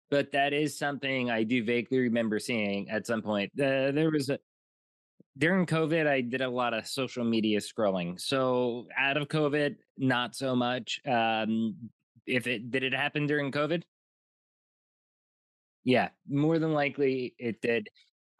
but 0.10 0.32
that 0.32 0.53
is 0.53 0.78
something 0.78 1.30
I 1.30 1.43
do 1.43 1.64
vaguely 1.64 1.99
remember 1.99 2.39
seeing 2.39 2.89
at 2.89 3.05
some 3.05 3.22
point. 3.22 3.51
Uh, 3.53 3.91
there 3.91 4.12
was 4.12 4.30
a 4.30 4.39
during 5.38 5.66
COVID, 5.66 6.05
I 6.05 6.22
did 6.22 6.41
a 6.41 6.49
lot 6.49 6.74
of 6.74 6.86
social 6.86 7.24
media 7.24 7.60
scrolling. 7.60 8.20
So 8.20 8.88
out 8.97 9.16
of 9.16 9.30
COVID, 9.30 9.76
not 9.97 10.36
so 10.36 10.55
much. 10.55 10.99
Um, 11.07 11.76
if 12.26 12.45
it 12.45 12.70
did 12.72 12.84
it 12.84 12.93
happen 12.93 13.26
during 13.26 13.51
COVID? 13.51 13.84
Yeah, 15.86 16.10
more 16.28 16.60
than 16.60 16.74
likely 16.74 17.36
it 17.39 17.62
did. 17.62 17.89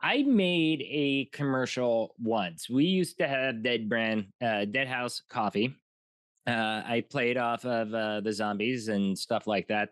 I 0.02 0.24
made 0.24 0.82
a 0.82 1.26
commercial 1.34 2.16
once. 2.22 2.70
We 2.70 2.86
used 2.86 3.18
to 3.18 3.28
have 3.28 3.64
Dead 3.64 3.90
Brand, 3.90 4.28
uh, 4.42 4.66
Dead 4.66 4.88
House 4.88 5.22
Coffee. 5.30 5.76
Uh, 6.48 6.82
I 6.86 7.04
played 7.10 7.38
off 7.38 7.66
of 7.66 7.94
uh, 7.94 8.22
the 8.22 8.32
zombies 8.32 8.88
and 8.88 9.18
stuff 9.18 9.48
like 9.48 9.68
that. 9.68 9.90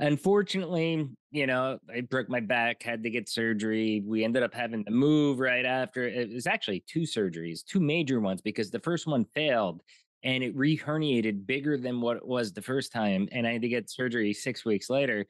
Unfortunately, 0.00 1.06
you 1.30 1.46
know, 1.46 1.78
I 1.94 2.00
broke 2.00 2.30
my 2.30 2.40
back, 2.40 2.82
had 2.82 3.02
to 3.02 3.10
get 3.10 3.28
surgery. 3.28 4.02
We 4.06 4.24
ended 4.24 4.42
up 4.42 4.54
having 4.54 4.82
to 4.86 4.90
move 4.90 5.38
right 5.40 5.66
after. 5.66 6.08
It 6.08 6.32
was 6.32 6.46
actually 6.46 6.82
two 6.86 7.00
surgeries, 7.00 7.62
two 7.62 7.80
major 7.80 8.18
ones, 8.18 8.40
because 8.40 8.70
the 8.70 8.80
first 8.80 9.06
one 9.06 9.26
failed 9.34 9.82
and 10.24 10.42
it 10.42 10.56
reherniated 10.56 11.46
bigger 11.46 11.76
than 11.76 12.00
what 12.00 12.16
it 12.16 12.26
was 12.26 12.50
the 12.50 12.62
first 12.62 12.92
time. 12.92 13.28
And 13.30 13.46
I 13.46 13.52
had 13.52 13.62
to 13.62 13.68
get 13.68 13.90
surgery 13.90 14.32
six 14.32 14.64
weeks 14.64 14.88
later. 14.88 15.26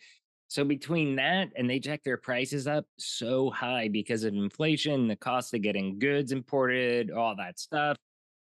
So 0.46 0.64
between 0.64 1.16
that 1.16 1.48
and 1.56 1.68
they 1.68 1.80
jacked 1.80 2.04
their 2.04 2.16
prices 2.16 2.68
up 2.68 2.84
so 2.96 3.50
high 3.50 3.88
because 3.88 4.22
of 4.22 4.34
inflation, 4.34 5.08
the 5.08 5.16
cost 5.16 5.52
of 5.52 5.62
getting 5.62 5.98
goods 5.98 6.30
imported, 6.30 7.10
all 7.10 7.34
that 7.36 7.58
stuff, 7.58 7.96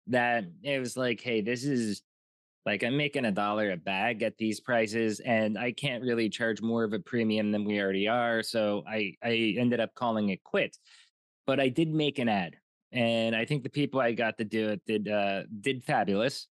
that 0.07 0.45
it 0.63 0.79
was 0.79 0.97
like, 0.97 1.21
hey, 1.21 1.43
this 1.43 1.65
is 1.65 2.01
like 2.67 2.83
I'm 2.83 2.97
making 2.97 3.25
a 3.25 3.33
dollar 3.33 3.71
a 3.71 3.77
bag 3.77 4.23
at 4.25 4.37
these 4.37 4.61
prices, 4.61 5.21
and 5.21 5.57
I 5.57 5.71
can't 5.73 6.03
really 6.03 6.29
charge 6.29 6.61
more 6.61 6.83
of 6.85 6.93
a 6.93 6.99
premium 6.99 7.53
than 7.53 7.65
we 7.65 7.81
already 7.81 8.09
are. 8.09 8.43
So 8.43 8.83
I 8.89 9.15
I 9.23 9.55
ended 9.57 9.81
up 9.81 9.95
calling 9.95 10.31
it 10.31 10.43
quits. 10.45 10.81
But 11.47 11.61
I 11.61 11.69
did 11.69 11.95
make 11.95 12.19
an 12.19 12.29
ad, 12.29 12.57
and 12.91 13.37
I 13.37 13.45
think 13.45 13.63
the 13.63 13.71
people 13.71 14.01
I 14.01 14.13
got 14.13 14.37
to 14.39 14.45
do 14.45 14.69
it 14.71 14.83
did 14.85 15.09
uh, 15.09 15.45
did 15.61 15.85
fabulous. 15.85 16.49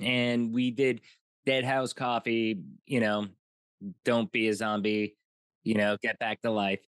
And 0.00 0.54
we 0.54 0.70
did 0.70 1.02
Dead 1.44 1.64
House 1.64 1.92
Coffee. 1.92 2.62
You 2.86 3.00
know, 3.00 3.26
don't 4.04 4.32
be 4.32 4.48
a 4.48 4.54
zombie. 4.54 5.16
You 5.62 5.74
know, 5.74 5.98
get 6.02 6.18
back 6.18 6.40
to 6.42 6.50
life. 6.50 6.80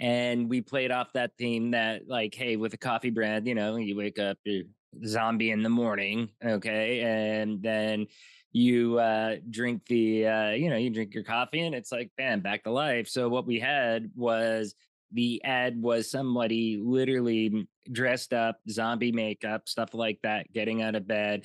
And 0.00 0.48
we 0.48 0.62
played 0.62 0.90
off 0.90 1.12
that 1.12 1.32
theme 1.38 1.72
that, 1.72 2.08
like, 2.08 2.34
hey, 2.34 2.56
with 2.56 2.72
a 2.74 2.78
coffee 2.78 3.10
brand, 3.10 3.46
you 3.46 3.54
know, 3.54 3.76
you 3.76 3.96
wake 3.96 4.18
up, 4.18 4.38
you're 4.44 4.64
zombie 5.04 5.50
in 5.50 5.62
the 5.62 5.68
morning 5.68 6.28
okay 6.44 7.00
and 7.00 7.62
then 7.62 8.06
you 8.52 8.98
uh 8.98 9.36
drink 9.50 9.82
the 9.86 10.26
uh 10.26 10.50
you 10.50 10.68
know 10.68 10.76
you 10.76 10.90
drink 10.90 11.14
your 11.14 11.22
coffee 11.22 11.60
and 11.60 11.74
it's 11.74 11.92
like 11.92 12.10
bam 12.16 12.40
back 12.40 12.64
to 12.64 12.70
life. 12.70 13.08
So 13.08 13.28
what 13.28 13.46
we 13.46 13.60
had 13.60 14.10
was 14.16 14.74
the 15.12 15.42
ad 15.44 15.80
was 15.80 16.10
somebody 16.10 16.80
literally 16.82 17.68
dressed 17.90 18.32
up 18.32 18.58
zombie 18.68 19.12
makeup 19.12 19.68
stuff 19.68 19.94
like 19.94 20.18
that 20.22 20.52
getting 20.52 20.82
out 20.82 20.94
of 20.94 21.06
bed 21.06 21.44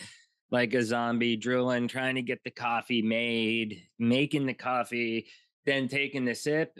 like 0.51 0.73
a 0.73 0.83
zombie 0.83 1.35
drilling 1.35 1.87
trying 1.87 2.15
to 2.15 2.21
get 2.21 2.43
the 2.43 2.51
coffee 2.51 3.01
made 3.01 3.81
making 3.97 4.45
the 4.45 4.53
coffee 4.53 5.25
then 5.65 5.87
taking 5.87 6.25
the 6.25 6.35
sip 6.35 6.77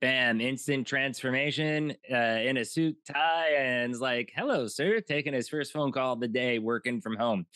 bam, 0.00 0.40
instant 0.40 0.86
transformation 0.86 1.94
uh, 2.12 2.16
in 2.16 2.58
a 2.58 2.64
suit 2.64 2.96
tie, 3.04 3.54
and 3.56 3.92
it's 3.92 4.00
like, 4.00 4.32
hello, 4.34 4.66
sir, 4.66 5.00
taking 5.00 5.32
his 5.32 5.48
first 5.48 5.72
phone 5.72 5.92
call 5.92 6.14
of 6.14 6.20
the 6.20 6.28
day, 6.28 6.58
working 6.58 7.00
from 7.00 7.16
home. 7.16 7.46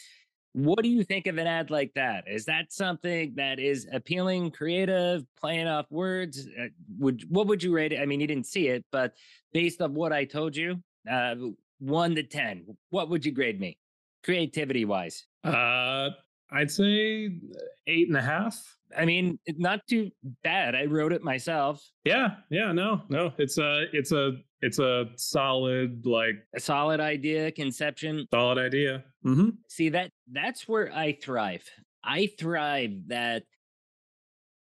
What 0.54 0.82
do 0.82 0.88
you 0.88 1.02
think 1.02 1.26
of 1.26 1.38
an 1.38 1.46
ad 1.46 1.70
like 1.70 1.92
that? 1.94 2.24
Is 2.26 2.44
that 2.44 2.72
something 2.72 3.32
that 3.36 3.58
is 3.58 3.88
appealing, 3.90 4.50
creative, 4.50 5.24
playing 5.40 5.66
off 5.66 5.86
words? 5.90 6.46
Uh, 6.46 6.66
would 6.98 7.24
what 7.30 7.46
would 7.46 7.62
you 7.62 7.74
rate 7.74 7.92
it? 7.92 8.00
I 8.00 8.06
mean, 8.06 8.20
you 8.20 8.26
didn't 8.26 8.46
see 8.46 8.68
it, 8.68 8.84
but 8.92 9.14
based 9.54 9.80
on 9.80 9.94
what 9.94 10.12
I 10.12 10.26
told 10.26 10.54
you, 10.54 10.82
uh, 11.10 11.36
one 11.78 12.14
to 12.16 12.22
ten, 12.22 12.66
what 12.90 13.08
would 13.08 13.24
you 13.24 13.32
grade 13.32 13.60
me, 13.60 13.78
creativity 14.24 14.84
wise? 14.84 15.24
Uh, 15.42 16.10
I'd 16.52 16.70
say 16.70 17.38
eight 17.86 18.08
and 18.08 18.16
a 18.16 18.22
half. 18.22 18.62
I 18.96 19.04
mean, 19.04 19.38
not 19.56 19.80
too 19.88 20.10
bad. 20.44 20.74
I 20.74 20.84
wrote 20.84 21.12
it 21.12 21.22
myself. 21.22 21.82
Yeah, 22.04 22.36
yeah, 22.50 22.72
no, 22.72 23.02
no. 23.08 23.32
It's 23.38 23.58
a 23.58 23.84
it's 23.92 24.12
a 24.12 24.32
it's 24.60 24.78
a 24.78 25.06
solid 25.16 26.04
like 26.06 26.36
a 26.54 26.60
solid 26.60 27.00
idea, 27.00 27.50
conception. 27.52 28.26
Solid 28.32 28.58
idea. 28.58 29.04
Mm-hmm. 29.24 29.50
See 29.68 29.88
that 29.90 30.10
that's 30.30 30.68
where 30.68 30.92
I 30.92 31.12
thrive. 31.22 31.64
I 32.04 32.28
thrive 32.38 32.92
that 33.06 33.44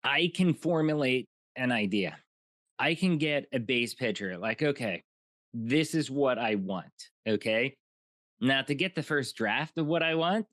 I 0.03 0.31
can 0.33 0.53
formulate 0.53 1.27
an 1.55 1.71
idea. 1.71 2.17
I 2.79 2.95
can 2.95 3.17
get 3.17 3.47
a 3.53 3.59
base 3.59 3.93
picture 3.93 4.37
like, 4.37 4.63
okay, 4.63 5.03
this 5.53 5.95
is 5.95 6.09
what 6.09 6.37
I 6.37 6.55
want. 6.55 7.09
Okay. 7.27 7.75
Now 8.41 8.61
to 8.63 8.75
get 8.75 8.95
the 8.95 9.03
first 9.03 9.35
draft 9.35 9.77
of 9.77 9.85
what 9.85 10.03
I 10.03 10.15
want, 10.15 10.45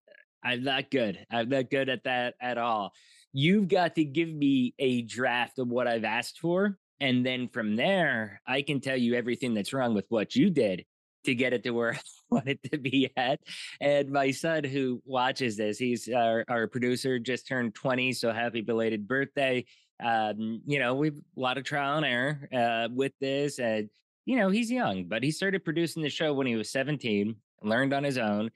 I'm 0.43 0.65
not 0.65 0.91
good. 0.91 1.19
I'm 1.31 1.49
not 1.49 1.71
good 1.71 1.89
at 1.89 2.05
that 2.05 2.35
at 2.41 2.59
all. 2.59 2.93
You've 3.33 3.69
got 3.69 3.95
to 3.97 4.05
give 4.05 4.29
me 4.29 4.75
a 4.79 5.03
draft 5.03 5.59
of 5.59 5.69
what 5.69 5.87
I've 5.87 6.05
asked 6.05 6.39
for. 6.41 6.79
And 7.01 7.25
then 7.25 7.49
from 7.49 7.77
there, 7.77 8.43
I 8.47 8.63
can 8.63 8.81
tell 8.81 8.97
you 8.97 9.15
everything 9.15 9.55
that's 9.55 9.73
wrong 9.73 9.95
with 9.95 10.07
what 10.09 10.37
you 10.37 10.51
did 10.51 10.85
to 11.25 11.35
get 11.35 11.53
it 11.53 11.63
to 11.65 11.71
where 11.71 11.95
I 11.95 12.01
want 12.31 12.49
it 12.49 12.61
to 12.71 12.79
be 12.79 13.11
at. 13.17 13.41
And 13.81 14.11
my 14.11 14.31
son, 14.31 14.65
who 14.65 15.03
watches 15.05 15.57
this, 15.57 15.79
he's 15.79 16.09
our, 16.09 16.45
our 16.49 16.67
producer, 16.67 17.19
just 17.19 17.47
turned 17.47 17.75
20. 17.75 18.13
So 18.13 18.33
happy 18.33 18.61
belated 18.61 19.07
birthday. 19.07 19.65
Um, 20.03 20.63
you 20.67 20.79
know, 20.79 20.95
we've 20.95 21.17
a 21.17 21.41
lot 21.41 21.59
of 21.59 21.65
trial 21.65 21.99
and 21.99 22.07
error 22.07 22.49
uh, 22.53 22.89
with 22.93 23.13
this. 23.21 23.59
And, 23.59 23.89
you 24.25 24.37
know, 24.37 24.49
he's 24.49 24.71
young, 24.71 25.05
but 25.05 25.23
he 25.23 25.31
started 25.31 25.65
producing 25.65 26.03
the 26.03 26.11
show 26.11 26.33
when 26.33 26.47
he 26.47 26.57
was 26.57 26.71
17, 26.71 27.37
learned 27.63 27.93
on 27.93 28.05
his 28.05 28.19
own. 28.19 28.51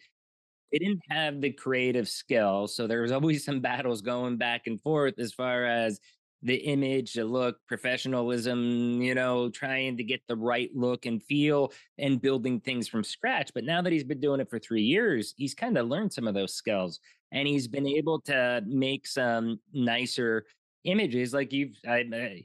He 0.75 0.81
didn't 0.81 1.03
have 1.09 1.41
the 1.41 1.53
creative 1.53 2.09
skill. 2.09 2.66
So 2.66 2.89
there 2.89 3.03
was 3.03 3.12
always 3.12 3.45
some 3.45 3.61
battles 3.61 4.03
going 4.03 4.39
back 4.39 4.66
and 4.66 4.83
forth 4.83 5.20
as 5.20 5.33
far 5.33 5.64
as 5.64 6.01
the 6.43 6.57
image, 6.57 7.12
the 7.12 7.25
look, 7.25 7.59
professionalism, 7.68 9.01
you 9.01 9.14
know, 9.14 9.51
trying 9.51 9.97
to 9.99 10.03
get 10.03 10.22
the 10.27 10.35
right 10.35 10.70
look 10.75 11.07
and 11.07 11.22
feel 11.22 11.72
and 11.99 12.20
building 12.20 12.59
things 12.59 12.89
from 12.89 13.05
scratch. 13.05 13.53
But 13.55 13.62
now 13.62 13.83
that 13.83 13.93
he's 13.93 14.03
been 14.03 14.18
doing 14.18 14.41
it 14.41 14.51
for 14.51 14.59
three 14.59 14.83
years, 14.83 15.33
he's 15.37 15.55
kind 15.55 15.79
of 15.79 15.87
learned 15.87 16.12
some 16.12 16.27
of 16.27 16.35
those 16.35 16.55
skills 16.55 16.99
and 17.31 17.47
he's 17.47 17.68
been 17.68 17.87
able 17.87 18.20
to 18.22 18.61
make 18.66 19.07
some 19.07 19.61
nicer 19.72 20.45
images. 20.83 21.33
Like 21.33 21.53
you've, 21.53 21.77
I, 21.87 22.01
eh, 22.01 22.39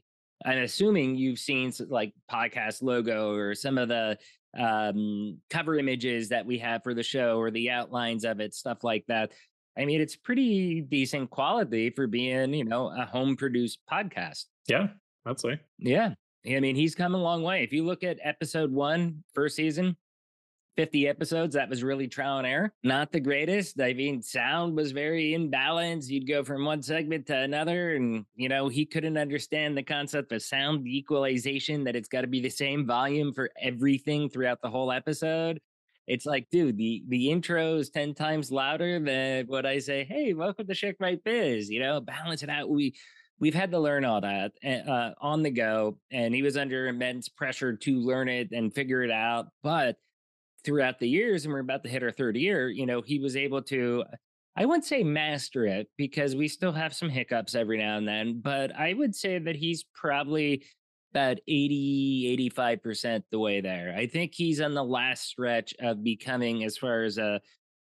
I'm 0.46 0.60
assuming 0.60 1.16
you've 1.16 1.40
seen 1.40 1.74
like 1.88 2.14
podcast 2.32 2.84
logo 2.84 3.34
or 3.34 3.56
some 3.56 3.80
of 3.80 3.90
the 3.90 4.20
um, 4.58 5.38
cover 5.50 5.78
images 5.78 6.30
that 6.30 6.46
we 6.46 6.58
have 6.60 6.84
for 6.84 6.94
the 6.94 7.04
show 7.04 7.38
or 7.38 7.52
the 7.52 7.70
outlines 7.70 8.26
of 8.26 8.40
it, 8.40 8.54
stuff 8.54 8.84
like 8.84 9.06
that. 9.08 9.32
I 9.78 9.86
mean, 9.86 10.02
it's 10.02 10.16
pretty 10.16 10.82
decent 10.82 11.30
quality 11.30 11.90
for 11.90 12.08
being, 12.08 12.54
you 12.54 12.66
know, 12.66 12.90
a 12.90 13.06
home 13.06 13.36
produced 13.36 13.80
podcast. 13.92 14.46
Yeah, 14.68 14.88
I'd 15.26 15.40
say. 15.40 15.60
Yeah. 15.78 16.14
I 16.46 16.60
mean, 16.60 16.76
he's 16.76 16.96
come 16.96 17.16
a 17.16 17.22
long 17.22 17.44
way. 17.44 17.64
If 17.64 17.74
you 17.74 17.86
look 17.86 18.04
at 18.04 18.18
episode 18.24 18.72
one, 18.72 19.24
first 19.34 19.56
season, 19.56 19.96
50 20.80 21.10
episodes, 21.10 21.56
that 21.56 21.68
was 21.68 21.84
really 21.84 22.08
trial 22.08 22.38
and 22.38 22.48
error. 22.48 22.72
Not 22.86 23.12
the 23.12 23.20
greatest. 23.20 23.82
I 23.82 23.92
mean, 23.92 24.22
sound 24.22 24.78
was 24.78 24.94
very 24.94 25.32
imbalanced. 25.32 26.08
You'd 26.08 26.26
go 26.26 26.42
from 26.42 26.64
one 26.64 26.82
segment 26.82 27.26
to 27.28 27.36
another, 27.36 27.96
and, 27.96 28.24
you 28.38 28.48
know, 28.48 28.70
he 28.70 28.86
couldn't 28.86 29.18
understand 29.18 29.78
the 29.78 29.84
concept 29.84 30.32
of 30.32 30.42
sound 30.42 30.88
equalization, 30.88 31.84
that 31.84 31.98
it's 31.98 32.08
got 32.08 32.22
to 32.22 32.28
be 32.28 32.40
the 32.40 32.50
same 32.50 32.88
volume 32.88 33.34
for 33.34 33.50
everything 33.62 34.30
throughout 34.30 34.62
the 34.62 34.70
whole 34.70 34.90
episode 34.90 35.60
it's 36.08 36.26
like, 36.26 36.50
dude, 36.50 36.76
the 36.76 37.04
the 37.08 37.30
intro 37.30 37.76
is 37.76 37.92
ten 37.92 38.16
times 38.16 38.52
louder 38.52 39.00
than 39.00 39.46
what 39.46 39.68
I 39.68 39.78
say. 39.78 40.06
Hey, 40.06 40.34
welcome 40.34 40.66
to 40.66 40.74
Shark 40.74 40.98
Bite 40.98 41.24
Biz. 41.24 41.70
You 41.70 41.82
know, 41.82 42.02
balance 42.02 42.42
it 42.42 42.50
out. 42.50 42.68
We 42.68 42.96
we've 43.40 43.54
had 43.54 43.70
to 43.72 43.80
learn 43.80 44.06
all 44.06 44.22
that 44.22 44.54
eh, 44.64 44.80
uh, 44.80 45.14
on 45.22 45.44
the 45.44 45.52
go, 45.52 46.00
and 46.10 46.34
he 46.34 46.42
was 46.42 46.58
under 46.58 46.88
immense 46.88 47.30
pressure 47.30 47.76
to 47.76 48.00
learn 48.00 48.28
it 48.28 48.50
and 48.52 48.74
figure 48.74 49.04
it 49.04 49.12
out. 49.12 49.50
But 49.62 49.98
throughout 50.64 51.00
the 51.00 51.08
years, 51.08 51.46
and 51.46 51.54
we're 51.54 51.60
about 51.60 51.84
to 51.84 51.90
hit 51.90 52.04
our 52.04 52.12
third 52.12 52.36
year, 52.36 52.70
you 52.70 52.86
know, 52.86 53.02
he 53.02 53.20
was 53.20 53.36
able 53.36 53.62
to. 53.64 54.04
I 54.56 54.66
wouldn't 54.66 54.86
say 54.86 55.04
master 55.04 55.66
it 55.66 55.88
because 55.96 56.36
we 56.36 56.50
still 56.50 56.74
have 56.74 56.94
some 56.94 57.10
hiccups 57.10 57.56
every 57.56 57.78
now 57.78 57.98
and 57.98 58.08
then, 58.08 58.42
but 58.42 58.76
I 58.76 58.94
would 58.94 59.16
say 59.16 59.40
that 59.40 59.56
he's 59.56 59.86
probably 59.94 60.64
about 61.12 61.38
80 61.48 62.52
85% 62.52 63.24
the 63.32 63.40
way 63.40 63.62
there 63.62 63.94
i 63.98 64.06
think 64.06 64.34
he's 64.34 64.62
on 64.62 64.74
the 64.74 64.84
last 64.84 65.24
stretch 65.26 65.74
of 65.80 66.04
becoming 66.04 66.64
as 66.64 66.78
far 66.78 67.04
as 67.04 67.18
a 67.18 67.42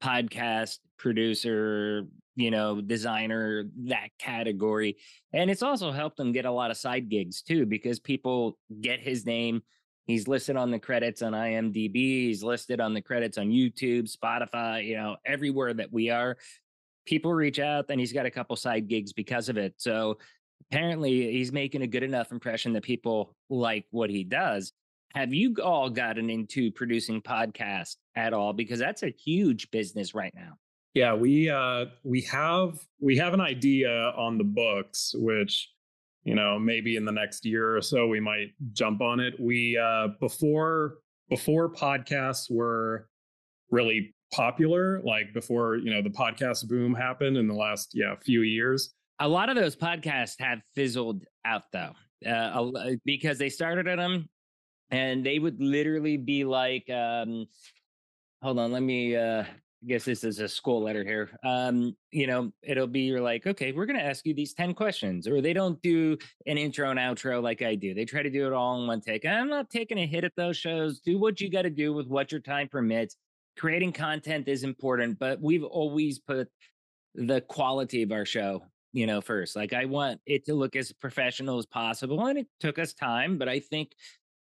podcast 0.02 0.78
producer 0.98 2.02
you 2.36 2.50
know 2.50 2.80
designer 2.80 3.64
that 3.84 4.08
category 4.18 4.96
and 5.32 5.50
it's 5.50 5.62
also 5.62 5.92
helped 5.92 6.18
him 6.18 6.32
get 6.32 6.44
a 6.44 6.50
lot 6.50 6.70
of 6.70 6.76
side 6.76 7.08
gigs 7.08 7.42
too 7.42 7.64
because 7.66 8.00
people 8.00 8.58
get 8.80 9.00
his 9.00 9.24
name 9.24 9.62
he's 10.06 10.28
listed 10.28 10.56
on 10.56 10.70
the 10.70 10.78
credits 10.78 11.22
on 11.22 11.32
imdb 11.32 11.94
he's 11.94 12.42
listed 12.42 12.80
on 12.80 12.94
the 12.94 13.00
credits 13.00 13.38
on 13.38 13.48
youtube 13.48 14.10
spotify 14.10 14.84
you 14.84 14.96
know 14.96 15.16
everywhere 15.24 15.74
that 15.74 15.92
we 15.92 16.10
are 16.10 16.36
people 17.06 17.32
reach 17.32 17.58
out 17.58 17.86
and 17.88 18.00
he's 18.00 18.12
got 18.12 18.26
a 18.26 18.30
couple 18.30 18.56
side 18.56 18.88
gigs 18.88 19.12
because 19.12 19.48
of 19.48 19.56
it 19.56 19.74
so 19.76 20.16
apparently 20.70 21.32
he's 21.32 21.52
making 21.52 21.82
a 21.82 21.86
good 21.86 22.02
enough 22.02 22.32
impression 22.32 22.72
that 22.72 22.82
people 22.82 23.34
like 23.50 23.86
what 23.90 24.10
he 24.10 24.24
does. 24.24 24.72
Have 25.14 25.32
you 25.32 25.54
all 25.62 25.88
gotten 25.90 26.28
into 26.28 26.72
producing 26.72 27.22
podcasts 27.22 27.96
at 28.16 28.32
all? 28.32 28.52
Because 28.52 28.80
that's 28.80 29.02
a 29.02 29.10
huge 29.24 29.70
business 29.70 30.14
right 30.14 30.32
now. 30.34 30.54
Yeah, 30.94 31.14
we 31.14 31.50
uh 31.50 31.86
we 32.02 32.22
have 32.22 32.78
we 33.00 33.16
have 33.16 33.34
an 33.34 33.40
idea 33.40 33.90
on 34.16 34.38
the 34.38 34.44
books, 34.44 35.14
which 35.16 35.70
you 36.24 36.34
know 36.34 36.58
maybe 36.58 36.96
in 36.96 37.04
the 37.04 37.12
next 37.12 37.44
year 37.44 37.76
or 37.76 37.80
so 37.80 38.06
we 38.06 38.20
might 38.20 38.48
jump 38.72 39.00
on 39.00 39.20
it. 39.20 39.34
We 39.38 39.78
uh 39.78 40.08
before 40.20 40.98
before 41.28 41.72
podcasts 41.72 42.50
were 42.50 43.08
really 43.70 44.14
popular, 44.32 45.00
like 45.04 45.32
before 45.32 45.76
you 45.76 45.92
know 45.92 46.02
the 46.02 46.10
podcast 46.10 46.68
boom 46.68 46.94
happened 46.94 47.36
in 47.36 47.46
the 47.46 47.54
last 47.54 47.90
yeah 47.94 48.14
few 48.22 48.42
years 48.42 48.94
a 49.20 49.28
lot 49.28 49.48
of 49.48 49.56
those 49.56 49.76
podcasts 49.76 50.34
have 50.40 50.60
fizzled 50.74 51.24
out 51.44 51.62
though, 51.72 51.92
uh, 52.28 52.70
because 53.04 53.38
they 53.38 53.48
started 53.48 53.86
at 53.86 53.96
them 53.96 54.28
and 54.90 55.24
they 55.24 55.38
would 55.38 55.60
literally 55.60 56.16
be 56.16 56.44
like, 56.44 56.88
um, 56.90 57.46
hold 58.42 58.58
on, 58.58 58.72
let 58.72 58.82
me, 58.82 59.16
uh, 59.16 59.44
I 59.84 59.86
guess 59.86 60.04
this 60.04 60.24
is 60.24 60.38
a 60.38 60.48
school 60.48 60.82
letter 60.82 61.04
here. 61.04 61.30
Um, 61.44 61.94
you 62.10 62.26
know, 62.26 62.52
it'll 62.62 62.86
be 62.86 63.00
you're 63.02 63.20
like, 63.20 63.46
okay, 63.46 63.72
we're 63.72 63.84
going 63.84 63.98
to 63.98 64.04
ask 64.04 64.24
you 64.24 64.32
these 64.32 64.54
10 64.54 64.72
questions, 64.72 65.28
or 65.28 65.42
they 65.42 65.52
don't 65.52 65.80
do 65.82 66.16
an 66.46 66.56
intro 66.56 66.90
and 66.90 66.98
outro 66.98 67.42
like 67.42 67.60
I 67.60 67.74
do. 67.74 67.92
They 67.92 68.06
try 68.06 68.22
to 68.22 68.30
do 68.30 68.46
it 68.46 68.54
all 68.54 68.80
in 68.80 68.86
one 68.86 69.02
take. 69.02 69.26
I'm 69.26 69.50
not 69.50 69.68
taking 69.68 69.98
a 69.98 70.06
hit 70.06 70.24
at 70.24 70.32
those 70.36 70.56
shows. 70.56 71.00
Do 71.00 71.18
what 71.18 71.38
you 71.38 71.50
got 71.50 71.62
to 71.62 71.70
do 71.70 71.92
with 71.92 72.06
what 72.06 72.32
your 72.32 72.40
time 72.40 72.68
permits. 72.68 73.16
Creating 73.58 73.92
content 73.92 74.48
is 74.48 74.64
important, 74.64 75.18
but 75.18 75.40
we've 75.42 75.64
always 75.64 76.18
put 76.18 76.48
the 77.14 77.42
quality 77.42 78.02
of 78.02 78.10
our 78.10 78.24
show 78.24 78.62
you 78.94 79.06
know, 79.08 79.20
first. 79.20 79.56
Like 79.56 79.72
I 79.72 79.84
want 79.84 80.20
it 80.24 80.46
to 80.46 80.54
look 80.54 80.76
as 80.76 80.92
professional 80.92 81.58
as 81.58 81.66
possible. 81.66 82.24
And 82.26 82.38
it 82.38 82.46
took 82.60 82.78
us 82.78 82.94
time, 82.94 83.38
but 83.38 83.48
I 83.48 83.58
think 83.58 83.90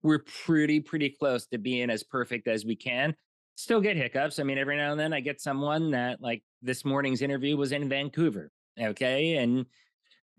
we're 0.04 0.24
pretty, 0.46 0.82
pretty 0.82 1.10
close 1.10 1.48
to 1.48 1.58
being 1.58 1.90
as 1.90 2.04
perfect 2.04 2.48
as 2.50 2.66
we 2.66 2.76
can. 2.76 3.16
Still 3.56 3.82
get 3.82 3.98
hiccups. 3.98 4.40
I 4.40 4.44
mean, 4.44 4.58
every 4.58 4.78
now 4.78 4.92
and 4.92 5.00
then 5.00 5.14
I 5.14 5.20
get 5.20 5.42
someone 5.42 5.92
that 5.92 6.22
like 6.22 6.44
this 6.62 6.84
morning's 6.84 7.22
interview 7.22 7.58
was 7.58 7.72
in 7.72 7.90
Vancouver. 7.90 8.52
Okay. 8.80 9.38
And 9.38 9.66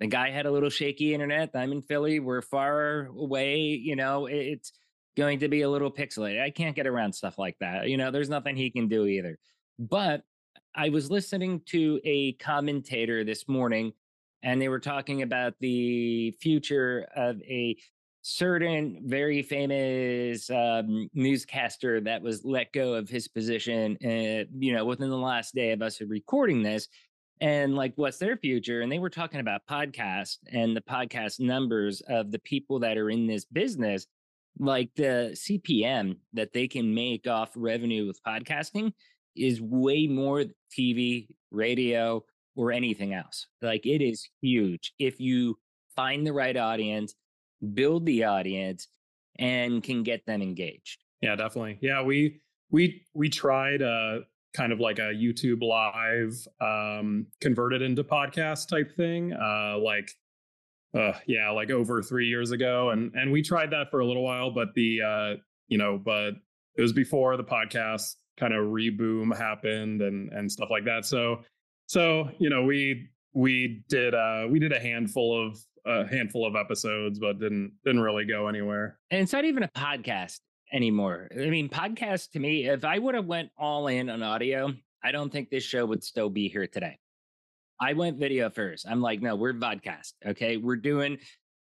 the 0.00 0.06
guy 0.06 0.30
had 0.30 0.46
a 0.46 0.50
little 0.50 0.70
shaky 0.70 1.14
internet. 1.14 1.50
I'm 1.54 1.72
in 1.72 1.82
Philly. 1.82 2.18
We're 2.18 2.42
far 2.42 3.06
away. 3.06 3.58
You 3.58 3.94
know, 3.94 4.26
it's 4.26 4.72
going 5.16 5.38
to 5.40 5.48
be 5.48 5.62
a 5.62 5.70
little 5.70 5.90
pixelated. 5.90 6.42
I 6.42 6.50
can't 6.50 6.74
get 6.74 6.86
around 6.86 7.12
stuff 7.12 7.38
like 7.38 7.56
that. 7.60 7.88
You 7.88 7.96
know, 7.96 8.10
there's 8.10 8.30
nothing 8.30 8.56
he 8.56 8.70
can 8.70 8.88
do 8.88 9.06
either. 9.06 9.38
But 9.78 10.22
I 10.74 10.88
was 10.88 11.10
listening 11.10 11.60
to 11.66 12.00
a 12.04 12.32
commentator 12.34 13.24
this 13.24 13.46
morning 13.46 13.92
and 14.42 14.60
they 14.60 14.68
were 14.68 14.80
talking 14.80 15.22
about 15.22 15.54
the 15.60 16.32
future 16.40 17.06
of 17.14 17.40
a 17.42 17.76
certain 18.22 19.00
very 19.04 19.42
famous 19.42 20.48
um, 20.50 21.08
newscaster 21.12 22.00
that 22.00 22.22
was 22.22 22.44
let 22.44 22.72
go 22.72 22.94
of 22.94 23.08
his 23.08 23.28
position 23.28 23.96
uh, 24.04 24.44
you 24.58 24.72
know 24.72 24.84
within 24.84 25.10
the 25.10 25.16
last 25.16 25.54
day 25.54 25.72
of 25.72 25.82
us 25.82 26.00
recording 26.00 26.62
this 26.62 26.88
and 27.40 27.74
like 27.74 27.92
what's 27.96 28.18
their 28.18 28.36
future 28.36 28.80
and 28.80 28.92
they 28.92 29.00
were 29.00 29.10
talking 29.10 29.40
about 29.40 29.66
podcast 29.68 30.38
and 30.52 30.76
the 30.76 30.80
podcast 30.80 31.40
numbers 31.40 32.00
of 32.08 32.30
the 32.30 32.38
people 32.40 32.78
that 32.78 32.96
are 32.96 33.10
in 33.10 33.26
this 33.26 33.44
business 33.44 34.06
like 34.58 34.90
the 34.94 35.30
cpm 35.34 36.16
that 36.32 36.52
they 36.52 36.68
can 36.68 36.94
make 36.94 37.26
off 37.26 37.50
revenue 37.56 38.06
with 38.06 38.22
podcasting 38.22 38.92
is 39.34 39.60
way 39.60 40.06
more 40.06 40.44
tv 40.70 41.26
radio 41.50 42.22
or 42.56 42.72
anything 42.72 43.14
else. 43.14 43.46
Like 43.60 43.86
it 43.86 44.02
is 44.02 44.28
huge 44.40 44.92
if 44.98 45.20
you 45.20 45.56
find 45.94 46.26
the 46.26 46.32
right 46.32 46.56
audience, 46.56 47.14
build 47.74 48.06
the 48.06 48.24
audience, 48.24 48.88
and 49.38 49.82
can 49.82 50.02
get 50.02 50.26
them 50.26 50.42
engaged. 50.42 51.04
Yeah, 51.20 51.36
definitely. 51.36 51.78
Yeah, 51.80 52.02
we 52.02 52.40
we 52.70 53.04
we 53.14 53.28
tried 53.28 53.82
uh 53.82 54.20
kind 54.54 54.72
of 54.72 54.80
like 54.80 54.98
a 54.98 55.12
YouTube 55.12 55.62
live 55.62 56.46
um 56.60 57.26
converted 57.40 57.80
into 57.82 58.04
podcast 58.04 58.68
type 58.68 58.94
thing. 58.96 59.32
Uh 59.32 59.78
like 59.78 60.10
uh 60.94 61.12
yeah, 61.26 61.50
like 61.50 61.70
over 61.70 62.02
3 62.02 62.26
years 62.26 62.50
ago 62.50 62.90
and 62.90 63.12
and 63.14 63.32
we 63.32 63.42
tried 63.42 63.70
that 63.70 63.90
for 63.90 64.00
a 64.00 64.06
little 64.06 64.24
while 64.24 64.50
but 64.50 64.74
the 64.74 65.00
uh 65.00 65.34
you 65.68 65.78
know, 65.78 65.96
but 65.96 66.34
it 66.76 66.82
was 66.82 66.92
before 66.92 67.36
the 67.36 67.44
podcast 67.44 68.16
kind 68.38 68.52
of 68.52 68.66
reboom 68.66 69.34
happened 69.36 70.02
and 70.02 70.30
and 70.32 70.50
stuff 70.50 70.68
like 70.70 70.84
that. 70.84 71.04
So 71.04 71.42
so 71.86 72.28
you 72.38 72.50
know 72.50 72.64
we 72.64 73.08
we 73.32 73.84
did 73.88 74.14
uh 74.14 74.46
we 74.50 74.58
did 74.58 74.72
a 74.72 74.80
handful 74.80 75.46
of 75.46 75.58
a 75.86 76.06
handful 76.06 76.46
of 76.46 76.56
episodes, 76.56 77.18
but 77.18 77.38
didn't 77.38 77.72
didn't 77.84 78.02
really 78.02 78.24
go 78.24 78.48
anywhere. 78.48 78.98
And 79.10 79.20
it's 79.20 79.32
not 79.32 79.44
even 79.44 79.62
a 79.62 79.68
podcast 79.68 80.40
anymore. 80.72 81.28
I 81.32 81.50
mean, 81.50 81.68
podcast 81.68 82.30
to 82.32 82.40
me, 82.40 82.68
if 82.68 82.84
I 82.84 82.98
would 82.98 83.14
have 83.14 83.26
went 83.26 83.50
all 83.58 83.88
in 83.88 84.08
on 84.08 84.22
audio, 84.22 84.72
I 85.04 85.12
don't 85.12 85.30
think 85.30 85.50
this 85.50 85.64
show 85.64 85.84
would 85.86 86.02
still 86.02 86.30
be 86.30 86.48
here 86.48 86.66
today. 86.66 86.98
I 87.80 87.94
went 87.94 88.18
video 88.18 88.48
first. 88.48 88.86
I'm 88.88 89.00
like, 89.00 89.20
no, 89.20 89.34
we're 89.34 89.54
vodcast. 89.54 90.12
Okay. 90.24 90.56
We're 90.56 90.76
doing 90.76 91.18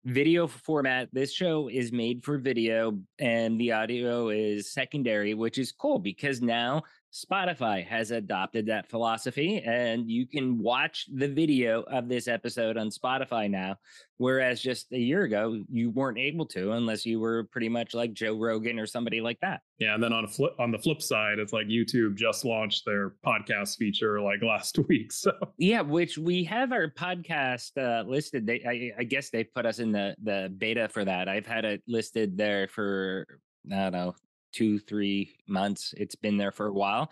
video 0.05 0.47
format. 0.47 1.09
This 1.11 1.33
show 1.33 1.69
is 1.69 1.91
made 1.91 2.23
for 2.23 2.37
video 2.37 2.99
and 3.19 3.59
the 3.59 3.71
audio 3.71 4.29
is 4.29 4.71
secondary, 4.71 5.33
which 5.33 5.57
is 5.57 5.71
cool 5.71 5.97
because 5.97 6.41
now 6.41 6.83
Spotify 7.13 7.85
has 7.85 8.09
adopted 8.09 8.65
that 8.65 8.89
philosophy, 8.89 9.61
and 9.63 10.09
you 10.09 10.25
can 10.25 10.57
watch 10.57 11.05
the 11.13 11.27
video 11.27 11.83
of 11.83 12.09
this 12.09 12.27
episode 12.27 12.75
on 12.75 12.89
Spotify 12.89 13.47
now. 13.47 13.75
Whereas 14.17 14.59
just 14.61 14.91
a 14.91 14.97
year 14.97 15.23
ago, 15.23 15.63
you 15.69 15.91
weren't 15.91 16.17
able 16.17 16.47
to 16.47 16.71
unless 16.71 17.05
you 17.05 17.19
were 17.19 17.43
pretty 17.45 17.69
much 17.69 17.93
like 17.93 18.13
Joe 18.13 18.35
Rogan 18.35 18.79
or 18.79 18.87
somebody 18.87 19.21
like 19.21 19.39
that. 19.41 19.61
Yeah, 19.77 19.93
and 19.93 20.03
then 20.03 20.11
on 20.11 20.27
flip 20.27 20.53
on 20.57 20.71
the 20.71 20.79
flip 20.79 21.03
side, 21.03 21.37
it's 21.37 21.53
like 21.53 21.67
YouTube 21.67 22.15
just 22.15 22.45
launched 22.45 22.83
their 22.83 23.11
podcast 23.23 23.77
feature 23.77 24.19
like 24.19 24.41
last 24.43 24.79
week. 24.87 25.11
So 25.11 25.33
yeah, 25.57 25.81
which 25.81 26.17
we 26.17 26.43
have 26.45 26.71
our 26.71 26.89
podcast 26.89 27.77
uh, 27.77 28.07
listed. 28.09 28.47
They, 28.47 28.63
I, 28.65 29.01
I 29.01 29.03
guess 29.03 29.29
they 29.29 29.43
put 29.43 29.67
us 29.67 29.77
in 29.77 29.91
the 29.91 30.15
the 30.23 30.51
beta 30.57 30.87
for 30.87 31.05
that. 31.05 31.29
I've 31.29 31.45
had 31.45 31.63
it 31.63 31.83
listed 31.87 32.37
there 32.37 32.67
for 32.67 33.27
I 33.71 33.75
don't 33.75 33.91
know 33.91 34.15
two, 34.53 34.79
three 34.79 35.35
months. 35.47 35.93
It's 35.97 36.15
been 36.15 36.37
there 36.37 36.51
for 36.51 36.67
a 36.67 36.73
while, 36.73 37.11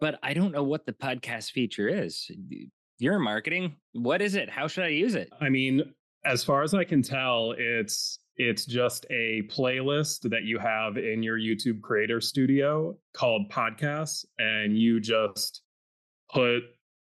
but 0.00 0.18
I 0.22 0.34
don't 0.34 0.52
know 0.52 0.64
what 0.64 0.86
the 0.86 0.92
podcast 0.92 1.52
feature 1.52 1.88
is. 1.88 2.30
You're 2.98 3.18
marketing. 3.18 3.76
What 3.92 4.20
is 4.22 4.34
it? 4.34 4.50
How 4.50 4.68
should 4.68 4.84
I 4.84 4.88
use 4.88 5.14
it? 5.14 5.30
I 5.40 5.48
mean, 5.48 5.82
as 6.24 6.44
far 6.44 6.62
as 6.62 6.74
I 6.74 6.84
can 6.84 7.02
tell, 7.02 7.54
it's 7.56 8.18
it's 8.36 8.64
just 8.64 9.06
a 9.10 9.42
playlist 9.42 10.28
that 10.30 10.42
you 10.42 10.58
have 10.58 10.96
in 10.96 11.22
your 11.22 11.38
YouTube 11.38 11.80
creator 11.80 12.20
studio 12.20 12.96
called 13.12 13.48
podcasts 13.50 14.24
and 14.38 14.76
you 14.76 14.98
just 14.98 15.62
put 16.32 16.62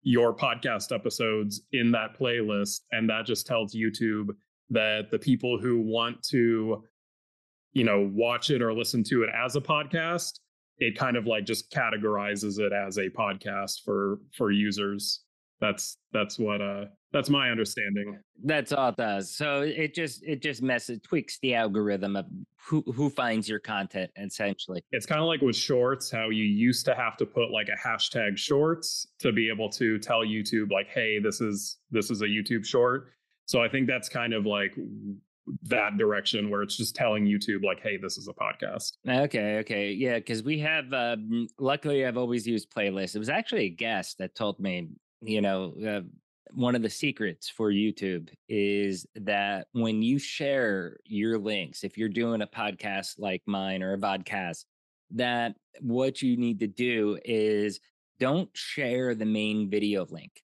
your 0.01 0.35
podcast 0.35 0.93
episodes 0.93 1.61
in 1.71 1.91
that 1.91 2.19
playlist 2.19 2.81
and 2.91 3.09
that 3.09 3.25
just 3.25 3.47
tells 3.47 3.73
YouTube 3.73 4.31
that 4.69 5.11
the 5.11 5.19
people 5.19 5.57
who 5.57 5.79
want 5.79 6.21
to 6.23 6.83
you 7.73 7.83
know, 7.83 8.09
watch 8.13 8.49
it 8.49 8.61
or 8.61 8.73
listen 8.73 9.03
to 9.05 9.23
it 9.23 9.29
as 9.35 9.55
a 9.55 9.61
podcast, 9.61 10.39
it 10.77 10.97
kind 10.97 11.17
of 11.17 11.27
like 11.27 11.45
just 11.45 11.71
categorizes 11.71 12.59
it 12.59 12.71
as 12.73 12.97
a 12.97 13.09
podcast 13.09 13.83
for 13.83 14.19
for 14.35 14.51
users. 14.51 15.21
That's 15.59 15.97
that's 16.11 16.37
what 16.37 16.61
uh 16.61 16.85
that's 17.11 17.29
my 17.29 17.51
understanding. 17.51 18.19
That's 18.43 18.73
all 18.73 18.89
it 18.89 18.97
does. 18.97 19.35
So 19.35 19.61
it 19.61 19.93
just 19.93 20.23
it 20.23 20.41
just 20.41 20.61
messes 20.61 20.99
tweaks 21.03 21.39
the 21.39 21.55
algorithm 21.55 22.15
of 22.15 22.25
who 22.67 22.81
who 22.93 23.09
finds 23.09 23.47
your 23.47 23.59
content 23.59 24.11
essentially. 24.17 24.83
It's 24.91 25.05
kind 25.05 25.21
of 25.21 25.27
like 25.27 25.41
with 25.41 25.55
shorts, 25.55 26.11
how 26.11 26.29
you 26.29 26.43
used 26.43 26.85
to 26.85 26.95
have 26.95 27.15
to 27.17 27.25
put 27.25 27.51
like 27.51 27.69
a 27.69 27.87
hashtag 27.87 28.37
shorts 28.37 29.07
to 29.19 29.31
be 29.31 29.49
able 29.49 29.69
to 29.69 29.99
tell 29.99 30.21
YouTube 30.21 30.71
like, 30.71 30.89
hey, 30.89 31.19
this 31.19 31.39
is 31.39 31.77
this 31.91 32.09
is 32.09 32.21
a 32.21 32.27
YouTube 32.27 32.65
short. 32.65 33.09
So 33.45 33.61
I 33.61 33.69
think 33.69 33.87
that's 33.87 34.09
kind 34.09 34.33
of 34.33 34.45
like 34.45 34.75
that 35.63 35.97
direction 35.97 36.49
where 36.49 36.61
it's 36.61 36.77
just 36.77 36.95
telling 36.95 37.25
YouTube 37.25 37.63
like, 37.63 37.81
"Hey, 37.81 37.97
this 37.97 38.17
is 38.17 38.27
a 38.27 38.33
podcast." 38.33 38.93
Okay, 39.07 39.57
okay, 39.59 39.91
yeah, 39.91 40.15
because 40.15 40.43
we 40.43 40.59
have. 40.59 40.91
Uh, 40.93 41.17
luckily, 41.59 42.05
I've 42.05 42.17
always 42.17 42.47
used 42.47 42.71
playlists. 42.71 43.15
It 43.15 43.19
was 43.19 43.29
actually 43.29 43.65
a 43.65 43.69
guest 43.69 44.17
that 44.19 44.35
told 44.35 44.59
me, 44.59 44.89
you 45.21 45.41
know, 45.41 45.73
uh, 45.85 46.01
one 46.53 46.75
of 46.75 46.81
the 46.81 46.89
secrets 46.89 47.49
for 47.49 47.71
YouTube 47.71 48.29
is 48.47 49.05
that 49.15 49.67
when 49.73 50.01
you 50.01 50.19
share 50.19 50.97
your 51.05 51.37
links, 51.37 51.83
if 51.83 51.97
you're 51.97 52.09
doing 52.09 52.41
a 52.41 52.47
podcast 52.47 53.15
like 53.17 53.41
mine 53.45 53.81
or 53.81 53.93
a 53.93 53.97
vodcast, 53.97 54.65
that 55.11 55.55
what 55.81 56.21
you 56.21 56.37
need 56.37 56.59
to 56.59 56.67
do 56.67 57.17
is 57.25 57.79
don't 58.19 58.49
share 58.53 59.15
the 59.15 59.25
main 59.25 59.69
video 59.69 60.05
link. 60.09 60.43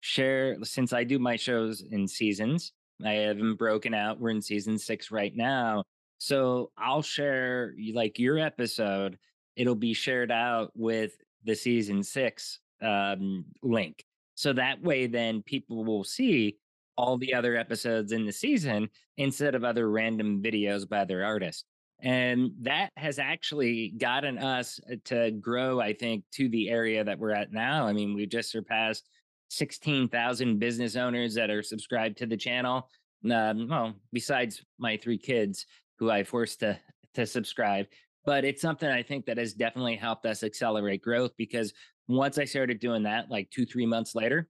Share 0.00 0.56
since 0.64 0.92
I 0.92 1.04
do 1.04 1.18
my 1.18 1.36
shows 1.36 1.82
in 1.82 2.08
seasons 2.08 2.72
I 3.06 3.14
have 3.14 3.38
them 3.38 3.56
broken 3.56 3.94
out. 3.94 4.20
We're 4.20 4.30
in 4.30 4.42
season 4.42 4.78
six 4.78 5.10
right 5.10 5.34
now. 5.34 5.84
So 6.18 6.70
I'll 6.78 7.02
share 7.02 7.74
like 7.92 8.18
your 8.18 8.38
episode. 8.38 9.18
It'll 9.56 9.74
be 9.74 9.94
shared 9.94 10.30
out 10.30 10.70
with 10.74 11.12
the 11.44 11.54
season 11.54 12.02
six 12.02 12.60
um, 12.80 13.44
link. 13.62 14.04
So 14.34 14.52
that 14.52 14.82
way, 14.82 15.06
then 15.06 15.42
people 15.42 15.84
will 15.84 16.04
see 16.04 16.56
all 16.96 17.18
the 17.18 17.34
other 17.34 17.56
episodes 17.56 18.12
in 18.12 18.26
the 18.26 18.32
season 18.32 18.88
instead 19.16 19.54
of 19.54 19.64
other 19.64 19.90
random 19.90 20.42
videos 20.42 20.88
by 20.88 20.98
other 20.98 21.24
artists. 21.24 21.64
And 22.00 22.50
that 22.62 22.90
has 22.96 23.18
actually 23.18 23.90
gotten 23.90 24.38
us 24.38 24.80
uh, 24.90 24.96
to 25.04 25.30
grow, 25.30 25.80
I 25.80 25.92
think, 25.92 26.24
to 26.32 26.48
the 26.48 26.68
area 26.68 27.04
that 27.04 27.18
we're 27.18 27.30
at 27.30 27.52
now. 27.52 27.86
I 27.86 27.92
mean, 27.92 28.14
we 28.14 28.26
just 28.26 28.50
surpassed 28.50 29.08
16,000 29.52 30.58
business 30.58 30.96
owners 30.96 31.34
that 31.34 31.50
are 31.50 31.62
subscribed 31.62 32.16
to 32.18 32.26
the 32.26 32.36
channel. 32.36 32.88
Um, 33.30 33.68
well, 33.68 33.94
besides 34.12 34.64
my 34.78 34.96
three 34.96 35.18
kids 35.18 35.66
who 35.98 36.10
I 36.10 36.24
forced 36.24 36.60
to 36.60 36.78
to 37.14 37.26
subscribe, 37.26 37.86
but 38.24 38.44
it's 38.44 38.62
something 38.62 38.88
I 38.88 39.02
think 39.02 39.26
that 39.26 39.36
has 39.36 39.52
definitely 39.52 39.96
helped 39.96 40.24
us 40.24 40.42
accelerate 40.42 41.02
growth 41.02 41.32
because 41.36 41.74
once 42.08 42.38
I 42.38 42.46
started 42.46 42.80
doing 42.80 43.02
that, 43.02 43.30
like 43.30 43.50
two 43.50 43.66
three 43.66 43.84
months 43.84 44.14
later, 44.14 44.48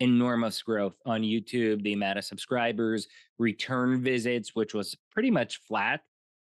enormous 0.00 0.62
growth 0.62 0.94
on 1.04 1.22
YouTube. 1.22 1.82
The 1.82 1.92
amount 1.92 2.18
of 2.18 2.24
subscribers, 2.24 3.06
return 3.38 4.02
visits, 4.02 4.54
which 4.54 4.72
was 4.74 4.96
pretty 5.12 5.30
much 5.30 5.60
flat. 5.68 6.00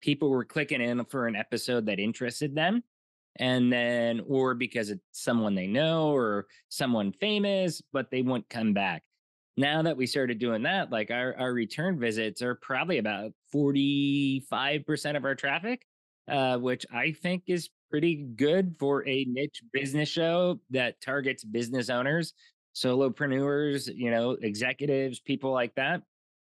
People 0.01 0.29
were 0.29 0.45
clicking 0.45 0.81
in 0.81 1.05
for 1.05 1.27
an 1.27 1.35
episode 1.35 1.85
that 1.85 1.99
interested 1.99 2.55
them 2.55 2.83
and 3.37 3.71
then 3.71 4.21
or 4.27 4.53
because 4.53 4.89
it's 4.89 5.01
someone 5.11 5.55
they 5.55 5.67
know 5.67 6.13
or 6.13 6.45
someone 6.69 7.11
famous 7.11 7.81
but 7.91 8.09
they 8.11 8.21
won't 8.21 8.47
come 8.49 8.73
back. 8.73 9.03
Now 9.55 9.83
that 9.83 9.97
we 9.97 10.07
started 10.07 10.39
doing 10.39 10.63
that 10.63 10.91
like 10.91 11.11
our, 11.11 11.35
our 11.37 11.53
return 11.53 11.99
visits 11.99 12.41
are 12.41 12.55
probably 12.55 12.97
about 12.97 13.31
45% 13.53 15.15
of 15.15 15.25
our 15.25 15.35
traffic 15.35 15.85
uh, 16.29 16.57
which 16.57 16.85
i 16.91 17.11
think 17.11 17.43
is 17.47 17.69
pretty 17.91 18.15
good 18.35 18.77
for 18.79 19.05
a 19.07 19.25
niche 19.25 19.61
business 19.73 20.07
show 20.07 20.57
that 20.69 20.99
targets 21.01 21.43
business 21.43 21.89
owners 21.89 22.33
solopreneurs 22.75 23.93
you 23.93 24.11
know 24.11 24.31
executives 24.31 25.19
people 25.19 25.51
like 25.51 25.73
that. 25.75 26.01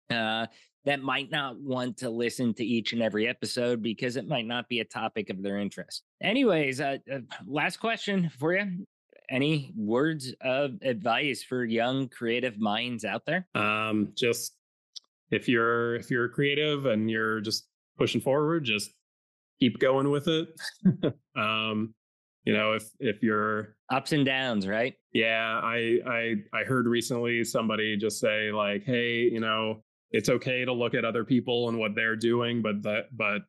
Uh, 0.09 0.47
that 0.87 1.03
might 1.03 1.29
not 1.29 1.59
want 1.59 1.97
to 1.97 2.09
listen 2.09 2.53
to 2.53 2.63
each 2.63 2.93
and 2.93 3.01
every 3.01 3.27
episode 3.27 3.81
because 3.81 4.15
it 4.15 4.25
might 4.25 4.47
not 4.47 4.69
be 4.69 4.79
a 4.79 4.85
topic 4.85 5.29
of 5.29 5.43
their 5.43 5.57
interest. 5.57 6.03
Anyways, 6.23 6.79
uh, 6.79 6.97
uh, 7.13 7.19
last 7.45 7.77
question 7.77 8.29
for 8.39 8.53
you. 8.53 8.85
Any 9.29 9.73
words 9.75 10.33
of 10.39 10.75
advice 10.81 11.43
for 11.43 11.65
young 11.65 12.07
creative 12.07 12.57
minds 12.57 13.03
out 13.03 13.25
there? 13.25 13.45
Um, 13.53 14.13
just 14.15 14.55
if 15.29 15.49
you're 15.49 15.95
if 15.95 16.09
you're 16.09 16.29
creative 16.29 16.85
and 16.85 17.11
you're 17.11 17.41
just 17.41 17.67
pushing 17.97 18.21
forward, 18.21 18.63
just 18.63 18.89
keep 19.59 19.79
going 19.79 20.09
with 20.09 20.29
it. 20.29 20.47
um, 21.35 21.93
you 22.45 22.53
know, 22.53 22.71
if 22.71 22.89
if 23.01 23.21
you're 23.21 23.75
ups 23.91 24.13
and 24.13 24.25
downs, 24.25 24.65
right? 24.65 24.93
Yeah, 25.11 25.59
I 25.61 25.99
I 26.07 26.35
I 26.53 26.63
heard 26.63 26.87
recently 26.87 27.43
somebody 27.43 27.97
just 27.97 28.21
say 28.21 28.53
like, 28.53 28.85
"Hey, 28.85 29.23
you 29.23 29.41
know, 29.41 29.83
it's 30.11 30.29
okay 30.29 30.65
to 30.65 30.73
look 30.73 30.93
at 30.93 31.05
other 31.05 31.23
people 31.23 31.69
and 31.69 31.77
what 31.77 31.95
they're 31.95 32.15
doing, 32.15 32.61
but 32.61 32.81
that 32.83 33.15
but 33.15 33.41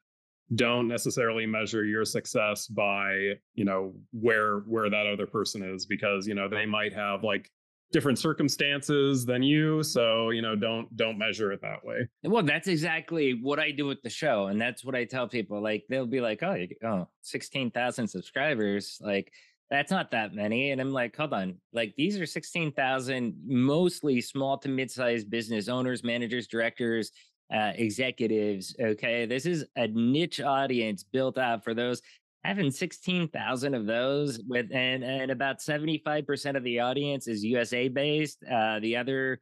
don't 0.54 0.88
necessarily 0.88 1.46
measure 1.46 1.84
your 1.84 2.04
success 2.04 2.66
by 2.66 3.34
you 3.54 3.64
know 3.64 3.92
where 4.12 4.60
where 4.60 4.88
that 4.88 5.06
other 5.06 5.26
person 5.26 5.62
is 5.62 5.84
because 5.84 6.26
you 6.26 6.34
know 6.34 6.48
they 6.48 6.64
might 6.64 6.92
have 6.94 7.22
like 7.22 7.50
different 7.90 8.18
circumstances 8.18 9.24
than 9.24 9.42
you 9.42 9.82
so 9.82 10.30
you 10.30 10.42
know 10.42 10.56
don't 10.56 10.94
don't 10.96 11.18
measure 11.18 11.52
it 11.52 11.60
that 11.60 11.84
way. 11.84 12.08
Well 12.22 12.42
that's 12.42 12.68
exactly 12.68 13.38
what 13.42 13.58
i 13.58 13.70
do 13.70 13.86
with 13.86 14.00
the 14.02 14.10
show 14.10 14.46
and 14.46 14.60
that's 14.60 14.84
what 14.84 14.94
i 14.94 15.04
tell 15.04 15.28
people 15.28 15.62
like 15.62 15.84
they'll 15.88 16.06
be 16.06 16.20
like 16.20 16.42
oh, 16.42 16.56
oh 16.84 17.08
16,000 17.22 18.08
subscribers 18.08 18.98
like 19.02 19.32
that's 19.70 19.90
not 19.90 20.10
that 20.12 20.34
many. 20.34 20.70
And 20.70 20.80
I'm 20.80 20.92
like, 20.92 21.16
hold 21.16 21.34
on, 21.34 21.56
like 21.72 21.94
these 21.96 22.18
are 22.18 22.26
16,000 22.26 23.34
mostly 23.46 24.20
small 24.20 24.58
to 24.58 24.68
mid 24.68 24.90
sized 24.90 25.30
business 25.30 25.68
owners, 25.68 26.02
managers, 26.02 26.46
directors, 26.46 27.12
uh, 27.52 27.72
executives. 27.74 28.74
Okay. 28.80 29.26
This 29.26 29.46
is 29.46 29.64
a 29.76 29.88
niche 29.88 30.40
audience 30.40 31.02
built 31.02 31.38
out 31.38 31.64
for 31.64 31.74
those. 31.74 32.00
Having 32.44 32.70
16,000 32.70 33.74
of 33.74 33.86
those 33.86 34.40
with, 34.48 34.70
and, 34.72 35.02
and 35.02 35.30
about 35.30 35.58
75% 35.58 36.56
of 36.56 36.62
the 36.62 36.80
audience 36.80 37.26
is 37.26 37.44
USA 37.44 37.88
based. 37.88 38.38
Uh, 38.50 38.78
the 38.80 38.96
other 38.96 39.40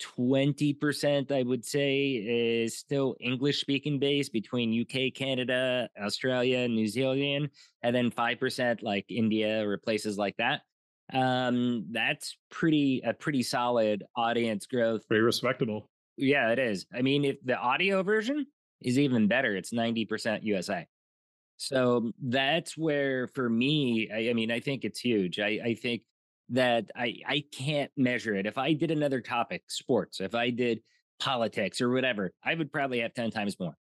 20%, 0.00 1.30
I 1.30 1.42
would 1.42 1.64
say, 1.64 2.10
is 2.10 2.78
still 2.78 3.16
English 3.20 3.60
speaking 3.60 3.98
based 3.98 4.32
between 4.32 4.80
UK, 4.80 5.14
Canada, 5.14 5.88
Australia, 6.00 6.66
New 6.68 6.86
Zealand, 6.86 7.50
and 7.82 7.94
then 7.94 8.10
5% 8.10 8.82
like 8.82 9.06
India 9.08 9.66
or 9.66 9.76
places 9.78 10.18
like 10.18 10.36
that. 10.38 10.62
Um, 11.12 11.86
that's 11.90 12.36
pretty 12.50 13.02
a 13.04 13.12
pretty 13.12 13.42
solid 13.42 14.04
audience 14.16 14.66
growth. 14.66 15.06
Pretty 15.08 15.22
respectable. 15.22 15.88
Yeah, 16.16 16.50
it 16.50 16.58
is. 16.58 16.86
I 16.94 17.02
mean, 17.02 17.24
if 17.24 17.36
the 17.44 17.56
audio 17.56 18.02
version 18.02 18.46
is 18.80 18.98
even 18.98 19.28
better, 19.28 19.54
it's 19.54 19.72
90% 19.72 20.42
USA. 20.44 20.86
So 21.56 22.10
that's 22.20 22.76
where 22.76 23.28
for 23.28 23.48
me, 23.48 24.10
I, 24.12 24.30
I 24.30 24.32
mean, 24.32 24.50
I 24.50 24.60
think 24.60 24.84
it's 24.84 24.98
huge. 24.98 25.38
I, 25.38 25.60
I 25.64 25.74
think 25.74 26.02
that 26.50 26.90
I 26.94 27.16
I 27.26 27.44
can't 27.52 27.90
measure 27.96 28.34
it. 28.34 28.46
If 28.46 28.58
I 28.58 28.72
did 28.72 28.90
another 28.90 29.20
topic, 29.20 29.64
sports, 29.68 30.20
if 30.20 30.34
I 30.34 30.50
did 30.50 30.80
politics 31.20 31.80
or 31.80 31.90
whatever, 31.90 32.32
I 32.44 32.54
would 32.54 32.72
probably 32.72 33.00
have 33.00 33.14
10 33.14 33.30
times 33.30 33.58
more. 33.58 33.74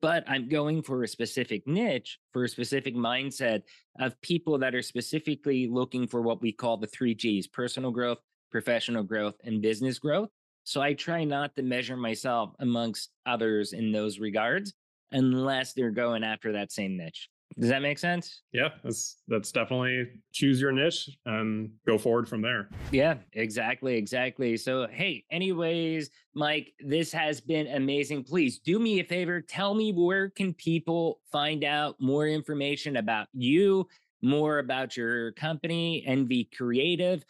But 0.00 0.24
I'm 0.28 0.48
going 0.48 0.82
for 0.82 1.02
a 1.02 1.08
specific 1.08 1.66
niche, 1.66 2.18
for 2.32 2.44
a 2.44 2.48
specific 2.48 2.94
mindset 2.94 3.62
of 3.98 4.20
people 4.20 4.58
that 4.58 4.74
are 4.74 4.82
specifically 4.82 5.68
looking 5.68 6.06
for 6.06 6.22
what 6.22 6.40
we 6.40 6.52
call 6.52 6.76
the 6.76 6.86
three 6.86 7.14
G's 7.14 7.46
personal 7.48 7.90
growth, 7.90 8.18
professional 8.50 9.02
growth, 9.02 9.34
and 9.44 9.60
business 9.60 9.98
growth. 9.98 10.28
So 10.64 10.80
I 10.80 10.94
try 10.94 11.24
not 11.24 11.56
to 11.56 11.62
measure 11.62 11.96
myself 11.96 12.50
amongst 12.60 13.10
others 13.26 13.72
in 13.72 13.90
those 13.90 14.18
regards 14.18 14.74
unless 15.10 15.72
they're 15.72 15.90
going 15.90 16.22
after 16.22 16.52
that 16.52 16.70
same 16.70 16.96
niche. 16.96 17.28
Does 17.58 17.70
that 17.70 17.82
make 17.82 17.98
sense? 17.98 18.42
Yeah, 18.52 18.68
that's 18.84 19.16
that's 19.26 19.50
definitely 19.50 20.08
choose 20.32 20.60
your 20.60 20.70
niche 20.70 21.10
and 21.26 21.70
go 21.86 21.98
forward 21.98 22.28
from 22.28 22.40
there. 22.40 22.68
Yeah, 22.92 23.16
exactly, 23.32 23.96
exactly. 23.96 24.56
So, 24.56 24.86
hey, 24.88 25.24
anyways, 25.30 26.10
Mike, 26.34 26.72
this 26.78 27.10
has 27.12 27.40
been 27.40 27.66
amazing. 27.68 28.24
Please 28.24 28.60
do 28.60 28.78
me 28.78 29.00
a 29.00 29.04
favor, 29.04 29.40
tell 29.40 29.74
me 29.74 29.92
where 29.92 30.30
can 30.30 30.54
people 30.54 31.20
find 31.32 31.64
out 31.64 31.96
more 32.00 32.28
information 32.28 32.96
about 32.96 33.26
you, 33.32 33.88
more 34.22 34.60
about 34.60 34.96
your 34.96 35.32
company, 35.32 36.04
Envy 36.06 36.48
Creative 36.56 37.24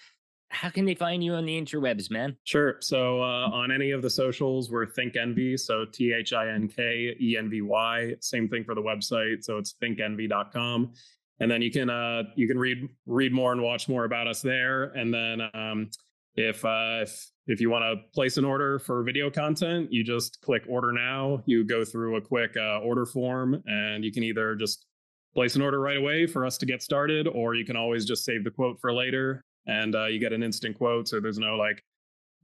how 0.51 0.71
can 0.71 0.85
they 0.85 0.95
find 0.95 1.23
you 1.23 1.35
on 1.35 1.45
the 1.45 1.61
interwebs, 1.61 2.11
man? 2.11 2.37
Sure. 2.45 2.77
So 2.81 3.21
uh, 3.23 3.51
on 3.51 3.71
any 3.71 3.91
of 3.91 4.03
the 4.03 4.11
socials, 4.11 4.71
we're 4.71 4.87
Think 4.87 5.17
Envy. 5.17 5.57
So 5.57 5.85
T 5.85 6.13
H 6.13 6.33
I 6.33 6.49
N 6.49 6.69
K 6.69 7.15
E 7.21 7.37
N 7.37 7.51
V 7.51 7.63
Y. 7.63 8.15
Same 8.21 8.49
thing 8.49 8.65
for 8.65 8.75
the 8.75 8.81
website. 8.81 9.45
So 9.45 9.59
it's 9.59 9.75
thinkenvy.com. 9.83 10.93
And 11.41 11.51
then 11.51 11.63
you 11.63 11.71
can 11.71 11.91
uh, 11.91 12.25
you 12.35 12.49
can 12.49 12.59
read 12.59 12.89
read 13.07 13.33
more 13.33 13.53
and 13.53 13.63
watch 13.63 13.89
more 13.89 14.05
about 14.05 14.27
us 14.27 14.43
there. 14.43 14.85
And 14.85 15.13
then 15.13 15.43
um, 15.55 15.91
if 16.35 16.65
uh, 16.65 17.01
if 17.03 17.31
if 17.47 17.61
you 17.61 17.71
want 17.71 17.85
to 17.85 18.09
place 18.15 18.39
an 18.39 18.45
order 18.45 18.79
for 18.79 19.03
video 19.03 19.31
content, 19.31 19.93
you 19.93 20.03
just 20.03 20.41
click 20.41 20.65
order 20.69 20.93
now. 20.93 21.43
You 21.47 21.65
go 21.65 21.85
through 21.85 22.17
a 22.17 22.21
quick 22.21 22.57
uh, 22.57 22.79
order 22.81 23.07
form, 23.07 23.63
and 23.67 24.05
you 24.05 24.13
can 24.13 24.23
either 24.23 24.55
just 24.55 24.87
place 25.35 25.57
an 25.57 25.63
order 25.63 25.81
right 25.81 25.99
away 25.99 26.27
for 26.27 26.45
us 26.45 26.59
to 26.59 26.67
get 26.67 26.83
started, 26.83 27.29
or 27.29 27.55
you 27.55 27.65
can 27.65 27.77
always 27.77 28.05
just 28.05 28.25
save 28.25 28.45
the 28.45 28.51
quote 28.51 28.81
for 28.81 28.93
later 28.93 29.45
and 29.69 29.95
uh, 29.95 30.07
you 30.07 30.19
get 30.19 30.33
an 30.33 30.43
instant 30.43 30.77
quote. 30.77 31.07
So 31.07 31.21
there's 31.21 31.39
no 31.39 31.55
like 31.57 31.85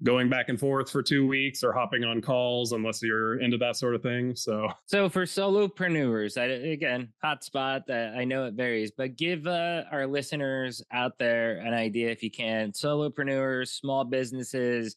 going 0.02 0.28
back 0.28 0.48
and 0.48 0.60
forth 0.60 0.90
for 0.90 1.02
two 1.02 1.26
weeks 1.26 1.64
or 1.64 1.72
hopping 1.72 2.04
on 2.04 2.20
calls 2.20 2.72
unless 2.72 3.02
you're 3.02 3.40
into 3.40 3.56
that 3.56 3.76
sort 3.76 3.94
of 3.94 4.02
thing. 4.02 4.36
So, 4.36 4.68
so 4.86 5.08
for 5.08 5.24
solopreneurs, 5.24 6.36
I, 6.36 6.44
again, 6.70 7.12
hotspot. 7.24 7.88
Uh, 7.88 8.16
I 8.16 8.24
know 8.24 8.44
it 8.44 8.54
varies, 8.54 8.92
but 8.96 9.16
give 9.16 9.46
uh, 9.46 9.84
our 9.90 10.06
listeners 10.06 10.82
out 10.92 11.18
there 11.18 11.58
an 11.58 11.72
idea 11.72 12.10
if 12.10 12.22
you 12.22 12.30
can. 12.30 12.72
Solopreneurs, 12.72 13.68
small 13.68 14.04
businesses. 14.04 14.96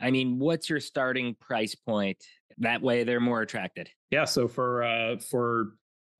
I 0.00 0.10
mean, 0.10 0.38
what's 0.38 0.70
your 0.70 0.80
starting 0.80 1.34
price 1.40 1.74
point? 1.74 2.22
That 2.58 2.82
way, 2.82 3.02
they're 3.02 3.20
more 3.20 3.42
attracted. 3.42 3.88
Yeah. 4.10 4.24
So 4.24 4.46
for 4.46 4.84
uh, 4.84 5.18
for 5.18 5.72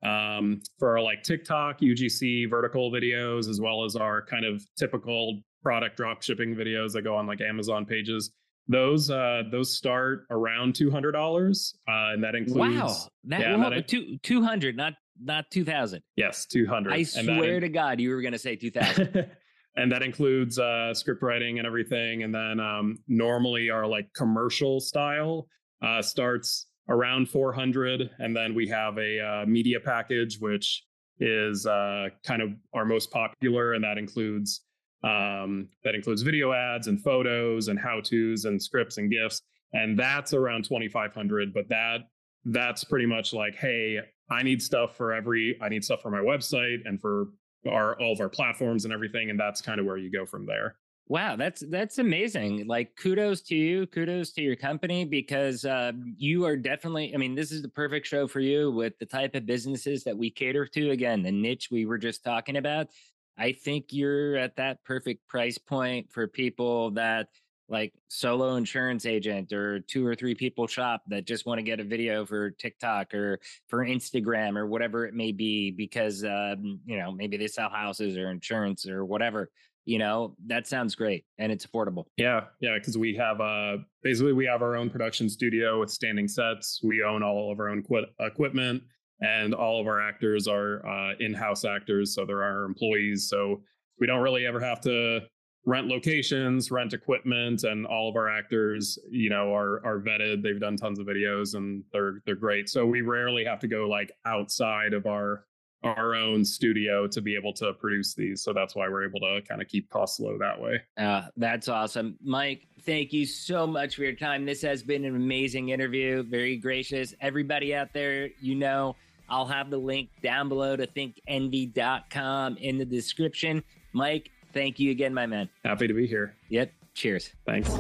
um, 0.05 0.61
for 0.79 0.91
our 0.91 1.03
like 1.03 1.23
TikTok, 1.23 1.81
UGC 1.81 2.49
vertical 2.51 2.91
videos, 2.91 3.49
as 3.49 3.61
well 3.61 3.85
as 3.85 3.97
our 3.97 4.25
kind 4.25 4.45
of 4.45 4.63
typical 4.77 5.41
product 5.63 5.97
drop 5.97 6.23
shipping 6.23 6.55
videos 6.55 6.93
that 6.93 7.03
go 7.03 7.17
on 7.17 7.27
like 7.27 7.41
Amazon 7.41 7.87
pages. 7.87 8.31
Those 8.69 9.11
uh, 9.11 9.43
those 9.51 9.77
start 9.77 10.27
around 10.31 10.75
two 10.75 10.91
hundred 10.91 11.13
dollars, 11.13 11.75
uh, 11.89 12.13
and 12.13 12.25
that 12.25 12.35
includes 12.35 12.81
wow, 12.81 12.97
that, 13.25 13.41
yeah, 13.41 13.57
well, 13.57 13.71
that 13.71 13.89
two 13.89 14.19
two 14.23 14.43
hundred, 14.43 14.77
not 14.77 14.95
not 15.23 15.45
two 15.51 15.65
thousand. 15.65 16.03
Yes, 16.17 16.47
two 16.47 16.67
hundred. 16.67 16.95
I 16.95 17.03
swear 17.03 17.61
to 17.61 17.69
God, 17.69 18.01
you 18.01 18.11
were 18.11 18.23
going 18.23 18.33
to 18.33 18.39
say 18.39 18.57
two 18.57 18.71
thousand. 18.71 19.31
and 19.77 19.91
that 19.93 20.03
includes 20.03 20.59
uh, 20.59 20.95
script 20.95 21.23
writing 21.23 21.59
and 21.59 21.67
everything. 21.67 22.23
And 22.23 22.35
then 22.35 22.61
um, 22.61 22.99
normally 23.09 23.71
our 23.71 23.87
like 23.87 24.09
commercial 24.15 24.81
style 24.81 25.49
uh, 25.83 26.01
starts 26.01 26.67
around 26.89 27.29
400 27.29 28.11
and 28.19 28.37
then 28.37 28.55
we 28.55 28.69
have 28.69 28.99
a 28.99 29.21
uh, 29.21 29.47
media 29.47 29.81
package 29.81 30.39
which 30.39 30.85
is 31.21 31.67
uh, 31.67 32.09
kind 32.25 32.43
of 32.43 32.51
our 32.75 32.85
most 32.85 33.11
popular 33.11 33.75
and 33.75 33.85
that 33.85 33.99
includes 33.99 34.63
um, 35.03 35.69
that 35.83 35.95
includes 35.95 36.23
video 36.23 36.53
ads 36.53 36.87
and 36.87 37.03
photos 37.03 37.69
and 37.69 37.79
how 37.79 38.01
to's 38.01 38.45
and 38.45 38.63
scripts 38.63 38.99
and 38.99 39.11
gifts 39.11 39.43
and 39.73 39.99
that's 39.99 40.35
around 40.35 40.65
2500 40.65 41.55
but 41.55 41.69
that 41.69 41.99
that's 42.47 42.85
pretty 42.85 43.07
much 43.07 43.33
like 43.33 43.55
hey 43.55 43.99
i 44.31 44.43
need 44.43 44.61
stuff 44.61 44.97
for 44.97 45.13
every 45.13 45.57
i 45.63 45.69
need 45.69 45.85
stuff 45.85 46.03
for 46.03 46.11
my 46.11 46.19
website 46.19 46.79
and 46.85 47.01
for 47.01 47.29
our 47.67 47.99
all 48.01 48.13
of 48.13 48.21
our 48.21 48.29
platforms 48.29 48.85
and 48.85 48.93
everything 48.93 49.31
and 49.31 49.41
that's 49.41 49.63
kind 49.63 49.81
of 49.81 49.87
where 49.87 49.97
you 49.97 50.11
go 50.11 50.27
from 50.27 50.45
there 50.45 50.77
Wow, 51.07 51.37
that's 51.37 51.63
that's 51.69 51.99
amazing. 51.99 52.67
Like 52.67 52.97
kudos 52.97 53.43
to 53.43 53.55
you, 53.55 53.87
kudos 53.87 54.33
to 54.33 54.43
your 54.43 54.57
company 54.57 55.05
because 55.05 55.67
uh, 55.67 55.93
you 56.17 56.47
are 56.47 56.57
definitely 56.57 57.15
I 57.15 57.19
mean, 57.19 57.35
this 57.35 57.53
is 57.53 57.61
the 57.61 57.69
perfect 57.69 58.07
show 58.07 58.27
for 58.27 58.41
you 58.41 58.71
with 58.71 58.99
the 58.99 59.05
type 59.05 59.35
of 59.35 59.45
businesses 59.45 60.03
that 60.05 60.17
we 60.17 60.31
cater 60.31 60.67
to 60.67 60.91
again, 60.91 61.23
the 61.23 61.31
niche 61.31 61.69
we 61.71 61.85
were 61.85 61.99
just 61.99 62.25
talking 62.25 62.57
about. 62.57 62.89
I 63.37 63.53
think 63.53 63.87
you're 63.91 64.37
at 64.37 64.57
that 64.57 64.83
perfect 64.85 65.27
price 65.29 65.59
point 65.59 66.11
for 66.11 66.27
people 66.27 66.93
that 66.93 67.29
like 67.69 67.93
solo 68.09 68.57
insurance 68.57 69.05
agent 69.05 69.53
or 69.53 69.81
two 69.81 70.07
or 70.07 70.15
three 70.15 70.35
people 70.35 70.67
shop 70.67 71.03
that 71.09 71.27
just 71.27 71.45
want 71.47 71.59
to 71.59 71.63
get 71.63 71.81
a 71.81 71.85
video 71.85 72.25
for 72.25 72.51
TikTok 72.51 73.13
or 73.15 73.41
for 73.69 73.85
Instagram 73.85 74.57
or 74.57 74.67
whatever 74.67 75.07
it 75.07 75.15
may 75.15 75.33
be 75.33 75.71
because 75.71 76.25
um, 76.25 76.81
you 76.87 76.99
know 76.99 77.13
maybe 77.13 77.37
they 77.37 77.47
sell 77.47 77.69
houses 77.69 78.17
or 78.17 78.31
insurance 78.31 78.87
or 78.87 79.05
whatever 79.05 79.51
you 79.85 79.99
know 79.99 80.35
that 80.47 80.67
sounds 80.67 80.95
great 80.95 81.25
and 81.39 81.53
it's 81.53 81.67
affordable. 81.67 82.05
Yeah 82.17 82.45
yeah 82.61 82.77
because 82.79 82.97
we 82.97 83.15
have 83.17 83.41
uh 83.41 83.79
basically 84.03 84.33
we 84.33 84.47
have 84.47 84.63
our 84.63 84.77
own 84.77 84.91
production 84.91 85.29
studio 85.29 85.81
with 85.81 85.91
standing 85.91 86.29
sets. 86.29 86.81
We 86.83 87.03
own 87.03 87.23
all 87.23 87.53
of 87.53 87.61
our 87.61 87.69
own 87.69 87.83
qu- 87.83 88.07
equipment 88.21 88.83
and 89.21 89.55
all 89.55 89.81
of 89.81 89.87
our 89.87 90.01
actors 90.01 90.49
are 90.49 90.85
uh, 90.87 91.15
in-house 91.21 91.65
actors 91.65 92.15
so 92.15 92.25
they're 92.25 92.43
our 92.43 92.65
employees 92.65 93.29
so 93.29 93.63
we 94.01 94.07
don't 94.07 94.23
really 94.23 94.45
ever 94.47 94.61
have 94.61 94.81
to 94.81 95.21
rent 95.67 95.87
locations 95.87 96.71
rent 96.71 96.93
equipment 96.93 97.63
and 97.65 97.87
all 97.87 98.09
of 98.09 98.17
our 98.17 98.29
actors 98.29 98.99
you 99.11 99.31
know 99.31 99.55
are 99.55 99.85
are 99.85 100.01
vetted. 100.01 100.43
They've 100.43 100.61
done 100.61 100.77
tons 100.77 100.99
of 100.99 101.07
videos 101.07 101.55
and 101.55 101.85
they're 101.93 102.21
they're 102.27 102.35
great 102.35 102.69
so 102.69 102.85
we 102.87 103.01
rarely 103.03 103.45
have 103.45 103.61
to 103.61 103.69
go 103.69 103.89
like 103.89 104.13
outside 104.27 104.93
of 104.93 105.07
our 105.07 105.45
our 105.85 106.15
own 106.15 106.45
studio 106.45 107.07
to 107.07 107.21
be 107.21 107.37
able 107.37 107.53
to 107.55 107.73
produce 107.75 108.15
these. 108.15 108.43
So 108.43 108.53
that's 108.53 108.75
why 108.75 108.89
we're 108.89 109.07
able 109.07 109.21
to 109.21 109.41
kind 109.47 109.61
of 109.63 109.69
keep 109.69 109.91
costs 109.91 110.21
low 110.21 110.37
that 110.39 110.61
way. 110.61 110.81
Uh, 110.97 111.23
that's 111.37 111.69
awesome. 111.69 112.19
Mike, 112.23 112.67
thank 112.83 113.13
you 113.13 113.27
so 113.27 113.67
much 113.67 113.97
for 113.97 114.03
your 114.03 114.15
time. 114.15 114.45
This 114.45 114.63
has 114.63 114.83
been 114.83 115.05
an 115.05 115.15
amazing 115.15 115.69
interview. 115.71 116.23
Very 116.23 116.57
gracious. 116.57 117.15
Everybody 117.21 117.75
out 117.75 117.93
there, 117.93 118.29
you 118.41 118.55
know, 118.55 118.97
I'll 119.29 119.47
have 119.47 119.71
the 119.71 119.79
link 119.79 120.11
down 120.23 120.49
below 120.49 120.77
to 120.77 120.87
thinkenvy.com 120.87 122.57
in 122.59 122.79
the 122.79 122.85
description. 122.85 123.63
Mike, 123.93 124.31
thank 124.53 124.79
you 124.79 124.91
again, 124.91 125.15
my 125.15 125.27
man. 125.27 125.49
Happy 125.65 125.87
to 125.87 125.95
be 125.95 126.07
here. 126.07 126.35
Yep. 126.49 126.73
Cheers. 126.95 127.31
Thanks. 127.47 127.77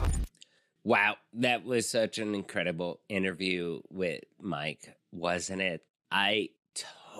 Wow, 0.82 1.16
that 1.34 1.64
was 1.64 1.88
such 1.88 2.18
an 2.18 2.34
incredible 2.34 3.00
interview 3.09 3.80
with 3.90 4.20
Mike, 4.38 4.94
wasn't 5.12 5.62
it? 5.62 5.82
I 6.11 6.50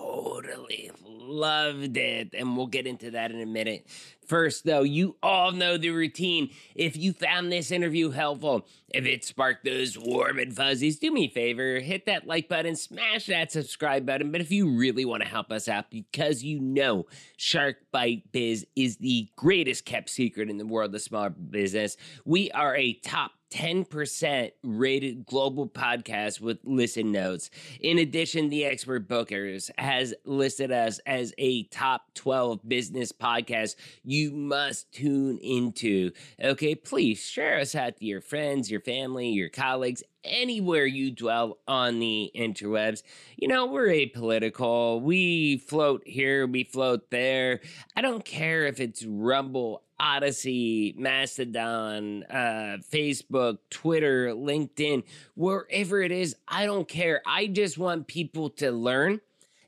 totally 0.05 0.91
loved 1.03 1.97
it. 1.97 2.29
And 2.33 2.55
we'll 2.55 2.67
get 2.67 2.87
into 2.87 3.11
that 3.11 3.31
in 3.31 3.41
a 3.41 3.45
minute. 3.45 3.85
First, 4.27 4.65
though, 4.65 4.81
you 4.81 5.17
all 5.21 5.51
know 5.51 5.77
the 5.77 5.91
routine. 5.91 6.49
If 6.73 6.97
you 6.97 7.13
found 7.13 7.51
this 7.51 7.71
interview 7.71 8.09
helpful, 8.11 8.67
if 8.89 9.05
it 9.05 9.23
sparked 9.23 9.65
those 9.65 9.97
warm 9.97 10.39
and 10.39 10.55
fuzzies, 10.55 10.99
do 10.99 11.11
me 11.11 11.25
a 11.25 11.29
favor, 11.29 11.79
hit 11.79 12.05
that 12.05 12.25
like 12.25 12.47
button, 12.47 12.75
smash 12.75 13.25
that 13.27 13.51
subscribe 13.51 14.05
button. 14.05 14.31
But 14.31 14.41
if 14.41 14.51
you 14.51 14.69
really 14.77 15.05
want 15.05 15.21
to 15.23 15.29
help 15.29 15.51
us 15.51 15.67
out, 15.67 15.91
because 15.91 16.43
you 16.43 16.59
know 16.59 17.05
Shark 17.37 17.77
Bite 17.91 18.31
Biz 18.31 18.65
is 18.75 18.97
the 18.97 19.29
greatest 19.35 19.85
kept 19.85 20.09
secret 20.09 20.49
in 20.49 20.57
the 20.57 20.65
world 20.65 20.95
of 20.95 21.01
small 21.01 21.29
business, 21.29 21.97
we 22.23 22.49
are 22.51 22.75
a 22.75 22.93
top 22.93 23.31
10% 23.51 24.51
rated 24.63 25.25
global 25.25 25.67
podcast 25.67 26.41
with 26.41 26.57
listen 26.63 27.11
notes. 27.11 27.49
In 27.79 27.99
addition, 27.99 28.49
the 28.49 28.65
Expert 28.65 29.07
Bookers 29.07 29.69
has 29.77 30.13
listed 30.25 30.71
us 30.71 30.99
as 31.05 31.33
a 31.37 31.63
top 31.65 32.13
12 32.15 32.67
business 32.67 33.11
podcast 33.11 33.75
you 34.03 34.14
must 34.31 34.91
tune 34.91 35.37
into. 35.39 36.11
Okay, 36.43 36.75
please 36.75 37.19
share 37.19 37.59
us 37.59 37.75
out 37.75 37.97
to 37.97 38.05
your 38.05 38.21
friends, 38.21 38.69
your 38.69 38.81
family, 38.81 39.29
your 39.29 39.49
colleagues, 39.49 40.03
anywhere 40.23 40.85
you 40.85 41.11
dwell 41.11 41.59
on 41.67 41.99
the 41.99 42.31
interwebs. 42.35 43.03
You 43.37 43.47
know, 43.47 43.65
we're 43.65 43.87
apolitical. 43.87 45.01
We 45.01 45.57
float 45.57 46.03
here, 46.05 46.47
we 46.47 46.63
float 46.63 47.11
there. 47.11 47.61
I 47.95 48.01
don't 48.01 48.25
care 48.25 48.65
if 48.65 48.79
it's 48.79 49.05
Rumble, 49.05 49.83
Odysee, 49.99 50.95
Mastodon, 50.97 52.23
uh, 52.23 52.77
Facebook, 52.91 53.59
Twitter, 53.69 54.33
LinkedIn, 54.33 55.03
wherever 55.35 56.01
it 56.01 56.11
is, 56.11 56.35
I 56.47 56.65
don't 56.65 56.87
care. 56.87 57.21
I 57.25 57.47
just 57.47 57.77
want 57.77 58.07
people 58.07 58.49
to 58.51 58.71
learn 58.71 59.21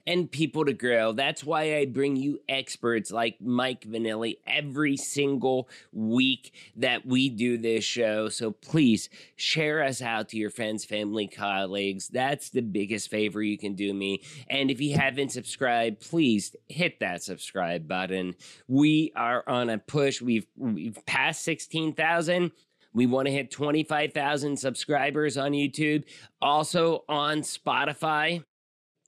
and 0.08 0.32
people 0.32 0.64
to 0.64 0.74
grow. 0.74 1.12
That's 1.12 1.44
why 1.44 1.76
I 1.76 1.86
bring 1.86 2.16
you 2.16 2.40
experts 2.48 3.12
like 3.12 3.42
Mike 3.42 3.82
Vannelli 3.82 4.38
every 4.48 4.96
single 4.96 5.68
week 5.92 6.54
that 6.78 7.06
we 7.06 7.28
do 7.28 7.58
this 7.58 7.84
show. 7.84 8.30
So 8.30 8.52
please 8.52 9.10
share 9.36 9.84
us 9.84 10.02
out 10.02 10.30
to 10.30 10.38
your 10.38 10.50
friends, 10.50 10.86
family, 10.86 11.28
colleagues. 11.28 12.08
That's 12.08 12.50
the 12.50 12.62
biggest 12.62 13.10
favor 13.10 13.44
you 13.44 13.58
can 13.58 13.76
do 13.76 13.94
me. 13.94 14.24
And 14.50 14.72
if 14.72 14.80
you 14.80 14.96
haven't 14.96 15.34
subscribed, 15.34 16.00
please 16.00 16.56
hit 16.70 17.02
that 17.02 17.22
subscribe 17.22 17.86
button. 17.86 18.36
We 18.70 19.12
are 19.18 19.44
on 19.46 19.70
a 19.70 19.78
push. 19.78 20.22
We've 20.22 20.48
we've 20.56 21.06
passed 21.06 21.44
16,000. 21.44 22.52
We 22.94 23.06
want 23.06 23.28
to 23.28 23.32
hit 23.32 23.52
25,000 23.52 24.58
subscribers 24.58 25.38
on 25.38 25.52
YouTube, 25.52 26.06
also 26.42 27.04
on 27.10 27.42
Spotify 27.42 28.44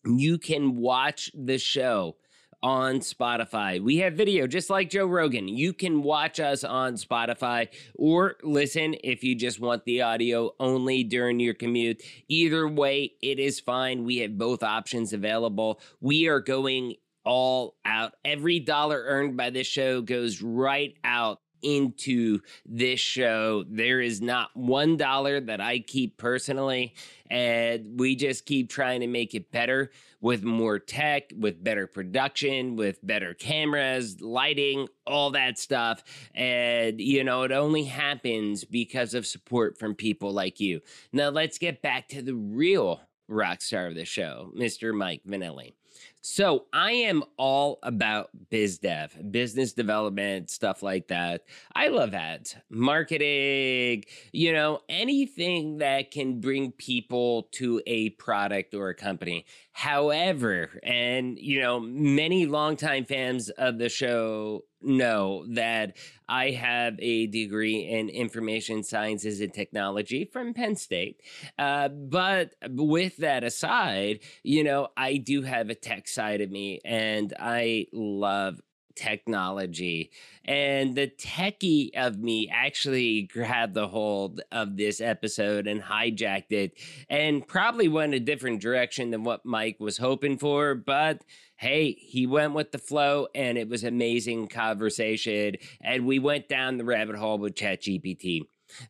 you 0.05 0.37
can 0.37 0.77
watch 0.77 1.31
the 1.33 1.57
show 1.57 2.15
on 2.61 2.99
Spotify. 2.99 3.81
We 3.81 3.97
have 3.97 4.13
video 4.13 4.45
just 4.45 4.69
like 4.69 4.89
Joe 4.89 5.05
Rogan. 5.05 5.47
You 5.47 5.73
can 5.73 6.03
watch 6.03 6.39
us 6.39 6.63
on 6.63 6.95
Spotify 6.95 7.69
or 7.95 8.35
listen 8.43 8.95
if 9.03 9.23
you 9.23 9.35
just 9.35 9.59
want 9.59 9.85
the 9.85 10.01
audio 10.01 10.51
only 10.59 11.03
during 11.03 11.39
your 11.39 11.53
commute. 11.53 12.03
Either 12.27 12.67
way, 12.67 13.13
it 13.21 13.39
is 13.39 13.59
fine. 13.59 14.03
We 14.03 14.17
have 14.17 14.37
both 14.37 14.61
options 14.63 15.13
available. 15.13 15.79
We 16.01 16.27
are 16.27 16.41
going 16.41 16.95
all 17.23 17.75
out. 17.85 18.13
Every 18.25 18.59
dollar 18.59 19.03
earned 19.05 19.37
by 19.37 19.51
this 19.51 19.67
show 19.67 20.01
goes 20.01 20.41
right 20.41 20.95
out 21.03 21.39
into 21.61 22.39
this 22.65 22.99
show. 22.99 23.63
There 23.67 24.01
is 24.01 24.21
not 24.21 24.49
one 24.55 24.97
dollar 24.97 25.39
that 25.41 25.61
I 25.61 25.79
keep 25.79 26.17
personally, 26.17 26.95
and 27.29 27.99
we 27.99 28.15
just 28.15 28.45
keep 28.45 28.69
trying 28.69 29.01
to 29.01 29.07
make 29.07 29.35
it 29.35 29.51
better 29.51 29.91
with 30.21 30.43
more 30.43 30.79
tech, 30.79 31.31
with 31.37 31.63
better 31.63 31.87
production, 31.87 32.75
with 32.75 32.99
better 33.05 33.33
cameras, 33.33 34.19
lighting, 34.21 34.87
all 35.07 35.31
that 35.31 35.57
stuff. 35.57 36.03
And, 36.35 36.99
you 36.99 37.23
know, 37.23 37.43
it 37.43 37.51
only 37.51 37.85
happens 37.85 38.63
because 38.65 39.13
of 39.13 39.25
support 39.25 39.77
from 39.77 39.95
people 39.95 40.31
like 40.31 40.59
you. 40.59 40.81
Now, 41.13 41.29
let's 41.29 41.57
get 41.57 41.81
back 41.81 42.09
to 42.09 42.21
the 42.21 42.35
real 42.35 43.01
rock 43.27 43.61
star 43.61 43.87
of 43.87 43.95
the 43.95 44.05
show, 44.05 44.51
Mr. 44.57 44.93
Mike 44.93 45.21
Vannelli. 45.27 45.73
So 46.21 46.65
I 46.73 46.91
am 46.91 47.23
all 47.37 47.79
about 47.81 48.29
biz 48.49 48.77
dev, 48.77 49.31
business 49.31 49.73
development, 49.73 50.49
stuff 50.49 50.83
like 50.83 51.07
that. 51.07 51.45
I 51.73 51.87
love 51.87 52.13
ads, 52.13 52.55
marketing, 52.69 54.03
you 54.33 54.51
know, 54.51 54.81
anything 54.89 55.77
that 55.77 56.11
can 56.11 56.41
bring 56.41 56.73
people 56.73 57.43
to 57.53 57.81
a 57.87 58.09
product 58.11 58.73
or 58.73 58.89
a 58.89 58.95
company. 58.95 59.45
However, 59.71 60.79
and 60.83 61.39
you 61.39 61.61
know, 61.61 61.79
many 61.79 62.45
longtime 62.45 63.05
fans 63.05 63.49
of 63.49 63.77
the 63.77 63.87
show 63.87 64.65
know 64.81 65.45
that 65.49 65.97
I 66.27 66.51
have 66.51 66.95
a 66.99 67.27
degree 67.27 67.79
in 67.79 68.09
information 68.09 68.83
sciences 68.83 69.41
and 69.41 69.53
technology 69.53 70.25
from 70.25 70.53
Penn 70.53 70.75
State. 70.75 71.21
Uh, 71.57 71.89
but 71.89 72.53
with 72.69 73.17
that 73.17 73.43
aside, 73.43 74.19
you 74.43 74.63
know, 74.63 74.89
I 74.95 75.17
do 75.17 75.41
have 75.41 75.69
a 75.69 75.75
tech 75.81 76.07
side 76.07 76.41
of 76.41 76.51
me 76.51 76.79
and 76.85 77.33
I 77.39 77.87
love 77.91 78.59
technology. 78.99 80.11
And 80.43 80.95
the 80.95 81.07
techie 81.07 81.91
of 81.95 82.17
me 82.19 82.49
actually 82.51 83.23
grabbed 83.23 83.73
the 83.73 83.87
hold 83.87 84.41
of 84.51 84.77
this 84.77 84.99
episode 84.99 85.67
and 85.67 85.81
hijacked 85.81 86.51
it 86.51 86.73
and 87.09 87.47
probably 87.47 87.87
went 87.87 88.13
a 88.13 88.19
different 88.19 88.61
direction 88.61 89.11
than 89.11 89.23
what 89.23 89.45
Mike 89.45 89.77
was 89.79 89.97
hoping 89.97 90.37
for. 90.37 90.75
But 90.75 91.23
hey, 91.55 91.93
he 91.93 92.27
went 92.27 92.53
with 92.53 92.71
the 92.71 92.77
flow 92.77 93.27
and 93.33 93.57
it 93.57 93.69
was 93.69 93.83
amazing 93.83 94.47
conversation. 94.47 95.55
And 95.81 96.05
we 96.05 96.19
went 96.19 96.49
down 96.49 96.77
the 96.77 96.85
rabbit 96.85 97.15
hole 97.15 97.37
with 97.37 97.55
ChatGPT. 97.55 98.41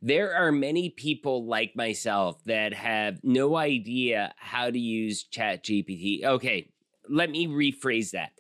There 0.02 0.36
are 0.36 0.52
many 0.52 0.90
people 0.90 1.46
like 1.46 1.76
myself 1.76 2.44
that 2.46 2.74
have 2.74 3.24
no 3.24 3.56
idea 3.56 4.34
how 4.38 4.70
to 4.70 4.80
use 4.80 5.24
ChatGPT. 5.32 6.26
Okay, 6.26 6.70
let 7.10 7.30
me 7.30 7.48
rephrase 7.48 8.12
that. 8.12 8.32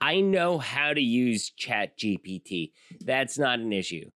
I 0.00 0.20
know 0.20 0.58
how 0.58 0.92
to 0.92 1.00
use 1.00 1.50
Chat 1.50 1.96
GPT. 1.96 2.72
That's 3.00 3.38
not 3.38 3.60
an 3.60 3.72
issue. 3.72 4.10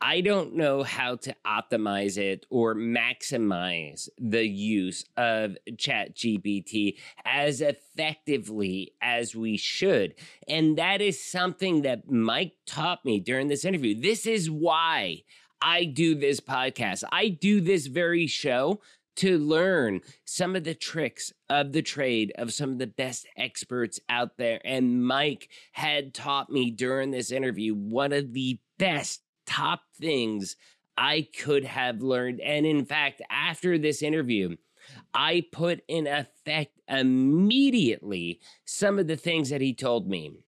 I 0.00 0.20
don't 0.20 0.54
know 0.54 0.82
how 0.82 1.16
to 1.16 1.34
optimize 1.46 2.18
it 2.18 2.44
or 2.50 2.74
maximize 2.74 4.08
the 4.18 4.46
use 4.46 5.04
of 5.16 5.56
ChatGPT 5.70 6.98
as 7.24 7.62
effectively 7.62 8.92
as 9.00 9.34
we 9.34 9.56
should. 9.56 10.14
And 10.46 10.76
that 10.76 11.00
is 11.00 11.24
something 11.24 11.82
that 11.82 12.10
Mike 12.10 12.52
taught 12.66 13.04
me 13.06 13.20
during 13.20 13.48
this 13.48 13.64
interview. 13.64 13.98
This 13.98 14.26
is 14.26 14.50
why 14.50 15.22
I 15.62 15.84
do 15.84 16.14
this 16.14 16.40
podcast. 16.40 17.02
I 17.10 17.28
do 17.28 17.62
this 17.62 17.86
very 17.86 18.26
show 18.26 18.80
to 19.16 19.38
learn 19.38 20.00
some 20.24 20.56
of 20.56 20.64
the 20.64 20.74
tricks 20.74 21.32
of 21.48 21.72
the 21.72 21.82
trade 21.82 22.32
of 22.36 22.52
some 22.52 22.70
of 22.70 22.78
the 22.78 22.86
best 22.86 23.26
experts 23.36 23.98
out 24.08 24.36
there. 24.36 24.60
And 24.64 25.04
Mike 25.04 25.48
had 25.72 26.14
taught 26.14 26.50
me 26.50 26.70
during 26.70 27.10
this 27.10 27.30
interview 27.30 27.74
one 27.74 28.12
of 28.12 28.32
the 28.32 28.58
best 28.78 29.22
top 29.46 29.80
things 29.98 30.56
I 30.96 31.28
could 31.38 31.64
have 31.64 32.02
learned. 32.02 32.40
And 32.40 32.66
in 32.66 32.84
fact, 32.84 33.22
after 33.30 33.78
this 33.78 34.02
interview, 34.02 34.56
I 35.12 35.44
put 35.52 35.82
in 35.88 36.06
effect 36.06 36.80
immediately 36.88 38.40
some 38.64 38.98
of 38.98 39.06
the 39.06 39.16
things 39.16 39.50
that 39.50 39.60
he 39.60 39.74
told 39.74 40.08
me 40.08 40.45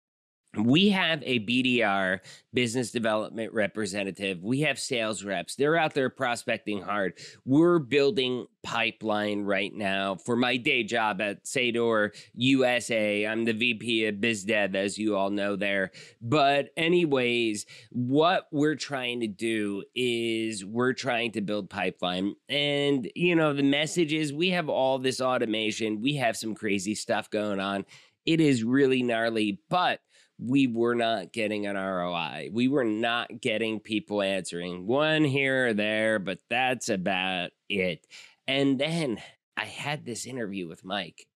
we 0.58 0.90
have 0.90 1.24
a 1.24 1.40
BDR 1.40 2.20
business 2.54 2.92
development 2.92 3.54
representative. 3.54 4.44
We 4.44 4.62
have 4.62 4.78
sales 4.78 5.24
reps. 5.24 5.56
They're 5.56 5.76
out 5.76 5.96
there 5.96 6.10
prospecting 6.12 6.82
hard. 6.82 7.14
We're 7.44 7.80
building 7.80 8.46
pipeline 8.62 9.42
right 9.42 9.74
now 9.74 10.16
for 10.16 10.36
my 10.36 10.58
day 10.58 10.84
job 10.84 11.22
at 11.22 11.46
Seidor 11.46 12.12
USA. 12.36 13.26
I'm 13.26 13.46
the 13.46 13.54
VP 13.54 14.06
of 14.06 14.22
Biz 14.22 14.44
Dev, 14.44 14.76
as 14.76 14.98
you 14.98 15.18
all 15.18 15.32
know 15.32 15.56
there. 15.56 15.92
But, 16.22 16.70
anyways, 16.78 17.66
what 17.90 18.48
we're 18.52 18.76
trying 18.76 19.22
to 19.22 19.28
do 19.28 19.84
is 19.96 20.64
we're 20.64 20.94
trying 20.94 21.32
to 21.32 21.42
build 21.42 21.72
pipeline. 21.72 22.36
And, 22.48 23.10
you 23.16 23.36
know, 23.36 23.54
the 23.54 23.64
message 23.64 24.14
is 24.14 24.32
we 24.32 24.52
have 24.52 24.70
all 24.70 25.00
this 25.00 25.20
automation, 25.20 26.02
we 26.02 26.16
have 26.18 26.38
some 26.38 26.54
crazy 26.54 26.94
stuff 26.94 27.30
going 27.32 27.60
on. 27.60 27.86
It 28.26 28.40
is 28.40 28.64
really 28.64 29.04
gnarly, 29.04 29.60
but 29.70 30.00
we 30.46 30.68
were 30.68 30.96
not 30.96 31.32
getting 31.32 31.66
an 31.66 31.78
ROI. 31.78 32.50
We 32.52 32.68
were 32.68 32.84
not 32.84 33.40
getting 33.40 33.80
people 33.80 34.22
answering 34.22 34.86
one 34.86 35.24
here 35.24 35.68
or 35.68 35.74
there, 35.74 36.20
but 36.20 36.40
that's 36.50 36.90
about 36.90 37.52
it. 37.70 38.06
And 38.46 38.78
then 38.78 39.20
I 39.56 39.66
had 39.66 40.06
this 40.06 40.26
interview 40.26 40.68
with 40.68 40.84
Mike. 40.84 41.28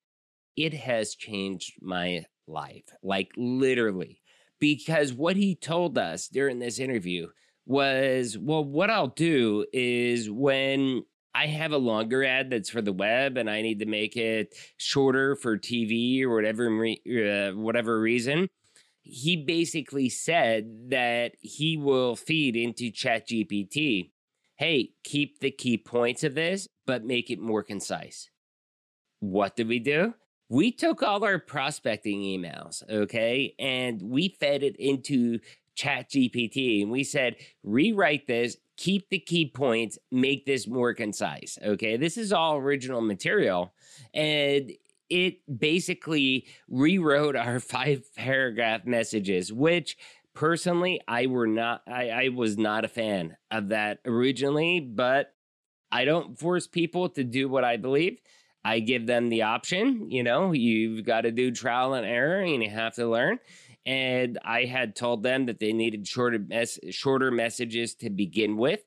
It 0.58 0.74
has 0.74 1.16
changed 1.16 1.76
my 1.82 2.26
life, 2.48 2.84
like 3.02 3.32
literally, 3.38 4.22
because 4.60 5.14
what 5.14 5.38
he 5.38 5.56
told 5.56 5.98
us 5.98 6.28
during 6.28 6.60
this 6.60 6.80
interview 6.80 7.28
was 7.66 8.38
well, 8.38 8.66
what 8.66 8.90
I'll 8.90 9.08
do 9.08 9.66
is 9.72 10.30
when 10.30 11.04
I 11.34 11.46
have 11.46 11.72
a 11.72 11.78
longer 11.78 12.26
ad 12.26 12.50
that's 12.50 12.70
for 12.70 12.82
the 12.82 12.94
web 12.94 13.38
and 13.38 13.50
I 13.50 13.62
need 13.62 13.80
to 13.80 13.86
make 13.86 14.18
it 14.18 14.56
shorter 14.78 15.36
for 15.36 15.58
TV 15.58 16.24
or 16.24 16.34
whatever, 16.34 16.86
uh, 16.86 17.52
whatever 17.52 18.02
reason 18.02 18.50
he 19.10 19.38
basically 19.38 20.10
said 20.10 20.90
that 20.90 21.34
he 21.40 21.78
will 21.78 22.16
feed 22.16 22.56
into 22.56 22.92
ChatGPT, 22.92 24.12
hey, 24.56 24.92
keep 25.04 25.40
the 25.40 25.52
key 25.52 25.78
points 25.78 26.24
of 26.24 26.36
this, 26.36 26.68
but 26.86 27.06
make 27.06 27.30
it 27.30 27.40
more 27.40 27.64
concise. 27.64 28.30
What 29.20 29.56
did 29.56 29.68
we 29.68 29.80
do? 29.80 30.14
We 30.50 30.72
took 30.72 31.04
all 31.04 31.24
our 31.24 31.40
prospecting 31.40 32.22
emails, 32.22 32.88
okay, 32.90 33.54
and 33.60 34.02
we 34.02 34.30
fed 34.40 34.64
it 34.64 34.78
into 34.78 35.40
ChatGPT 35.78 36.82
and 36.82 36.92
we 36.92 37.04
said, 37.04 37.36
rewrite 37.64 38.28
this, 38.28 38.58
keep 38.78 39.10
the 39.10 39.20
key 39.20 39.52
points, 39.54 40.00
make 40.12 40.46
this 40.46 40.68
more 40.68 40.94
concise, 40.94 41.58
okay? 41.64 41.98
This 41.98 42.18
is 42.18 42.34
all 42.34 42.58
original 42.58 43.02
material. 43.02 43.74
And 44.14 44.72
it 45.10 45.40
basically 45.60 46.48
rewrote 46.70 47.36
our 47.36 47.60
five 47.62 48.04
paragraph 48.16 48.86
messages, 48.86 49.52
which 49.52 49.98
Personally, 50.38 51.02
I 51.08 51.26
were 51.26 51.48
not 51.48 51.82
I, 51.88 52.10
I 52.10 52.30
was 52.30 52.60
not 52.60 52.86
a 52.86 52.88
fan 52.88 53.36
of 53.50 53.70
that 53.70 54.02
originally, 54.06 54.80
but 54.80 55.34
I 55.92 56.06
don't 56.06 56.38
force 56.38 56.68
people 56.68 57.10
to 57.10 57.24
do 57.24 57.50
what 57.50 57.64
I 57.64 57.78
believe. 57.78 58.20
I 58.64 58.80
give 58.80 59.08
them 59.08 59.30
the 59.30 59.42
option, 59.42 60.12
you 60.12 60.22
know, 60.22 60.52
you've 60.52 61.04
got 61.06 61.22
to 61.22 61.32
do 61.32 61.50
trial 61.50 61.96
and 61.96 62.06
error 62.06 62.42
and 62.42 62.62
you 62.62 62.70
have 62.70 62.94
to 62.96 63.08
learn. 63.08 63.40
And 63.84 64.38
I 64.46 64.66
had 64.66 64.96
told 64.96 65.24
them 65.24 65.48
that 65.48 65.60
they 65.60 65.74
needed 65.74 66.08
shorter 66.08 66.38
mes- 66.38 66.80
shorter 66.92 67.32
messages 67.32 67.96
to 67.96 68.12
begin 68.12 68.58
with. 68.58 68.82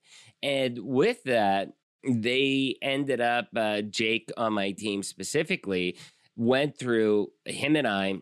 And 0.44 0.78
with 0.78 1.24
that, 1.24 1.70
they 2.08 2.76
ended 2.82 3.20
up 3.20 3.48
uh, 3.56 3.82
Jake 3.82 4.30
on 4.36 4.54
my 4.54 4.72
team 4.72 5.02
specifically 5.02 5.96
went 6.36 6.78
through 6.78 7.30
him 7.44 7.76
and 7.76 7.86
I 7.86 8.20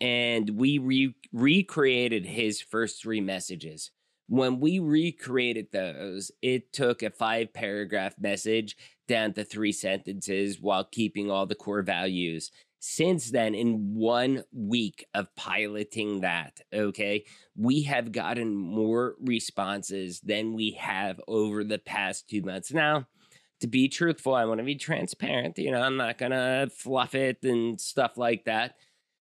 and 0.00 0.50
we 0.50 0.78
re- 0.78 1.14
recreated 1.32 2.26
his 2.26 2.60
first 2.60 3.00
three 3.02 3.20
messages. 3.20 3.90
When 4.28 4.60
we 4.60 4.78
recreated 4.78 5.68
those, 5.72 6.30
it 6.42 6.72
took 6.72 7.02
a 7.02 7.10
five 7.10 7.52
paragraph 7.52 8.14
message 8.20 8.76
down 9.08 9.32
to 9.32 9.44
three 9.44 9.72
sentences 9.72 10.60
while 10.60 10.84
keeping 10.84 11.30
all 11.30 11.46
the 11.46 11.56
core 11.56 11.82
values. 11.82 12.52
Since 12.82 13.30
then, 13.30 13.54
in 13.54 13.94
one 13.94 14.44
week 14.52 15.06
of 15.12 15.34
piloting 15.36 16.22
that, 16.22 16.60
okay, 16.72 17.24
we 17.54 17.82
have 17.82 18.10
gotten 18.10 18.56
more 18.56 19.16
responses 19.20 20.20
than 20.20 20.54
we 20.54 20.72
have 20.72 21.20
over 21.28 21.62
the 21.62 21.78
past 21.78 22.28
two 22.28 22.40
months. 22.40 22.72
Now, 22.72 23.06
to 23.60 23.66
be 23.66 23.88
truthful, 23.88 24.34
I 24.34 24.46
want 24.46 24.58
to 24.58 24.64
be 24.64 24.76
transparent. 24.76 25.58
You 25.58 25.72
know, 25.72 25.82
I'm 25.82 25.98
not 25.98 26.16
going 26.16 26.32
to 26.32 26.70
fluff 26.74 27.14
it 27.14 27.44
and 27.44 27.78
stuff 27.78 28.16
like 28.16 28.46
that 28.46 28.76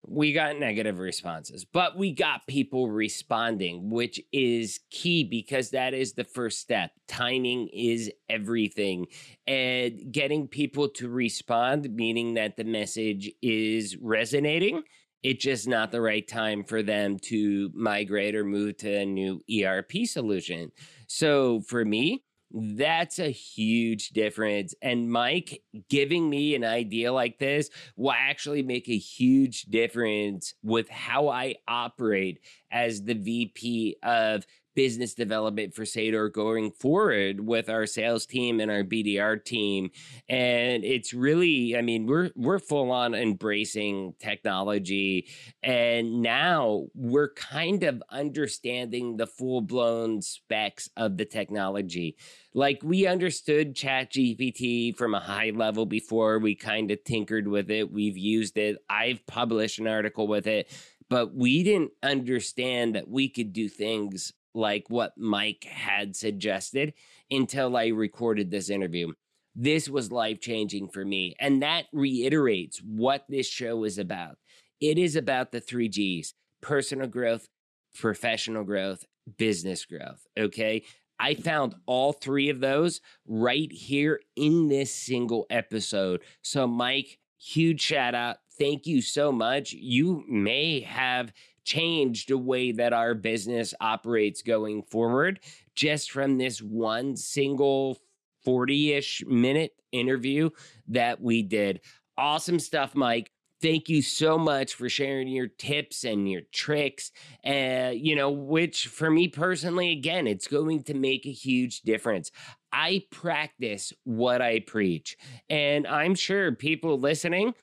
we 0.10 0.32
got 0.32 0.58
negative 0.58 1.00
responses, 1.00 1.66
but 1.66 1.98
we 1.98 2.14
got 2.14 2.48
people 2.48 2.90
responding, 2.90 3.90
which 3.90 4.22
is 4.32 4.80
key 4.90 5.26
because 5.26 5.72
that 5.72 5.94
is 5.94 6.14
the 6.14 6.24
first 6.24 6.60
step. 6.60 6.92
Timing 7.08 7.68
is 7.74 8.10
everything. 8.30 9.08
And 9.46 10.12
getting 10.12 10.48
people 10.48 10.88
to 10.90 11.10
respond, 11.10 11.94
meaning 11.94 12.36
that 12.36 12.56
the 12.56 12.64
message 12.64 13.30
is 13.42 13.98
resonating, 13.98 14.84
it's 15.24 15.44
just 15.44 15.68
not 15.68 15.92
the 15.92 16.02
right 16.02 16.26
time 16.26 16.64
for 16.64 16.82
them 16.82 17.20
to 17.24 17.70
migrate 17.74 18.36
or 18.36 18.46
move 18.46 18.78
to 18.78 19.00
a 19.00 19.06
new 19.06 19.42
ERP 19.52 20.06
solution. 20.06 20.72
So 21.08 21.62
for 21.62 21.84
me, 21.84 22.24
that's 22.52 23.20
a 23.20 23.30
huge 23.30 24.10
difference. 24.10 24.74
And 24.82 25.12
Mike 25.12 25.62
giving 25.90 26.30
me 26.30 26.56
an 26.56 26.64
idea 26.64 27.12
like 27.12 27.40
this 27.40 27.70
will 27.96 28.14
actually 28.18 28.64
make 28.64 28.88
a 28.88 28.98
huge 28.98 29.64
difference 29.64 30.54
with 30.64 30.90
how 30.90 31.28
I 31.28 31.56
operate 31.68 32.40
as 32.72 33.04
the 33.04 33.16
VP 33.16 33.98
of 34.04 34.46
business 34.78 35.16
development 35.16 35.74
for 35.74 35.86
Seidor 35.86 36.32
going 36.32 36.70
forward 36.70 37.40
with 37.40 37.68
our 37.68 37.88
sales 37.88 38.28
team 38.28 38.60
and 38.60 38.70
our 38.70 38.84
BDR 38.84 39.44
team. 39.44 39.90
And 40.30 40.86
it's 40.86 41.16
really, 41.16 41.76
I 41.76 41.82
mean, 41.82 42.06
we're 42.06 42.30
we're 42.36 42.60
full 42.60 42.92
on 42.92 43.16
embracing 43.16 44.14
technology. 44.20 45.30
And 45.64 46.22
now 46.22 46.86
we're 46.94 47.34
kind 47.34 47.82
of 47.86 48.04
understanding 48.12 49.18
the 49.18 49.26
full-blown 49.26 50.22
specs 50.22 50.92
of 50.96 51.18
the 51.18 51.26
technology. 51.26 52.16
Like 52.54 52.82
we 52.84 53.08
understood 53.08 53.76
Chat 53.76 54.12
GPT 54.12 54.96
from 54.96 55.16
a 55.16 55.20
high 55.20 55.54
level 55.56 55.88
before. 55.88 56.38
We 56.38 56.54
kind 56.54 56.92
of 56.92 57.04
tinkered 57.04 57.48
with 57.48 57.72
it. 57.72 57.92
We've 57.92 58.18
used 58.18 58.60
it. 58.60 58.78
I've 58.88 59.26
published 59.26 59.80
an 59.80 59.88
article 59.88 60.28
with 60.28 60.46
it 60.46 60.70
but 61.10 61.34
we 61.34 61.64
didn't 61.64 61.92
understand 62.04 62.96
that 62.96 63.08
we 63.08 63.30
could 63.30 63.54
do 63.54 63.70
things 63.70 64.34
like 64.58 64.86
what 64.90 65.14
Mike 65.18 65.66
had 65.70 66.16
suggested 66.16 66.94
until 67.30 67.78
I 67.78 67.88
recorded 67.88 68.52
this 68.52 68.70
interview. 68.70 69.14
This 69.56 69.88
was 69.88 70.12
life 70.12 70.40
changing 70.42 70.90
for 70.90 71.06
me. 71.06 71.36
And 71.40 71.62
that 71.62 71.86
reiterates 71.94 72.80
what 72.80 73.26
this 73.30 73.48
show 73.48 73.84
is 73.84 73.98
about. 73.98 74.38
It 74.82 74.98
is 74.98 75.16
about 75.16 75.52
the 75.52 75.62
three 75.62 75.90
G's 75.90 76.34
personal 76.62 77.08
growth, 77.08 77.48
professional 77.96 78.64
growth, 78.64 79.06
business 79.38 79.86
growth. 79.86 80.26
Okay. 80.38 80.84
I 81.20 81.34
found 81.34 81.76
all 81.88 82.14
three 82.14 82.50
of 82.50 82.60
those 82.60 83.02
right 83.28 83.72
here 83.72 84.20
in 84.36 84.68
this 84.68 84.94
single 84.94 85.48
episode. 85.50 86.22
So, 86.44 86.68
Mike, 86.68 87.18
huge 87.40 87.82
shout 87.82 88.14
out. 88.14 88.38
Thank 88.60 88.86
you 88.86 89.02
so 89.02 89.32
much. 89.32 89.74
You 89.74 90.24
may 90.28 90.82
have 90.82 91.32
changed 91.68 92.30
the 92.30 92.38
way 92.38 92.72
that 92.72 92.94
our 92.94 93.14
business 93.14 93.74
operates 93.82 94.42
going 94.42 94.82
forward 94.84 95.42
just 95.76 96.12
from 96.12 96.38
this 96.38 96.62
one 96.62 97.16
single 97.18 97.98
40 98.46 98.94
ish 98.94 99.24
minute 99.28 99.74
interview 99.92 100.50
that 100.88 101.22
we 101.22 101.44
did. 101.44 101.82
Awesome 102.18 102.60
stuff, 102.60 102.96
Mike. 102.96 103.32
Thank 103.62 103.90
you 103.90 104.02
so 104.02 104.38
much 104.38 104.76
for 104.76 104.88
sharing 104.88 105.28
your 105.28 105.48
tips 105.48 106.04
and 106.04 106.30
your 106.30 106.42
tricks. 106.54 107.12
Uh, 107.46 107.92
you 107.94 108.16
know, 108.16 108.30
which 108.30 108.88
for 108.88 109.10
me 109.10 109.28
personally, 109.28 109.92
again, 109.92 110.28
it's 110.28 110.48
going 110.48 110.84
to 110.84 110.94
make 110.94 111.26
a 111.26 111.32
huge 111.32 111.82
difference. 111.82 112.32
I 112.72 113.04
practice 113.12 113.92
what 114.04 114.42
I 114.42 114.60
preach. 114.60 115.18
And 115.50 115.86
I'm 115.86 116.16
sure 116.16 116.52
people 116.54 117.00
listening 117.00 117.54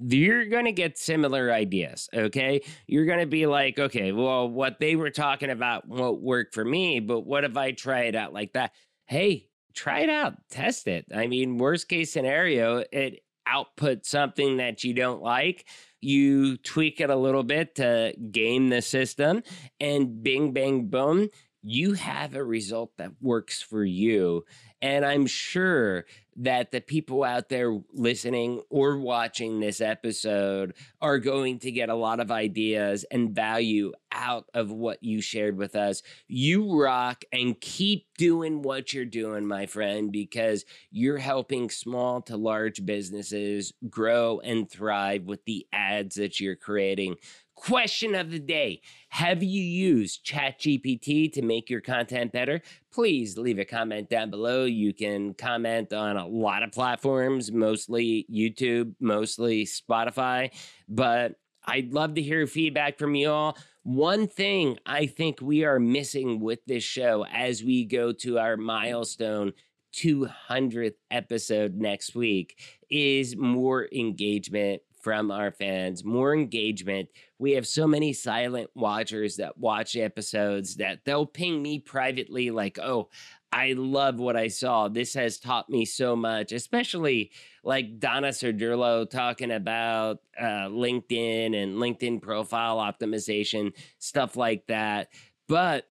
you're 0.00 0.46
going 0.46 0.64
to 0.64 0.72
get 0.72 0.98
similar 0.98 1.52
ideas. 1.52 2.08
Okay. 2.12 2.62
You're 2.86 3.06
going 3.06 3.20
to 3.20 3.26
be 3.26 3.46
like, 3.46 3.78
okay, 3.78 4.12
well, 4.12 4.48
what 4.48 4.80
they 4.80 4.96
were 4.96 5.10
talking 5.10 5.50
about 5.50 5.88
won't 5.88 6.22
work 6.22 6.52
for 6.52 6.64
me, 6.64 7.00
but 7.00 7.20
what 7.20 7.44
if 7.44 7.56
I 7.56 7.72
try 7.72 8.02
it 8.02 8.14
out 8.14 8.32
like 8.32 8.52
that? 8.54 8.72
Hey, 9.06 9.48
try 9.74 10.00
it 10.00 10.10
out, 10.10 10.34
test 10.50 10.88
it. 10.88 11.06
I 11.14 11.26
mean, 11.26 11.58
worst 11.58 11.88
case 11.88 12.12
scenario, 12.12 12.84
it 12.92 13.20
output 13.46 14.04
something 14.04 14.58
that 14.58 14.84
you 14.84 14.92
don't 14.92 15.22
like. 15.22 15.66
You 16.00 16.58
tweak 16.58 17.00
it 17.00 17.10
a 17.10 17.16
little 17.16 17.42
bit 17.42 17.76
to 17.76 18.14
game 18.30 18.68
the 18.68 18.82
system, 18.82 19.42
and 19.80 20.22
bing, 20.22 20.52
bang, 20.52 20.86
boom, 20.86 21.28
you 21.62 21.94
have 21.94 22.34
a 22.34 22.44
result 22.44 22.92
that 22.98 23.12
works 23.20 23.62
for 23.62 23.84
you. 23.84 24.44
And 24.80 25.04
I'm 25.04 25.26
sure 25.26 26.04
that 26.40 26.70
the 26.70 26.80
people 26.80 27.24
out 27.24 27.48
there 27.48 27.76
listening 27.92 28.62
or 28.70 28.96
watching 28.96 29.58
this 29.58 29.80
episode 29.80 30.72
are 31.00 31.18
going 31.18 31.58
to 31.58 31.72
get 31.72 31.88
a 31.88 31.96
lot 31.96 32.20
of 32.20 32.30
ideas 32.30 33.04
and 33.10 33.34
value 33.34 33.92
out 34.12 34.44
of 34.54 34.70
what 34.70 35.02
you 35.02 35.20
shared 35.20 35.56
with 35.56 35.74
us. 35.74 36.02
You 36.28 36.80
rock 36.80 37.24
and 37.32 37.60
keep 37.60 38.06
doing 38.16 38.62
what 38.62 38.92
you're 38.92 39.04
doing, 39.04 39.46
my 39.46 39.66
friend, 39.66 40.12
because 40.12 40.64
you're 40.92 41.18
helping 41.18 41.70
small 41.70 42.22
to 42.22 42.36
large 42.36 42.86
businesses 42.86 43.72
grow 43.90 44.38
and 44.38 44.70
thrive 44.70 45.24
with 45.24 45.44
the 45.44 45.66
ads 45.72 46.14
that 46.16 46.38
you're 46.38 46.56
creating. 46.56 47.16
Question 47.58 48.14
of 48.14 48.30
the 48.30 48.38
day 48.38 48.82
Have 49.08 49.42
you 49.42 49.60
used 49.60 50.24
ChatGPT 50.24 51.32
to 51.32 51.42
make 51.42 51.68
your 51.68 51.80
content 51.80 52.30
better? 52.30 52.62
Please 52.92 53.36
leave 53.36 53.58
a 53.58 53.64
comment 53.64 54.08
down 54.08 54.30
below. 54.30 54.64
You 54.64 54.94
can 54.94 55.34
comment 55.34 55.92
on 55.92 56.16
a 56.16 56.26
lot 56.26 56.62
of 56.62 56.70
platforms, 56.70 57.50
mostly 57.50 58.26
YouTube, 58.32 58.94
mostly 59.00 59.66
Spotify, 59.66 60.52
but 60.88 61.34
I'd 61.64 61.92
love 61.92 62.14
to 62.14 62.22
hear 62.22 62.46
feedback 62.46 62.96
from 62.96 63.16
you 63.16 63.28
all. 63.28 63.58
One 63.82 64.28
thing 64.28 64.78
I 64.86 65.06
think 65.06 65.40
we 65.42 65.64
are 65.64 65.80
missing 65.80 66.38
with 66.38 66.60
this 66.64 66.84
show 66.84 67.26
as 67.26 67.64
we 67.64 67.84
go 67.84 68.12
to 68.12 68.38
our 68.38 68.56
milestone 68.56 69.52
200th 69.94 70.94
episode 71.10 71.74
next 71.74 72.14
week 72.14 72.56
is 72.88 73.36
more 73.36 73.88
engagement 73.92 74.82
from 75.08 75.30
our 75.30 75.50
fans, 75.50 76.04
more 76.04 76.34
engagement. 76.34 77.08
We 77.38 77.52
have 77.52 77.66
so 77.66 77.86
many 77.86 78.12
silent 78.12 78.68
watchers 78.74 79.36
that 79.36 79.56
watch 79.56 79.96
episodes 79.96 80.76
that 80.76 81.06
they'll 81.06 81.24
ping 81.24 81.62
me 81.62 81.78
privately, 81.78 82.50
like, 82.50 82.78
oh, 82.78 83.08
I 83.50 83.72
love 83.72 84.20
what 84.20 84.36
I 84.36 84.48
saw. 84.48 84.88
This 84.88 85.14
has 85.14 85.38
taught 85.38 85.70
me 85.70 85.86
so 85.86 86.14
much, 86.14 86.52
especially 86.52 87.30
like 87.64 87.98
Donna 87.98 88.28
Sardurlo 88.28 89.08
talking 89.08 89.50
about 89.50 90.18
uh, 90.38 90.68
LinkedIn 90.68 91.56
and 91.56 91.76
LinkedIn 91.76 92.20
profile 92.20 92.76
optimization, 92.76 93.72
stuff 93.98 94.36
like 94.36 94.66
that. 94.66 95.08
But 95.48 95.86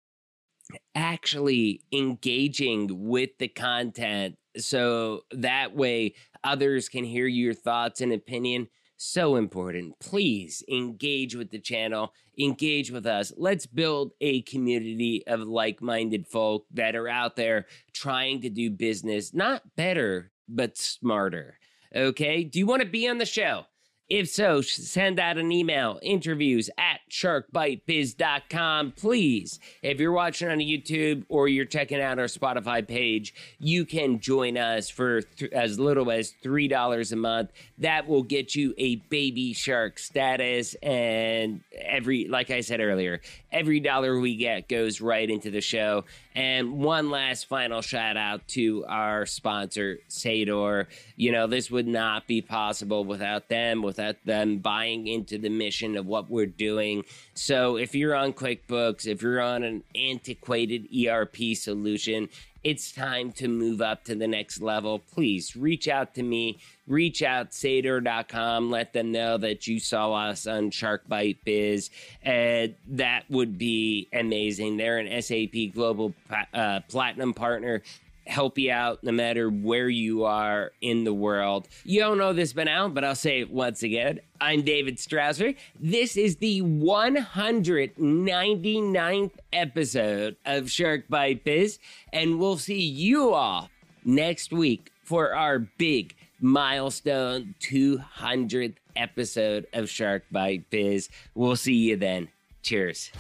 actually 0.93 1.81
engaging 1.91 2.87
with 2.91 3.31
the 3.39 3.47
content 3.47 4.35
so 4.57 5.21
that 5.31 5.75
way 5.75 6.13
others 6.43 6.87
can 6.87 7.03
hear 7.03 7.25
your 7.25 7.55
thoughts 7.55 7.99
and 7.99 8.13
opinion 8.13 8.67
so 8.97 9.35
important. 9.35 9.99
Please 9.99 10.63
engage 10.69 11.35
with 11.35 11.51
the 11.51 11.59
channel, 11.59 12.13
engage 12.37 12.91
with 12.91 13.05
us. 13.05 13.31
Let's 13.37 13.65
build 13.65 14.11
a 14.19 14.41
community 14.41 15.23
of 15.27 15.41
like 15.41 15.81
minded 15.81 16.27
folk 16.27 16.65
that 16.73 16.95
are 16.95 17.07
out 17.07 17.35
there 17.35 17.67
trying 17.93 18.41
to 18.41 18.49
do 18.49 18.69
business 18.69 19.33
not 19.33 19.75
better, 19.75 20.31
but 20.49 20.77
smarter. 20.77 21.57
Okay. 21.95 22.43
Do 22.43 22.59
you 22.59 22.67
want 22.67 22.81
to 22.81 22.87
be 22.87 23.07
on 23.07 23.17
the 23.17 23.25
show? 23.25 23.65
If 24.09 24.29
so, 24.29 24.61
send 24.61 25.19
out 25.19 25.37
an 25.37 25.51
email 25.51 25.99
interviews 26.01 26.69
at 26.77 27.01
sharkbitebiz.com. 27.11 28.93
Please, 28.93 29.59
if 29.81 29.99
you're 29.99 30.13
watching 30.13 30.47
on 30.47 30.59
YouTube 30.59 31.25
or 31.27 31.49
you're 31.49 31.65
checking 31.65 32.01
out 32.01 32.17
our 32.17 32.25
Spotify 32.25 32.87
page, 32.87 33.33
you 33.59 33.85
can 33.85 34.21
join 34.21 34.57
us 34.57 34.89
for 34.89 35.23
th- 35.23 35.51
as 35.51 35.77
little 35.77 36.09
as 36.09 36.33
$3 36.41 37.11
a 37.11 37.15
month. 37.17 37.51
That 37.79 38.07
will 38.07 38.23
get 38.23 38.55
you 38.55 38.73
a 38.77 38.95
baby 38.95 39.51
shark 39.51 39.99
status. 39.99 40.73
And 40.75 41.59
every, 41.77 42.29
like 42.29 42.49
I 42.49 42.61
said 42.61 42.79
earlier, 42.79 43.19
every 43.51 43.79
dollar 43.79 44.19
we 44.19 44.35
get 44.35 44.67
goes 44.67 45.01
right 45.01 45.29
into 45.29 45.51
the 45.51 45.61
show. 45.61 46.03
And 46.35 46.79
one 46.79 47.09
last 47.09 47.47
final 47.47 47.81
shout 47.81 48.17
out 48.17 48.47
to 48.49 48.85
our 48.87 49.25
sponsor, 49.25 49.99
Seidor. 50.07 50.87
You 51.15 51.31
know, 51.31 51.47
this 51.47 51.71
would 51.71 51.87
not 51.87 52.27
be 52.27 52.41
possible 52.41 53.03
without 53.03 53.49
them, 53.49 53.81
without 53.81 54.17
them 54.25 54.57
buying 54.59 55.07
into 55.07 55.37
the 55.37 55.49
mission 55.49 55.97
of 55.97 56.05
what 56.05 56.29
we're 56.29 56.45
doing. 56.45 57.03
So 57.33 57.77
if 57.77 57.95
you're 57.95 58.15
on 58.15 58.33
QuickBooks, 58.33 59.07
if 59.07 59.21
you're 59.21 59.41
on 59.41 59.63
an 59.63 59.83
antiquated 59.95 60.87
ERP 60.95 61.55
solution, 61.55 62.29
it's 62.63 62.91
time 62.91 63.31
to 63.33 63.47
move 63.47 63.81
up 63.81 64.03
to 64.05 64.15
the 64.15 64.27
next 64.27 64.61
level. 64.61 64.99
Please 64.99 65.55
reach 65.55 65.87
out 65.87 66.15
to 66.15 66.23
me, 66.23 66.59
reach 66.87 67.21
out 67.21 67.53
seidor.com, 67.53 68.69
let 68.69 68.93
them 68.93 69.11
know 69.11 69.37
that 69.37 69.67
you 69.67 69.79
saw 69.79 70.13
us 70.13 70.47
on 70.47 70.71
Shark 70.71 71.07
Bite 71.07 71.43
Biz. 71.45 71.89
And 72.21 72.75
that 72.87 73.23
would 73.29 73.57
be 73.57 74.07
amazing. 74.13 74.77
They're 74.77 74.97
an 74.97 75.21
SAP 75.21 75.73
Global 75.73 76.13
uh, 76.53 76.81
Platinum 76.87 77.33
partner 77.33 77.83
help 78.27 78.57
you 78.57 78.71
out 78.71 79.03
no 79.03 79.11
matter 79.11 79.49
where 79.49 79.89
you 79.89 80.23
are 80.25 80.71
in 80.81 81.03
the 81.03 81.13
world. 81.13 81.67
You 81.83 81.99
don't 81.99 82.17
know 82.17 82.33
this 82.33 82.53
by 82.53 82.63
now, 82.65 82.89
but 82.89 83.03
I'll 83.03 83.15
say 83.15 83.41
it 83.41 83.51
once 83.51 83.83
again. 83.83 84.19
I'm 84.39 84.61
David 84.63 84.97
Strausser. 84.97 85.55
This 85.79 86.15
is 86.17 86.35
the 86.37 86.61
199th 86.61 89.31
episode 89.51 90.35
of 90.45 90.69
Shark 90.69 91.07
Bite 91.09 91.43
Biz, 91.43 91.79
and 92.13 92.39
we'll 92.39 92.57
see 92.57 92.81
you 92.81 93.33
all 93.33 93.69
next 94.03 94.51
week 94.51 94.91
for 95.03 95.33
our 95.33 95.57
big 95.59 96.15
milestone 96.39 97.55
200th 97.61 98.75
episode 98.95 99.65
of 99.73 99.89
Shark 99.89 100.25
Bite 100.31 100.69
Biz. 100.69 101.09
We'll 101.33 101.55
see 101.55 101.75
you 101.75 101.95
then. 101.95 102.27
Cheers. 102.61 103.11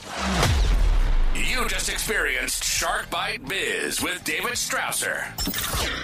You 1.37 1.67
just 1.67 1.87
experienced 1.87 2.63
Shark 2.63 3.11
Bite 3.11 3.47
Biz 3.47 4.01
with 4.01 4.23
David 4.23 4.53
Strausser. 4.53 5.37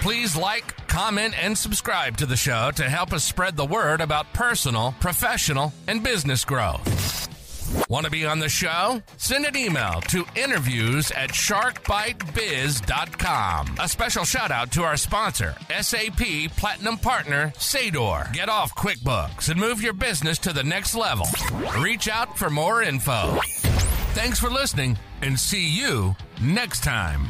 Please 0.01 0.35
like, 0.35 0.87
comment, 0.87 1.33
and 1.41 1.57
subscribe 1.57 2.17
to 2.17 2.27
the 2.27 2.37
show 2.37 2.69
to 2.75 2.83
help 2.83 3.13
us 3.13 3.23
spread 3.23 3.57
the 3.57 3.65
word 3.65 3.99
about 3.99 4.31
personal, 4.33 4.93
professional, 4.99 5.73
and 5.87 6.03
business 6.03 6.45
growth. 6.45 7.32
Want 7.89 8.05
to 8.05 8.11
be 8.11 8.25
on 8.25 8.39
the 8.39 8.49
show? 8.49 9.01
Send 9.17 9.45
an 9.45 9.55
email 9.55 10.01
to 10.09 10.25
interviews 10.35 11.11
at 11.11 11.29
sharkbitebiz.com. 11.31 13.75
A 13.79 13.87
special 13.87 14.25
shout 14.25 14.51
out 14.51 14.71
to 14.71 14.83
our 14.83 14.97
sponsor, 14.97 15.55
SAP 15.81 16.49
Platinum 16.57 16.97
Partner, 16.97 17.53
Seidor. 17.57 18.31
Get 18.33 18.49
off 18.49 18.75
QuickBooks 18.75 19.49
and 19.49 19.59
move 19.59 19.81
your 19.81 19.93
business 19.93 20.37
to 20.39 20.53
the 20.53 20.63
next 20.63 20.95
level. 20.95 21.27
Reach 21.79 22.07
out 22.07 22.37
for 22.37 22.49
more 22.49 22.81
info. 22.81 23.37
Thanks 24.13 24.39
for 24.39 24.49
listening 24.49 24.97
and 25.21 25.39
see 25.39 25.67
you 25.67 26.15
next 26.41 26.83
time. 26.83 27.27